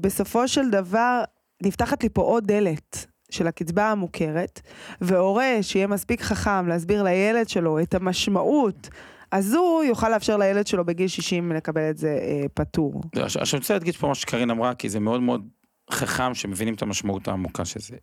בסופו 0.00 0.48
של 0.48 0.70
דבר 0.70 1.22
נפתחת 1.62 2.02
לי 2.02 2.08
פה 2.08 2.22
עוד 2.22 2.46
דלת. 2.46 3.06
של 3.32 3.46
הקצבה 3.46 3.90
המוכרת, 3.90 4.60
והורה 5.00 5.58
שיהיה 5.62 5.86
מספיק 5.86 6.22
חכם 6.22 6.68
להסביר 6.68 7.02
לילד 7.02 7.48
שלו 7.48 7.80
את 7.80 7.94
המשמעות, 7.94 8.88
אז 9.30 9.54
הוא 9.54 9.84
יוכל 9.84 10.08
לאפשר 10.08 10.36
לילד 10.36 10.66
שלו 10.66 10.84
בגיל 10.84 11.08
60 11.08 11.52
לקבל 11.52 11.90
את 11.90 11.98
זה 11.98 12.18
אה, 12.22 12.48
פטור. 12.54 13.02
לא, 13.16 13.22
עכשיו 13.22 13.42
אני 13.52 13.60
רוצה 13.60 13.74
להדגיש 13.74 13.96
פה 13.96 14.08
מה 14.08 14.14
שקרין 14.14 14.50
אמרה, 14.50 14.74
כי 14.74 14.88
זה 14.88 15.00
מאוד 15.00 15.20
מאוד 15.20 15.48
חכם 15.90 16.34
שמבינים 16.34 16.74
את 16.74 16.82
המשמעות 16.82 17.28
העמוקה 17.28 17.64
של 17.64 17.80
זה. 17.80 17.96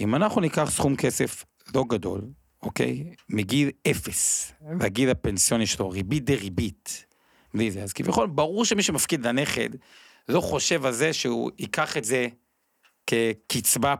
אם 0.00 0.14
אנחנו 0.14 0.40
ניקח 0.40 0.70
סכום 0.70 0.96
כסף 0.96 1.44
לא 1.74 1.84
גדול, 1.88 2.20
אוקיי? 2.62 3.14
מגיל 3.28 3.70
אפס, 3.90 4.52
והגיל 4.80 5.10
הפנסיוני 5.10 5.66
שלו, 5.66 5.90
ריבית 5.90 6.24
דריבית, 6.24 7.06
בלי 7.54 7.70
זה, 7.70 7.82
אז 7.82 7.92
כביכול 7.92 8.26
ברור 8.26 8.64
שמי 8.64 8.82
שמפקיד 8.82 9.26
לנכד 9.26 9.68
לא 10.28 10.40
חושב 10.40 10.86
על 10.86 10.92
זה 10.92 11.12
שהוא 11.12 11.50
ייקח 11.58 11.96
את 11.96 12.04
זה 12.04 12.26
כקצבה 13.06 13.94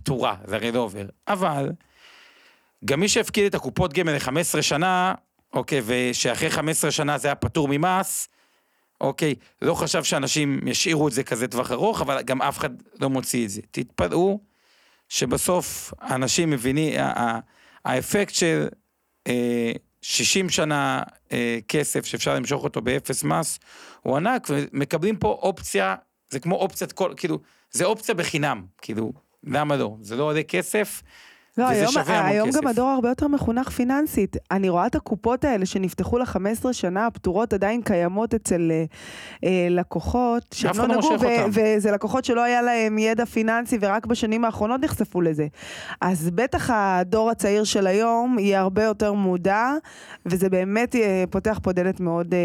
פתורה, 0.00 0.36
זה 0.44 0.56
הרי 0.56 0.72
לא 0.72 0.78
עובר. 0.78 1.06
אבל, 1.28 1.70
גם 2.84 3.00
מי 3.00 3.08
שהפקיד 3.08 3.44
את 3.44 3.54
הקופות 3.54 3.92
גמל 3.92 4.12
ל-15 4.12 4.62
שנה, 4.62 5.14
אוקיי, 5.52 5.82
ושאחרי 5.84 6.50
15 6.50 6.90
שנה 6.90 7.18
זה 7.18 7.28
היה 7.28 7.34
פטור 7.34 7.68
ממס, 7.70 8.28
אוקיי, 9.00 9.34
לא 9.62 9.74
חשב 9.74 10.04
שאנשים 10.04 10.68
ישאירו 10.68 11.08
את 11.08 11.12
זה 11.12 11.22
כזה 11.22 11.48
טווח 11.48 11.72
ארוך, 11.72 12.00
אבל 12.00 12.22
גם 12.22 12.42
אף 12.42 12.58
אחד 12.58 12.70
לא 13.00 13.10
מוציא 13.10 13.44
את 13.44 13.50
זה. 13.50 13.60
תתפלאו 13.70 14.40
שבסוף 15.08 15.92
אנשים 16.02 16.50
מבינים, 16.50 16.92
האפקט 17.84 18.34
של 18.34 18.68
אה, 19.26 19.72
60 20.02 20.50
שנה 20.50 21.02
אה, 21.32 21.58
כסף 21.68 22.04
שאפשר 22.04 22.34
למשוך 22.34 22.64
אותו 22.64 22.80
באפס 22.80 23.24
מס, 23.24 23.58
הוא 24.00 24.16
ענק, 24.16 24.46
ומקבלים 24.50 25.16
פה 25.16 25.28
אופציה, 25.42 25.96
זה 26.30 26.40
כמו 26.40 26.54
אופציית 26.54 26.92
כל, 26.92 27.12
כאילו, 27.16 27.38
זה 27.70 27.84
אופציה 27.84 28.14
בחינם, 28.14 28.66
כאילו, 28.82 29.12
למה 29.44 29.76
לא? 29.76 29.96
זה 30.00 30.16
לא 30.16 30.22
עולה 30.22 30.42
כסף. 30.42 31.02
לא, 31.58 31.64
וזה 31.64 31.74
היום, 31.74 31.92
שווה 31.92 32.18
המון 32.18 32.30
היום 32.30 32.48
כסף. 32.48 32.60
גם 32.60 32.66
הדור 32.66 32.88
הרבה 32.88 33.08
יותר 33.08 33.28
מחונך 33.28 33.68
פיננסית. 33.68 34.36
אני 34.50 34.68
רואה 34.68 34.86
את 34.86 34.94
הקופות 34.94 35.44
האלה 35.44 35.66
שנפתחו 35.66 36.18
ל-15 36.18 36.72
שנה, 36.72 37.06
הפטורות 37.06 37.52
עדיין 37.52 37.82
קיימות 37.82 38.34
אצל 38.34 38.70
אה, 38.70 38.84
אה 39.44 39.66
לקוחות, 39.70 40.42
שהם 40.54 40.78
לא, 40.78 40.88
לא 40.88 40.96
נגעו, 40.96 41.16
וזה 41.52 41.90
לקוחות 41.90 42.24
שלא 42.24 42.42
היה 42.42 42.62
להם 42.62 42.98
ידע 42.98 43.24
פיננסי 43.24 43.78
ורק 43.80 44.06
בשנים 44.06 44.44
האחרונות 44.44 44.80
נחשפו 44.80 45.20
לזה. 45.20 45.46
אז 46.00 46.30
בטח 46.30 46.70
הדור 46.72 47.30
הצעיר 47.30 47.64
של 47.64 47.86
היום 47.86 48.38
יהיה 48.38 48.60
הרבה 48.60 48.84
יותר 48.84 49.12
מודע, 49.12 49.72
וזה 50.26 50.48
באמת 50.48 50.96
אה, 50.96 51.24
פותח 51.30 51.60
פה 51.62 51.72
דלת 51.72 52.00
מאוד 52.00 52.34
אה, 52.34 52.38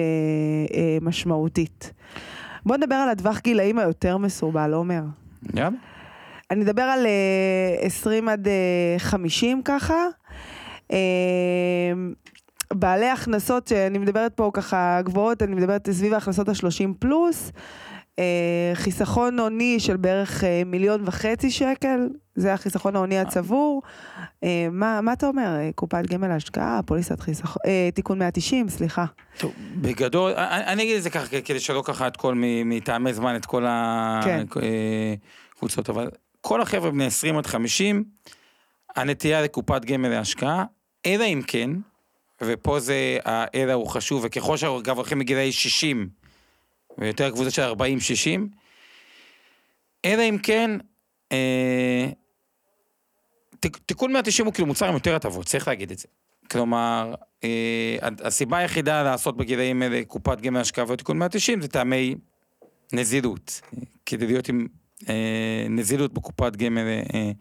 אה, 0.78 0.98
משמעותית. 1.02 1.94
בוא 2.66 2.78
נדבר 2.78 2.96
על 2.96 3.10
הטווח 3.10 3.39
גילאים 3.39 3.80
היותר 3.80 4.18
מסורבל, 4.18 4.74
עומר. 4.74 5.04
יאללה. 5.54 5.93
אני 6.52 6.64
אדבר 6.64 6.82
על 6.82 7.08
20 7.80 8.30
אה, 8.30 8.34
עד 8.34 8.48
50 8.98 9.58
אה, 9.58 9.64
ככה. 9.64 10.08
אה, 10.91 10.98
בעלי 12.74 13.10
הכנסות, 13.10 13.68
שאני 13.68 13.98
מדברת 13.98 14.34
פה 14.36 14.52
ככה 14.54 15.02
גבוהות, 15.04 15.44
אני 15.44 15.56
מדברת 15.56 15.89
סביב 15.91 16.14
ההכנסות 16.14 16.50
ה-30 16.50 16.94
פלוס. 17.00 17.52
חיסכון 18.74 19.39
הוני 19.39 19.80
של 19.80 19.98
בערך 19.98 20.44
מיליון 20.66 21.02
וחצי 21.06 21.52
שקל, 21.52 22.10
זה 22.36 22.54
החיסכון 22.54 22.96
ההוני 22.96 23.20
הצבור. 23.20 23.82
מה, 24.72 25.02
מה 25.02 25.14
אתה 25.14 25.28
אומר? 25.28 25.58
קופת 25.76 26.08
גמל 26.08 26.28
להשקעה, 26.28 26.80
פוליסת 26.86 27.20
חיסכון, 27.20 27.62
תיקון 27.94 28.20
190, 28.20 28.70
סליחה. 28.70 29.06
טוב, 29.38 29.54
בגדול, 29.76 30.32
אני, 30.32 30.66
אני 30.66 30.84
אגיד 30.84 30.98
את 30.98 31.04
זה 31.04 31.10
ככה, 31.10 31.41
כדי 31.41 31.60
שלא 31.60 31.84
ככה 31.86 32.08
את 32.08 32.18
כל, 32.18 32.34
מטעמי 32.66 33.14
זמן, 33.14 33.36
את 33.36 33.46
כל 33.46 33.66
כן. 34.24 34.46
הקבוצות, 35.56 35.89
אבל 35.89 36.10
כל 36.46 36.62
החבר'ה 36.62 36.91
בני 36.91 37.06
20 37.06 37.38
עד 37.38 37.46
50, 37.48 38.04
הנטייה 38.96 39.41
לקופת 39.41 39.86
גמל 39.86 40.10
להשקעה, 40.10 40.66
אלא 41.06 41.24
אם 41.26 41.41
כן, 41.48 41.70
ופה 42.41 42.80
זה, 42.80 43.18
האלא 43.26 43.74
הוא 43.74 43.88
חשוב, 43.88 44.24
וככל 44.26 44.58
שאגב 44.58 44.96
הולכים 44.98 45.20
מגילאי 45.20 45.52
60, 45.52 46.10
ויותר 46.98 47.30
קבוצה 47.32 47.52
של 47.52 47.62
40-60, 47.72 47.76
אלא 50.06 50.22
אם 50.30 50.38
כן, 50.44 50.72
אה, 51.32 52.08
תיק- 53.60 53.78
תיקון 53.86 54.14
190 54.14 54.46
הוא 54.46 54.54
כאילו 54.54 54.68
מוצר 54.68 54.88
עם 54.88 54.94
יותר 54.94 55.16
הטבות, 55.16 55.46
צריך 55.46 55.68
להגיד 55.68 55.91
את 55.91 55.98
זה. 55.98 56.08
כלומר, 56.52 57.14
אה, 57.44 57.98
הסיבה 58.24 58.58
היחידה 58.58 59.04
לעשות 59.04 59.38
בגילאים 59.38 59.82
האלה 59.82 60.02
קופת 60.08 60.41
גמל 60.41 60.60
השקעה 60.60 60.86
ותיקון 60.91 61.18
190 61.20 61.62
זה 61.62 61.68
טעמי 61.68 62.16
נזילות. 62.94 63.62
כדי 64.06 64.28
להיות 64.28 64.50
עם 64.50 64.62
אה, 64.62 64.83
נזילות 65.70 66.14
בקופת 66.14 66.56
גמל 66.56 66.82
אה, 67.14 67.32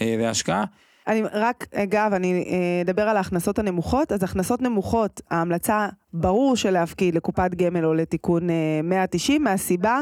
אה, 0.00 0.14
להשקעה. 0.18 0.64
אני 1.06 1.22
רק, 1.32 1.66
אגב, 1.74 2.12
אני 2.14 2.44
אה, 2.48 2.80
אדבר 2.82 3.02
על 3.02 3.16
ההכנסות 3.16 3.58
הנמוכות. 3.58 4.12
אז 4.12 4.22
הכנסות 4.22 4.62
נמוכות, 4.62 5.20
ההמלצה, 5.30 5.88
ברור 6.12 6.56
שלהפקיד 6.56 7.14
לקופת 7.14 7.54
גמל 7.54 7.84
או 7.84 7.94
לתיקון 7.94 8.50
אה, 8.50 8.54
190, 8.84 9.44
מהסיבה 9.44 10.00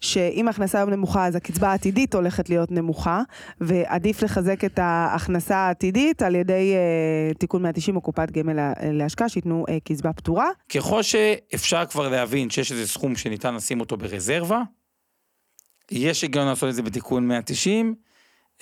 שאם 0.00 0.46
ההכנסה 0.46 0.78
היום 0.78 0.90
נמוכה, 0.90 1.26
אז 1.26 1.36
הקצבה 1.36 1.68
העתידית 1.70 2.14
הולכת 2.14 2.48
להיות 2.50 2.72
נמוכה, 2.72 3.22
ועדיף 3.60 4.22
לחזק 4.22 4.64
את 4.64 4.78
ההכנסה 4.82 5.56
העתידית 5.56 6.22
על 6.22 6.34
ידי 6.34 6.72
אה, 6.74 7.34
תיקון 7.34 7.62
190 7.62 7.96
או 7.96 8.00
קופת 8.00 8.30
גמל 8.30 8.52
לה- 8.52 8.72
להשקעה, 8.82 9.28
שייתנו 9.28 9.64
אה, 9.68 9.78
קצבה 9.84 10.12
פטורה. 10.12 10.46
ככל 10.74 11.02
שאפשר 11.02 11.84
כבר 11.86 12.08
להבין 12.08 12.50
שיש 12.50 12.72
איזה 12.72 12.88
סכום 12.88 13.16
שניתן 13.16 13.54
לשים 13.54 13.80
אותו 13.80 13.96
ברזרבה, 13.96 14.62
יש 15.90 16.22
היגיון 16.22 16.46
לעשות 16.46 16.68
את 16.68 16.74
זה 16.74 16.82
בתיקון 16.82 17.28
190. 17.28 17.94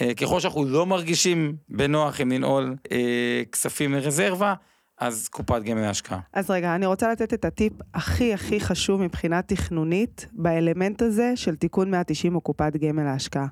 אה, 0.01 0.15
ככל 0.15 0.41
שאנחנו 0.41 0.65
לא 0.65 0.87
מרגישים 0.87 1.57
בנוח 1.69 2.21
עם 2.21 2.33
לנעול 2.33 2.77
אה, 2.93 3.43
כספים 3.53 3.93
לרזרבה, 3.93 4.55
אז 4.99 5.29
קופת 5.29 5.63
גמל 5.63 5.81
להשקעה. 5.81 6.21
אז 6.33 6.51
רגע, 6.51 6.75
אני 6.75 6.87
רוצה 6.87 7.13
לתת 7.13 7.35
את 7.35 7.45
הטיפ 7.45 7.73
הכי 7.95 8.35
הכי 8.35 8.61
חשוב 8.61 9.01
מבחינה 9.03 9.43
תכנונית 9.43 10.27
באלמנט 10.33 11.03
הזה 11.03 11.33
של 11.37 11.57
תיקון 11.57 11.91
190 11.91 12.35
או 12.35 12.41
קופת 12.41 12.77
גמל 12.77 13.03
להשקעה. 13.03 13.47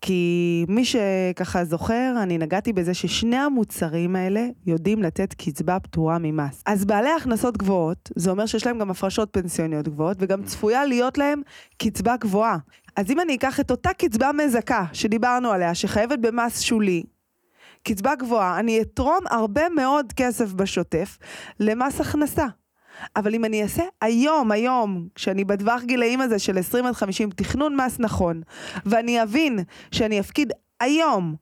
כי 0.00 0.64
מי 0.68 0.84
שככה 0.84 1.64
זוכר, 1.64 2.14
אני 2.22 2.38
נגעתי 2.38 2.72
בזה 2.72 2.94
ששני 2.94 3.36
המוצרים 3.36 4.16
האלה 4.16 4.46
יודעים 4.66 5.02
לתת 5.02 5.34
קצבה 5.34 5.80
פטורה 5.80 6.18
ממס. 6.20 6.62
אז 6.66 6.84
בעלי 6.84 7.10
הכנסות 7.20 7.56
גבוהות, 7.56 8.10
זה 8.16 8.30
אומר 8.30 8.46
שיש 8.46 8.66
להם 8.66 8.78
גם 8.78 8.90
הפרשות 8.90 9.28
פנסיוניות 9.32 9.88
גבוהות, 9.88 10.16
וגם 10.20 10.42
צפויה 10.42 10.84
להיות 10.84 11.18
להם 11.18 11.42
קצבה 11.78 12.16
גבוהה. 12.16 12.58
אז 12.96 13.10
אם 13.10 13.20
אני 13.20 13.34
אקח 13.34 13.60
את 13.60 13.70
אותה 13.70 13.92
קצבה 13.92 14.30
מזכה 14.32 14.84
שדיברנו 14.92 15.50
עליה, 15.50 15.74
שחייבת 15.74 16.18
במס 16.18 16.60
שולי, 16.60 17.02
קצבה 17.82 18.14
גבוהה, 18.14 18.58
אני 18.58 18.80
אתרום 18.80 19.20
הרבה 19.30 19.68
מאוד 19.68 20.12
כסף 20.12 20.52
בשוטף 20.52 21.18
למס 21.60 22.00
הכנסה. 22.00 22.46
אבל 23.16 23.34
אם 23.34 23.44
אני 23.44 23.62
אעשה 23.62 23.82
היום, 24.00 24.50
היום, 24.50 25.08
כשאני 25.14 25.44
בטווח 25.44 25.82
גילאים 25.82 26.20
הזה 26.20 26.38
של 26.38 26.58
20 26.58 26.86
עד 26.86 26.92
50, 26.94 27.30
תכנון 27.30 27.76
מס 27.76 27.98
נכון, 27.98 28.42
ואני 28.86 29.22
אבין 29.22 29.58
שאני 29.92 30.20
אפקיד 30.20 30.52
היום, 30.80 31.34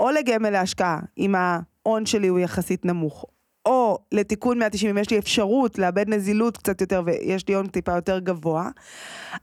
או 0.00 0.10
לגמל 0.10 0.50
להשקעה, 0.50 1.00
אם 1.18 1.34
ההון 1.34 2.06
שלי 2.06 2.28
הוא 2.28 2.38
יחסית 2.38 2.84
נמוך, 2.84 3.24
או 3.66 3.98
לתיקון 4.12 4.58
190, 4.58 4.90
אם 4.90 4.98
יש 4.98 5.10
לי 5.10 5.18
אפשרות 5.18 5.78
לאבד 5.78 6.08
נזילות 6.08 6.56
קצת 6.56 6.80
יותר 6.80 7.02
ויש 7.06 7.48
לי 7.48 7.54
הון 7.54 7.66
טיפה 7.66 7.92
יותר 7.92 8.18
גבוה, 8.18 8.68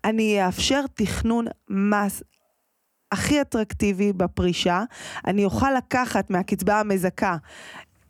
אני 0.04 0.46
אאפשר 0.46 0.82
תכנון 0.94 1.46
מס 1.70 2.24
הכי 3.12 3.42
אטרקטיבי 3.42 4.14
בפרישה, 4.14 4.84
אני 5.28 5.46
אוכל 5.46 5.72
לקחת 5.78 6.30
מהקצבה 6.30 6.80
המזכה 6.80 7.38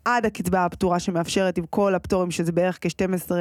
עד 0.05 0.25
הקצבה 0.25 0.65
הפטורה 0.65 0.99
שמאפשרת 0.99 1.57
עם 1.57 1.65
כל 1.69 1.95
הפטורים, 1.95 2.31
שזה 2.31 2.51
בערך 2.51 2.77
כ-12 2.81 3.31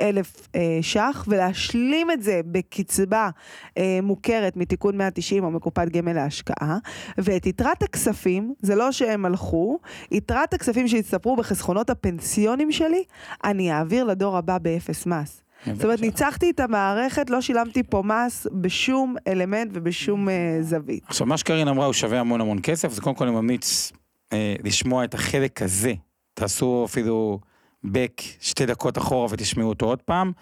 אלף 0.00 0.48
אה, 0.54 0.78
ש"ח, 0.82 1.24
ולהשלים 1.28 2.10
את 2.10 2.22
זה 2.22 2.40
בקצבה 2.46 3.30
אה, 3.78 3.98
מוכרת 4.02 4.56
מתיקון 4.56 4.96
190 4.96 5.44
או 5.44 5.50
מקופת 5.50 5.88
גמל 5.88 6.12
להשקעה, 6.12 6.78
ואת 7.18 7.46
יתרת 7.46 7.82
הכספים, 7.82 8.54
זה 8.60 8.74
לא 8.74 8.92
שהם 8.92 9.26
הלכו, 9.26 9.78
יתרת 10.10 10.54
הכספים 10.54 10.88
שהצטברו 10.88 11.36
בחסכונות 11.36 11.90
הפנסיונים 11.90 12.72
שלי, 12.72 13.04
אני 13.44 13.72
אעביר 13.72 14.04
לדור 14.04 14.36
הבא 14.36 14.58
באפס 14.58 15.06
מס. 15.06 15.42
זאת 15.74 15.84
אומרת, 15.84 16.00
ניצחתי 16.00 16.50
את 16.50 16.60
המערכת, 16.60 17.30
לא 17.30 17.40
שילמתי 17.40 17.82
פה 17.82 18.02
מס 18.02 18.46
בשום 18.52 19.16
אלמנט 19.28 19.70
ובשום 19.72 20.28
אה, 20.28 20.58
זווית. 20.60 21.04
עכשיו, 21.06 21.26
מה 21.26 21.36
שקרין 21.36 21.68
אמרה 21.68 21.86
הוא 21.86 21.92
שווה 21.92 22.20
המון 22.20 22.40
המון 22.40 22.58
כסף, 22.62 22.88
אז 22.88 22.98
קודם 22.98 23.16
כל 23.16 23.24
אני 23.24 23.34
ממליץ 23.34 23.92
אה, 24.32 24.54
לשמוע 24.64 25.04
את 25.04 25.14
החלק 25.14 25.62
הזה. 25.62 25.94
תעשו 26.34 26.86
אפילו 26.88 27.40
back 27.86 28.22
שתי 28.40 28.66
דקות 28.66 28.98
אחורה 28.98 29.26
ותשמעו 29.30 29.68
אותו 29.68 29.86
עוד 29.86 30.02
פעם, 30.02 30.32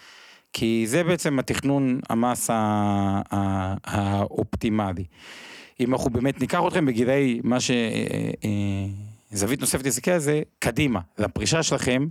כי 0.53 0.85
זה 0.87 1.05
בעצם 1.05 1.39
התכנון 1.39 2.01
המס 2.11 2.51
האופטימלי. 3.85 5.05
אם 5.81 5.93
אנחנו 5.93 6.11
באמת 6.11 6.41
ניקח 6.41 6.61
אתכם 6.69 6.87
בגילאי 6.87 7.41
מה 7.45 7.61
ש... 7.61 7.71
אה, 7.71 8.31
אה, 8.45 8.87
זווית 9.31 9.61
נוספת 9.61 9.85
להסתכל 9.85 10.11
על 10.11 10.19
זה, 10.19 10.43
קדימה, 10.59 11.01
לפרישה 11.19 11.63
שלכם. 11.63 12.07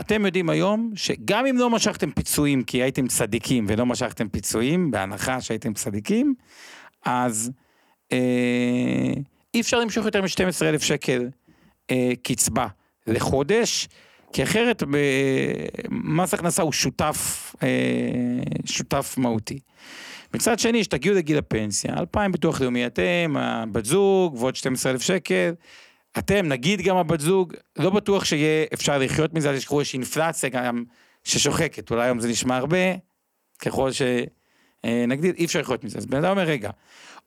אתם 0.00 0.26
יודעים 0.26 0.50
היום 0.50 0.92
שגם 0.94 1.46
אם 1.46 1.56
לא 1.56 1.70
משכתם 1.70 2.10
פיצויים 2.10 2.62
כי 2.62 2.82
הייתם 2.82 3.06
צדיקים 3.06 3.64
ולא 3.68 3.86
משכתם 3.86 4.28
פיצויים, 4.28 4.90
בהנחה 4.90 5.40
שהייתם 5.40 5.74
צדיקים, 5.74 6.34
אז 7.04 7.50
אה, 8.12 9.12
אי 9.56 9.60
אפשר 9.60 9.80
למשוך 9.80 10.04
יותר 10.04 10.22
מ-12,000 10.22 10.84
שקל 10.84 11.28
אה, 11.90 12.12
קצבה 12.22 12.66
לחודש, 13.06 13.88
כי 14.32 14.42
אחרת 14.42 14.82
ב- 14.82 15.66
מס 15.90 16.34
הכנסה 16.34 16.62
הוא 16.62 16.72
שותף, 16.72 17.54
אה, 17.62 17.68
שותף 18.64 19.14
מהותי. 19.18 19.58
מצד 20.34 20.58
שני, 20.58 20.84
שתגיעו 20.84 21.14
לגיל 21.14 21.38
הפנסיה, 21.38 21.94
2,000 21.98 22.32
ביטוח 22.32 22.60
לאומי, 22.60 22.86
אתם, 22.86 23.34
הבת 23.38 23.84
זוג, 23.84 24.34
ועוד 24.34 24.56
12,000 24.56 25.00
שקל, 25.00 25.52
אתם, 26.18 26.48
נגיד 26.48 26.80
גם 26.80 26.96
הבת 26.96 27.20
זוג, 27.20 27.54
לא 27.78 27.90
בטוח 27.90 28.24
שיהיה 28.24 28.64
אפשר 28.74 28.98
לחיות 28.98 29.34
מזה, 29.34 29.50
אז 29.50 29.56
יש 29.80 29.94
אינפלציה 29.94 30.48
גם 30.48 30.84
ששוחקת, 31.24 31.90
אולי 31.90 32.04
היום 32.04 32.20
זה 32.20 32.28
נשמע 32.28 32.56
הרבה, 32.56 32.94
ככל 33.58 33.90
שנגדיל, 33.92 35.34
אי 35.38 35.44
אפשר 35.44 35.60
לחיות 35.60 35.84
מזה. 35.84 35.98
אז 35.98 36.06
בן 36.06 36.16
אדם 36.16 36.30
אומר, 36.30 36.42
רגע, 36.42 36.70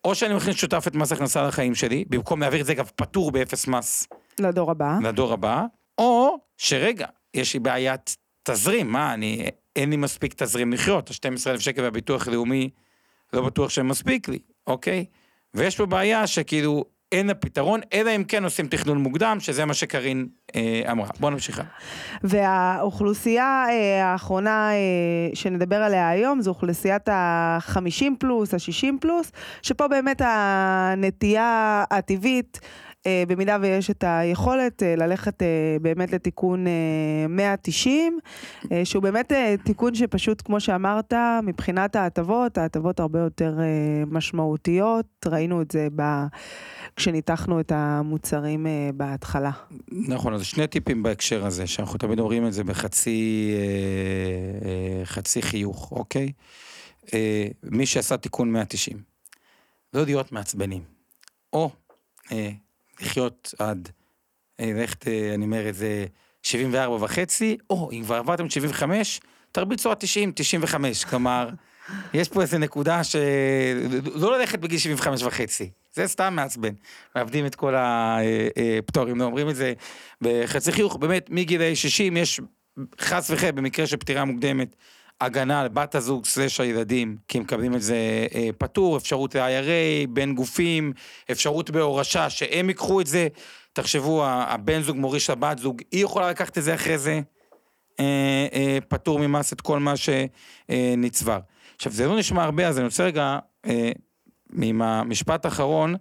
או 0.05 0.15
שאני 0.15 0.33
מכניס 0.33 0.55
שותף 0.55 0.83
את 0.87 0.95
מס 0.95 1.11
הכנסה 1.11 1.47
לחיים 1.47 1.75
שלי, 1.75 2.05
במקום 2.09 2.41
להעביר 2.41 2.61
את 2.61 2.65
זה 2.65 2.71
אגב 2.71 2.91
פטור 2.95 3.31
באפס 3.31 3.67
מס 3.67 4.07
לדור 4.39 4.71
הבא. 4.71 4.97
לדור 5.03 5.33
הבא, 5.33 5.65
או 5.97 6.37
שרגע, 6.57 7.07
יש 7.33 7.53
לי 7.53 7.59
בעיית 7.59 8.15
תזרים, 8.43 8.91
מה, 8.91 9.13
אני, 9.13 9.49
אין 9.75 9.89
לי 9.89 9.97
מספיק 9.97 10.33
תזרים 10.33 10.73
לחיות, 10.73 11.09
ה-12,000 11.09 11.59
שקל 11.59 11.81
והביטוח 11.81 12.27
הלאומי, 12.27 12.69
לא 13.33 13.41
בטוח 13.41 13.69
שמספיק 13.69 14.27
לי, 14.27 14.39
אוקיי? 14.67 15.05
ויש 15.53 15.77
פה 15.77 15.85
בעיה 15.85 16.27
שכאילו 16.27 16.85
אין 17.11 17.27
לה 17.27 17.33
פתרון, 17.33 17.79
אלא 17.93 18.15
אם 18.15 18.23
כן 18.23 18.43
עושים 18.43 18.67
תכנון 18.67 18.97
מוקדם, 18.97 19.37
שזה 19.39 19.65
מה 19.65 19.73
שקרין 19.73 20.27
אה, 20.55 20.81
אמרה. 20.91 21.07
בוא 21.19 21.29
נמשיך. 21.29 21.61
והאוכלוסייה 22.23 23.65
אה, 23.69 24.05
האחרונה 24.05 24.71
אה, 24.71 24.77
שנדבר 25.33 25.75
עליה 25.75 26.09
היום 26.09 26.41
זו 26.41 26.49
אוכלוסיית 26.49 27.09
ה-50 27.09 28.05
פלוס, 28.19 28.53
ה-60 28.53 28.93
פלוס, 29.01 29.31
שפה 29.61 29.87
באמת 29.87 30.21
הנטייה 30.25 31.83
הטבעית, 31.91 32.59
אה, 33.05 33.23
במידה 33.27 33.57
ויש 33.61 33.89
את 33.89 34.03
היכולת 34.07 34.83
אה, 34.83 34.95
ללכת 34.95 35.41
אה, 35.41 35.47
באמת 35.81 36.13
לתיקון 36.13 36.67
אה, 36.67 36.71
190, 37.29 38.19
אה, 38.71 38.81
שהוא 38.85 39.03
באמת 39.03 39.31
אה, 39.31 39.55
תיקון 39.63 39.95
שפשוט, 39.95 40.41
כמו 40.45 40.59
שאמרת, 40.59 41.13
מבחינת 41.43 41.95
ההטבות, 41.95 42.57
ההטבות 42.57 42.99
הרבה 42.99 43.19
יותר 43.19 43.59
אה, 43.59 43.65
משמעותיות, 44.07 45.05
ראינו 45.25 45.61
את 45.61 45.71
זה 45.71 45.87
ב... 45.95 46.01
כשניתחנו 46.95 47.59
את 47.59 47.71
המוצרים 47.75 48.67
אה, 48.67 48.89
בהתחלה. 48.93 49.51
נכון, 49.91 50.33
אז 50.33 50.45
שני 50.45 50.67
טיפים 50.67 51.03
בהקשר 51.03 51.45
הזה, 51.45 51.67
שאנחנו 51.67 51.97
תמיד 51.97 52.19
אומרים 52.19 52.47
את 52.47 52.53
זה 52.53 52.63
בחצי 52.63 53.51
אה, 53.53 54.69
אה, 54.69 55.05
חצי 55.05 55.41
חיוך, 55.41 55.91
אוקיי? 55.91 56.31
מי 57.63 57.85
שעשה 57.85 58.17
תיקון 58.17 58.51
190, 58.51 58.97
לא 59.93 60.03
להיות 60.03 60.31
מעצבנים, 60.31 60.83
או 61.53 61.69
לחיות 63.01 63.53
עד, 63.59 63.89
אה, 64.59 64.71
אני 65.33 65.45
אומר 65.45 65.69
את 65.69 65.75
זה, 65.75 66.05
74 66.43 67.05
וחצי, 67.05 67.57
או 67.69 67.89
אם 67.91 68.03
כבר 68.03 68.15
עברתם 68.15 68.49
75, 68.49 69.21
תרביצו 69.51 69.91
עד 69.91 69.97
90, 69.97 70.31
95, 70.35 71.05
כלומר, 71.05 71.49
יש 72.13 72.29
פה 72.29 72.41
איזה 72.41 72.57
נקודה 72.57 73.03
ש... 73.03 73.15
לא 74.15 74.39
ללכת 74.39 74.59
בגיל 74.59 74.79
75 74.79 75.23
וחצי, 75.23 75.69
זה 75.93 76.07
סתם 76.07 76.33
מעצבן. 76.35 76.73
מאבדים 77.15 77.45
את 77.45 77.55
כל 77.55 77.75
הפטורים, 77.77 79.21
אומרים 79.21 79.49
את 79.49 79.55
זה 79.55 79.73
בחצי 80.21 80.71
חיוך, 80.71 80.95
באמת, 80.95 81.29
מגילי 81.29 81.75
60 81.75 82.17
יש 82.17 82.39
חס 83.01 83.31
וחלילה 83.31 83.51
במקרה 83.51 83.87
של 83.87 83.97
פטירה 83.97 84.25
מוקדמת. 84.25 84.75
הגנה 85.21 85.61
על 85.61 85.67
בת 85.67 85.95
הזוג 85.95 86.25
סלש 86.25 86.59
הילדים, 86.59 87.17
כי 87.27 87.37
הם 87.37 87.43
מקבלים 87.43 87.75
את 87.75 87.81
זה 87.81 88.27
אה, 88.35 88.49
פטור, 88.57 88.97
אפשרות 88.97 89.35
ל-IRA, 89.35 90.07
בין 90.09 90.35
גופים, 90.35 90.93
אפשרות 91.31 91.69
בהורשה 91.69 92.29
שהם 92.29 92.69
ייקחו 92.69 93.01
את 93.01 93.07
זה. 93.07 93.27
תחשבו, 93.73 94.25
הבן 94.25 94.81
זוג 94.81 94.97
מוריש 94.97 95.29
לבת 95.29 95.57
זוג, 95.57 95.81
היא 95.91 96.03
יכולה 96.03 96.29
לקחת 96.29 96.57
את 96.57 96.63
זה 96.63 96.75
אחרי 96.75 96.97
זה, 96.97 97.21
אה, 97.99 98.47
אה, 98.53 98.77
פטור 98.87 99.19
ממס 99.19 99.53
את 99.53 99.61
כל 99.61 99.79
מה 99.79 99.93
שנצבר. 99.97 101.33
אה, 101.33 101.39
עכשיו, 101.79 101.91
זה 101.91 102.07
לא 102.07 102.17
נשמע 102.17 102.43
הרבה, 102.43 102.67
אז 102.67 102.77
אני 102.77 102.85
רוצה 102.85 103.03
רגע, 103.03 103.39
אה, 103.65 103.91
עם 104.61 104.81
המשפט 104.81 105.45
האחרון, 105.45 105.95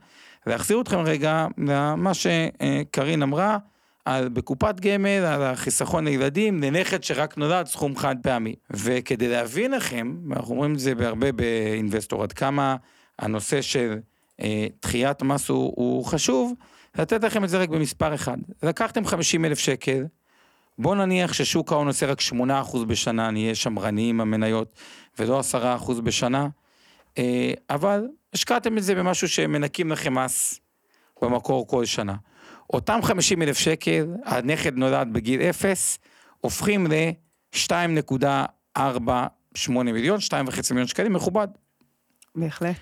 להחזיר 0.47 0.81
אתכם 0.81 0.99
רגע 0.99 1.47
למה 1.59 2.13
שקרין 2.15 3.23
אמרה. 3.23 3.59
על, 4.05 4.29
בקופת 4.29 4.81
גמל, 4.81 5.25
על 5.25 5.43
החיסכון 5.43 6.05
לילדים, 6.05 6.63
לנכד 6.63 7.05
שרק 7.05 7.39
נולד 7.39 7.67
סכום 7.67 7.97
חד 7.97 8.17
פעמי. 8.23 8.55
וכדי 8.71 9.29
להבין 9.29 9.71
לכם, 9.71 10.17
ואנחנו 10.29 10.55
אומרים 10.55 10.75
את 10.75 10.79
זה 10.79 10.95
בהרבה 10.95 11.33
באינבסטור, 11.33 12.23
עד 12.23 12.33
כמה 12.33 12.77
הנושא 13.19 13.63
של 13.63 13.99
אה, 14.41 14.67
דחיית 14.83 15.23
מס 15.23 15.49
הוא, 15.49 15.73
הוא 15.77 16.05
חשוב, 16.05 16.55
לתת 16.99 17.25
לכם 17.25 17.45
את 17.45 17.49
זה 17.49 17.59
רק 17.59 17.69
במספר 17.69 18.15
אחד. 18.15 18.37
לקחתם 18.63 19.05
50 19.05 19.45
אלף 19.45 19.59
שקל, 19.59 20.05
בואו 20.79 20.95
נניח 20.95 21.33
ששוק 21.33 21.73
ההון 21.73 21.87
עושה 21.87 22.07
רק 22.07 22.19
8% 22.21 22.85
בשנה, 22.87 23.31
נהיה 23.31 23.55
שמרניים 23.55 24.21
המניות, 24.21 24.73
ולא 25.19 25.41
10% 25.41 26.01
בשנה, 26.01 26.49
אה, 27.19 27.53
אבל 27.71 28.09
השקעתם 28.33 28.79
את 28.79 28.83
זה 28.83 28.95
במשהו 28.95 29.29
שמנקים 29.29 29.93
לכם 29.93 30.15
מס 30.15 30.61
במקור 31.23 31.67
כל 31.67 31.85
שנה. 31.85 32.15
אותם 32.73 33.01
50 33.03 33.43
אלף 33.43 33.59
שקל, 33.59 34.07
הנכד 34.25 34.77
נולד 34.77 35.13
בגיל 35.13 35.43
0, 35.43 35.99
הופכים 36.41 36.87
ל-2.48 36.87 39.71
מיליון, 39.71 40.21
2.5 40.21 40.33
מיליון 40.71 40.87
שקלים, 40.87 41.13
מכובד. 41.13 41.49
בהחלט. 42.35 42.81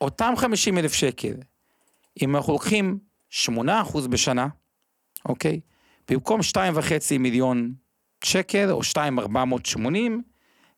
אותם 0.00 0.32
50 0.36 0.78
אלף 0.78 0.92
שקל, 0.92 1.34
אם 2.22 2.36
אנחנו 2.36 2.52
לוקחים 2.52 2.98
8% 3.46 3.50
בשנה, 4.10 4.48
אוקיי? 5.24 5.60
במקום 6.10 6.40
2.5 6.40 7.18
מיליון 7.18 7.74
שקל, 8.24 8.70
או 8.70 8.80
2,480, 8.80 10.22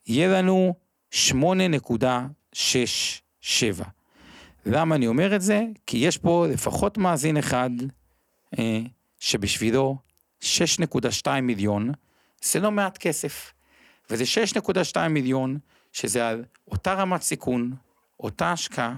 יהיה 0.06 0.28
לנו 0.28 0.74
8.67. 1.14 3.84
למה 4.66 4.94
אני 4.94 5.06
אומר 5.06 5.36
את 5.36 5.42
זה? 5.42 5.62
כי 5.86 5.96
יש 5.96 6.18
פה 6.18 6.46
לפחות 6.50 6.98
מאזין 6.98 7.36
אחד 7.36 7.70
אה, 8.58 8.80
שבשבילו 9.20 9.96
6.2 10.42 10.46
מיליון 11.42 11.92
זה 12.42 12.60
לא 12.60 12.70
מעט 12.70 12.98
כסף. 12.98 13.52
וזה 14.10 14.24
6.2 14.94 15.08
מיליון 15.08 15.58
שזה 15.92 16.28
על 16.28 16.44
אותה 16.70 16.94
רמת 16.94 17.22
סיכון, 17.22 17.74
אותה 18.20 18.52
השקעה, 18.52 18.96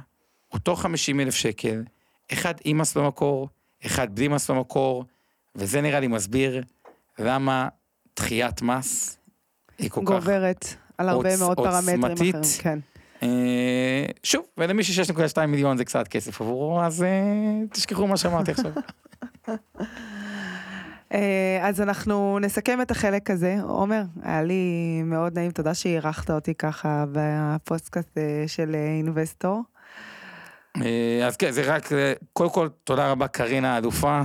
אותו 0.53 0.77
50 0.77 1.21
אלף 1.21 1.35
שקל, 1.35 1.85
אחד 2.33 2.55
עם 2.65 2.79
מס 2.79 2.97
במקור, 2.97 3.49
אחד 3.87 4.15
בלי 4.15 4.29
מס 4.29 4.51
במקור, 4.51 5.05
וזה 5.55 5.81
נראה 5.81 6.01
לי 6.01 6.07
מסביר 6.07 6.63
למה 7.19 7.69
דחיית 8.17 8.63
מס 8.63 9.19
היא 9.79 9.91
כל 9.91 10.05
גוברת 10.05 10.23
כך... 10.23 10.27
גוברת 10.27 10.86
על 10.99 11.09
הרבה 11.09 11.31
עוצ, 11.31 11.41
מאוד 11.41 11.57
פרמטרים 11.57 12.05
אחרים, 12.05 12.33
כן. 12.59 12.79
אה, 13.23 14.07
שוב, 14.23 14.45
ולמי 14.59 14.85
ש-6.2 14.85 15.47
מיליון 15.47 15.77
זה 15.77 15.85
קצת 15.85 16.09
כסף 16.09 16.41
עבורו, 16.41 16.81
אז 16.83 17.03
אה, 17.03 17.09
תשכחו 17.71 18.07
מה 18.07 18.17
שאמרתי 18.17 18.51
עכשיו. 18.51 18.73
אה, 21.13 21.59
אז 21.63 21.81
אנחנו 21.81 22.39
נסכם 22.39 22.83
את 22.83 22.91
החלק 22.91 23.31
הזה. 23.31 23.57
עומר, 23.63 24.03
היה 24.23 24.43
לי 24.43 25.03
מאוד 25.05 25.39
נעים, 25.39 25.51
תודה 25.51 25.75
שאירחת 25.75 26.31
אותי 26.31 26.55
ככה 26.55 27.05
בפודקאסט 27.13 28.19
של 28.47 28.75
Investor. 28.75 29.63
אז 31.27 31.37
כן, 31.37 31.51
זה 31.51 31.63
רק, 31.75 31.89
קודם 32.33 32.51
כל, 32.51 32.69
תודה 32.85 33.11
רבה 33.11 33.29
קרין 33.29 33.75
האלופה, 33.75 34.23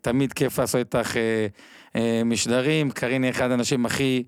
תמיד 0.00 0.32
כיף 0.32 0.58
לעשות 0.58 0.94
איתך 0.94 1.16
משדרים, 2.24 2.90
קרין 2.90 3.26
היא 3.26 3.32
אחד 3.32 3.50
האנשים 3.50 3.86
הכי 3.86 4.24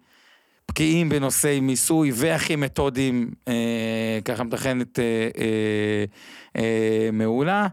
בקיאים 0.69 1.09
בנושאי 1.09 1.61
מיסוי 1.61 2.11
והכי 2.15 2.57
מתודיים, 2.57 3.31
ככה 4.25 4.45
מתכננת 4.45 4.99
מעולה. 7.13 7.67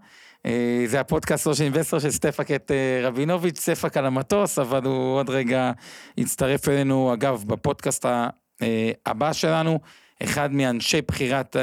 אה, 0.46 0.84
זה 0.86 1.00
הפודקאסט 1.00 1.48
של 1.54 1.64
Investor 1.64 2.00
של 2.00 2.12
סטפק 2.12 2.52
אה, 2.52 2.58
רבינוביץ', 3.04 3.60
סטפק 3.60 3.98
על 3.98 4.06
המטוס, 4.06 4.60
אבל 4.60 4.84
הוא 4.84 5.16
עוד 5.16 5.30
רגע 5.30 5.72
יצטרף 6.18 6.70
אלינו, 6.70 7.14
אגב, 7.14 7.44
בפודקאסט 7.48 8.06
אה, 8.06 8.92
הבא 9.06 9.34
שלנו, 9.34 9.80
אחד 10.24 10.54
מאנשי 10.54 11.02
בחירת, 11.02 11.56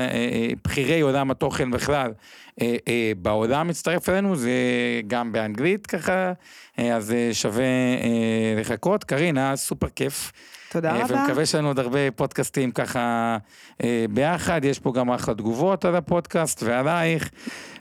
בחירי 0.65 1.01
עולם 1.01 1.31
התוכן 1.31 1.71
בכלל 1.71 2.13
בעולם 3.17 3.69
מצטרף 3.69 4.09
אלינו, 4.09 4.37
זה 4.37 4.51
גם 5.07 5.33
באנגלית 5.33 5.87
ככה, 5.87 6.33
אז 6.79 7.15
שווה 7.33 7.65
לחכות. 8.61 9.05
קרין, 9.05 9.39
היה 9.39 9.57
סופר 9.57 9.89
כיף. 9.89 10.33
תודה 10.73 10.93
רבה. 10.93 11.15
ומקווה 11.21 11.47
שיש 11.47 11.55
לנו 11.55 11.69
עוד 11.69 11.79
הרבה 11.79 12.11
פודקאסטים 12.11 12.71
ככה 12.71 13.37
ביחד, 14.11 14.65
יש 14.65 14.79
פה 14.79 14.93
גם 14.93 15.11
אחלה 15.11 15.35
תגובות 15.35 15.85
על 15.85 15.97
הפודקאסט 15.97 16.63
ועלייך. 16.63 17.31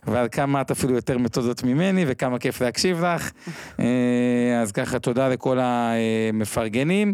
ועל 0.08 0.28
כמה 0.32 0.62
את 0.62 0.72
אפילו 0.72 0.96
יותר 0.96 1.18
מתודות 1.18 1.64
ממני, 1.64 2.06
וכמה 2.08 2.40
כיף 2.40 2.62
להקשיב 2.62 3.04
לך. 3.06 3.32
אה, 3.80 4.62
אז 4.62 4.72
ככה, 4.72 5.00
תודה 5.00 5.30
לכל 5.30 5.58
המפרגנים. 5.62 7.14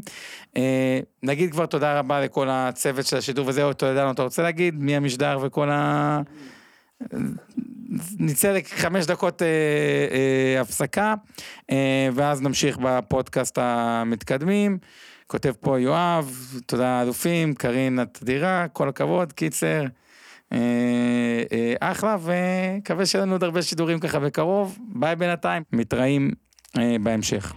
אה, 0.57 0.99
נגיד 1.23 1.51
כבר 1.51 1.65
תודה 1.65 1.99
רבה 1.99 2.21
לכל 2.21 2.47
הצוות 2.49 3.05
של 3.05 3.17
השידור 3.17 3.47
וזהו, 3.47 3.73
תודה, 3.73 4.11
אתה 4.11 4.23
רוצה 4.23 4.43
להגיד 4.43 4.83
מי 4.83 4.95
המשדר 4.95 5.37
וכל 5.41 5.69
ה... 5.69 6.21
נצא 8.19 8.51
לחמש 8.51 9.05
דקות 9.05 9.41
אה, 9.41 9.47
אה, 9.47 10.61
הפסקה, 10.61 11.13
אה, 11.71 12.09
ואז 12.13 12.41
נמשיך 12.41 12.77
בפודקאסט 12.77 13.57
המתקדמים. 13.61 14.77
כותב 15.27 15.53
פה 15.59 15.79
יואב, 15.79 16.59
תודה 16.65 17.01
אלופים, 17.01 17.53
קארין 17.53 18.01
את 18.01 18.19
אדירה, 18.23 18.67
כל 18.73 18.89
הכבוד, 18.89 19.33
קיצר. 19.33 19.83
אה, 20.53 20.57
אה, 21.51 21.73
אחלה, 21.79 22.17
ומקווה 22.21 23.05
שיהיה 23.05 23.25
לנו 23.25 23.33
עוד 23.33 23.43
הרבה 23.43 23.61
שידורים 23.61 23.99
ככה 23.99 24.19
בקרוב. 24.19 24.77
ביי 24.93 25.15
בינתיים, 25.15 25.63
מתראים 25.73 26.31
אה, 26.77 26.95
בהמשך. 27.03 27.53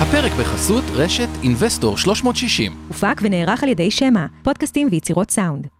הפרק 0.00 0.32
בחסות 0.32 0.84
רשת 0.94 1.28
אינבסטור 1.42 1.98
360. 1.98 2.72
הופק 2.88 3.20
ונערך 3.22 3.62
על 3.62 3.68
ידי 3.68 3.90
שמע, 3.90 4.26
פודקאסטים 4.42 4.88
ויצירות 4.90 5.30
סאונד. 5.30 5.75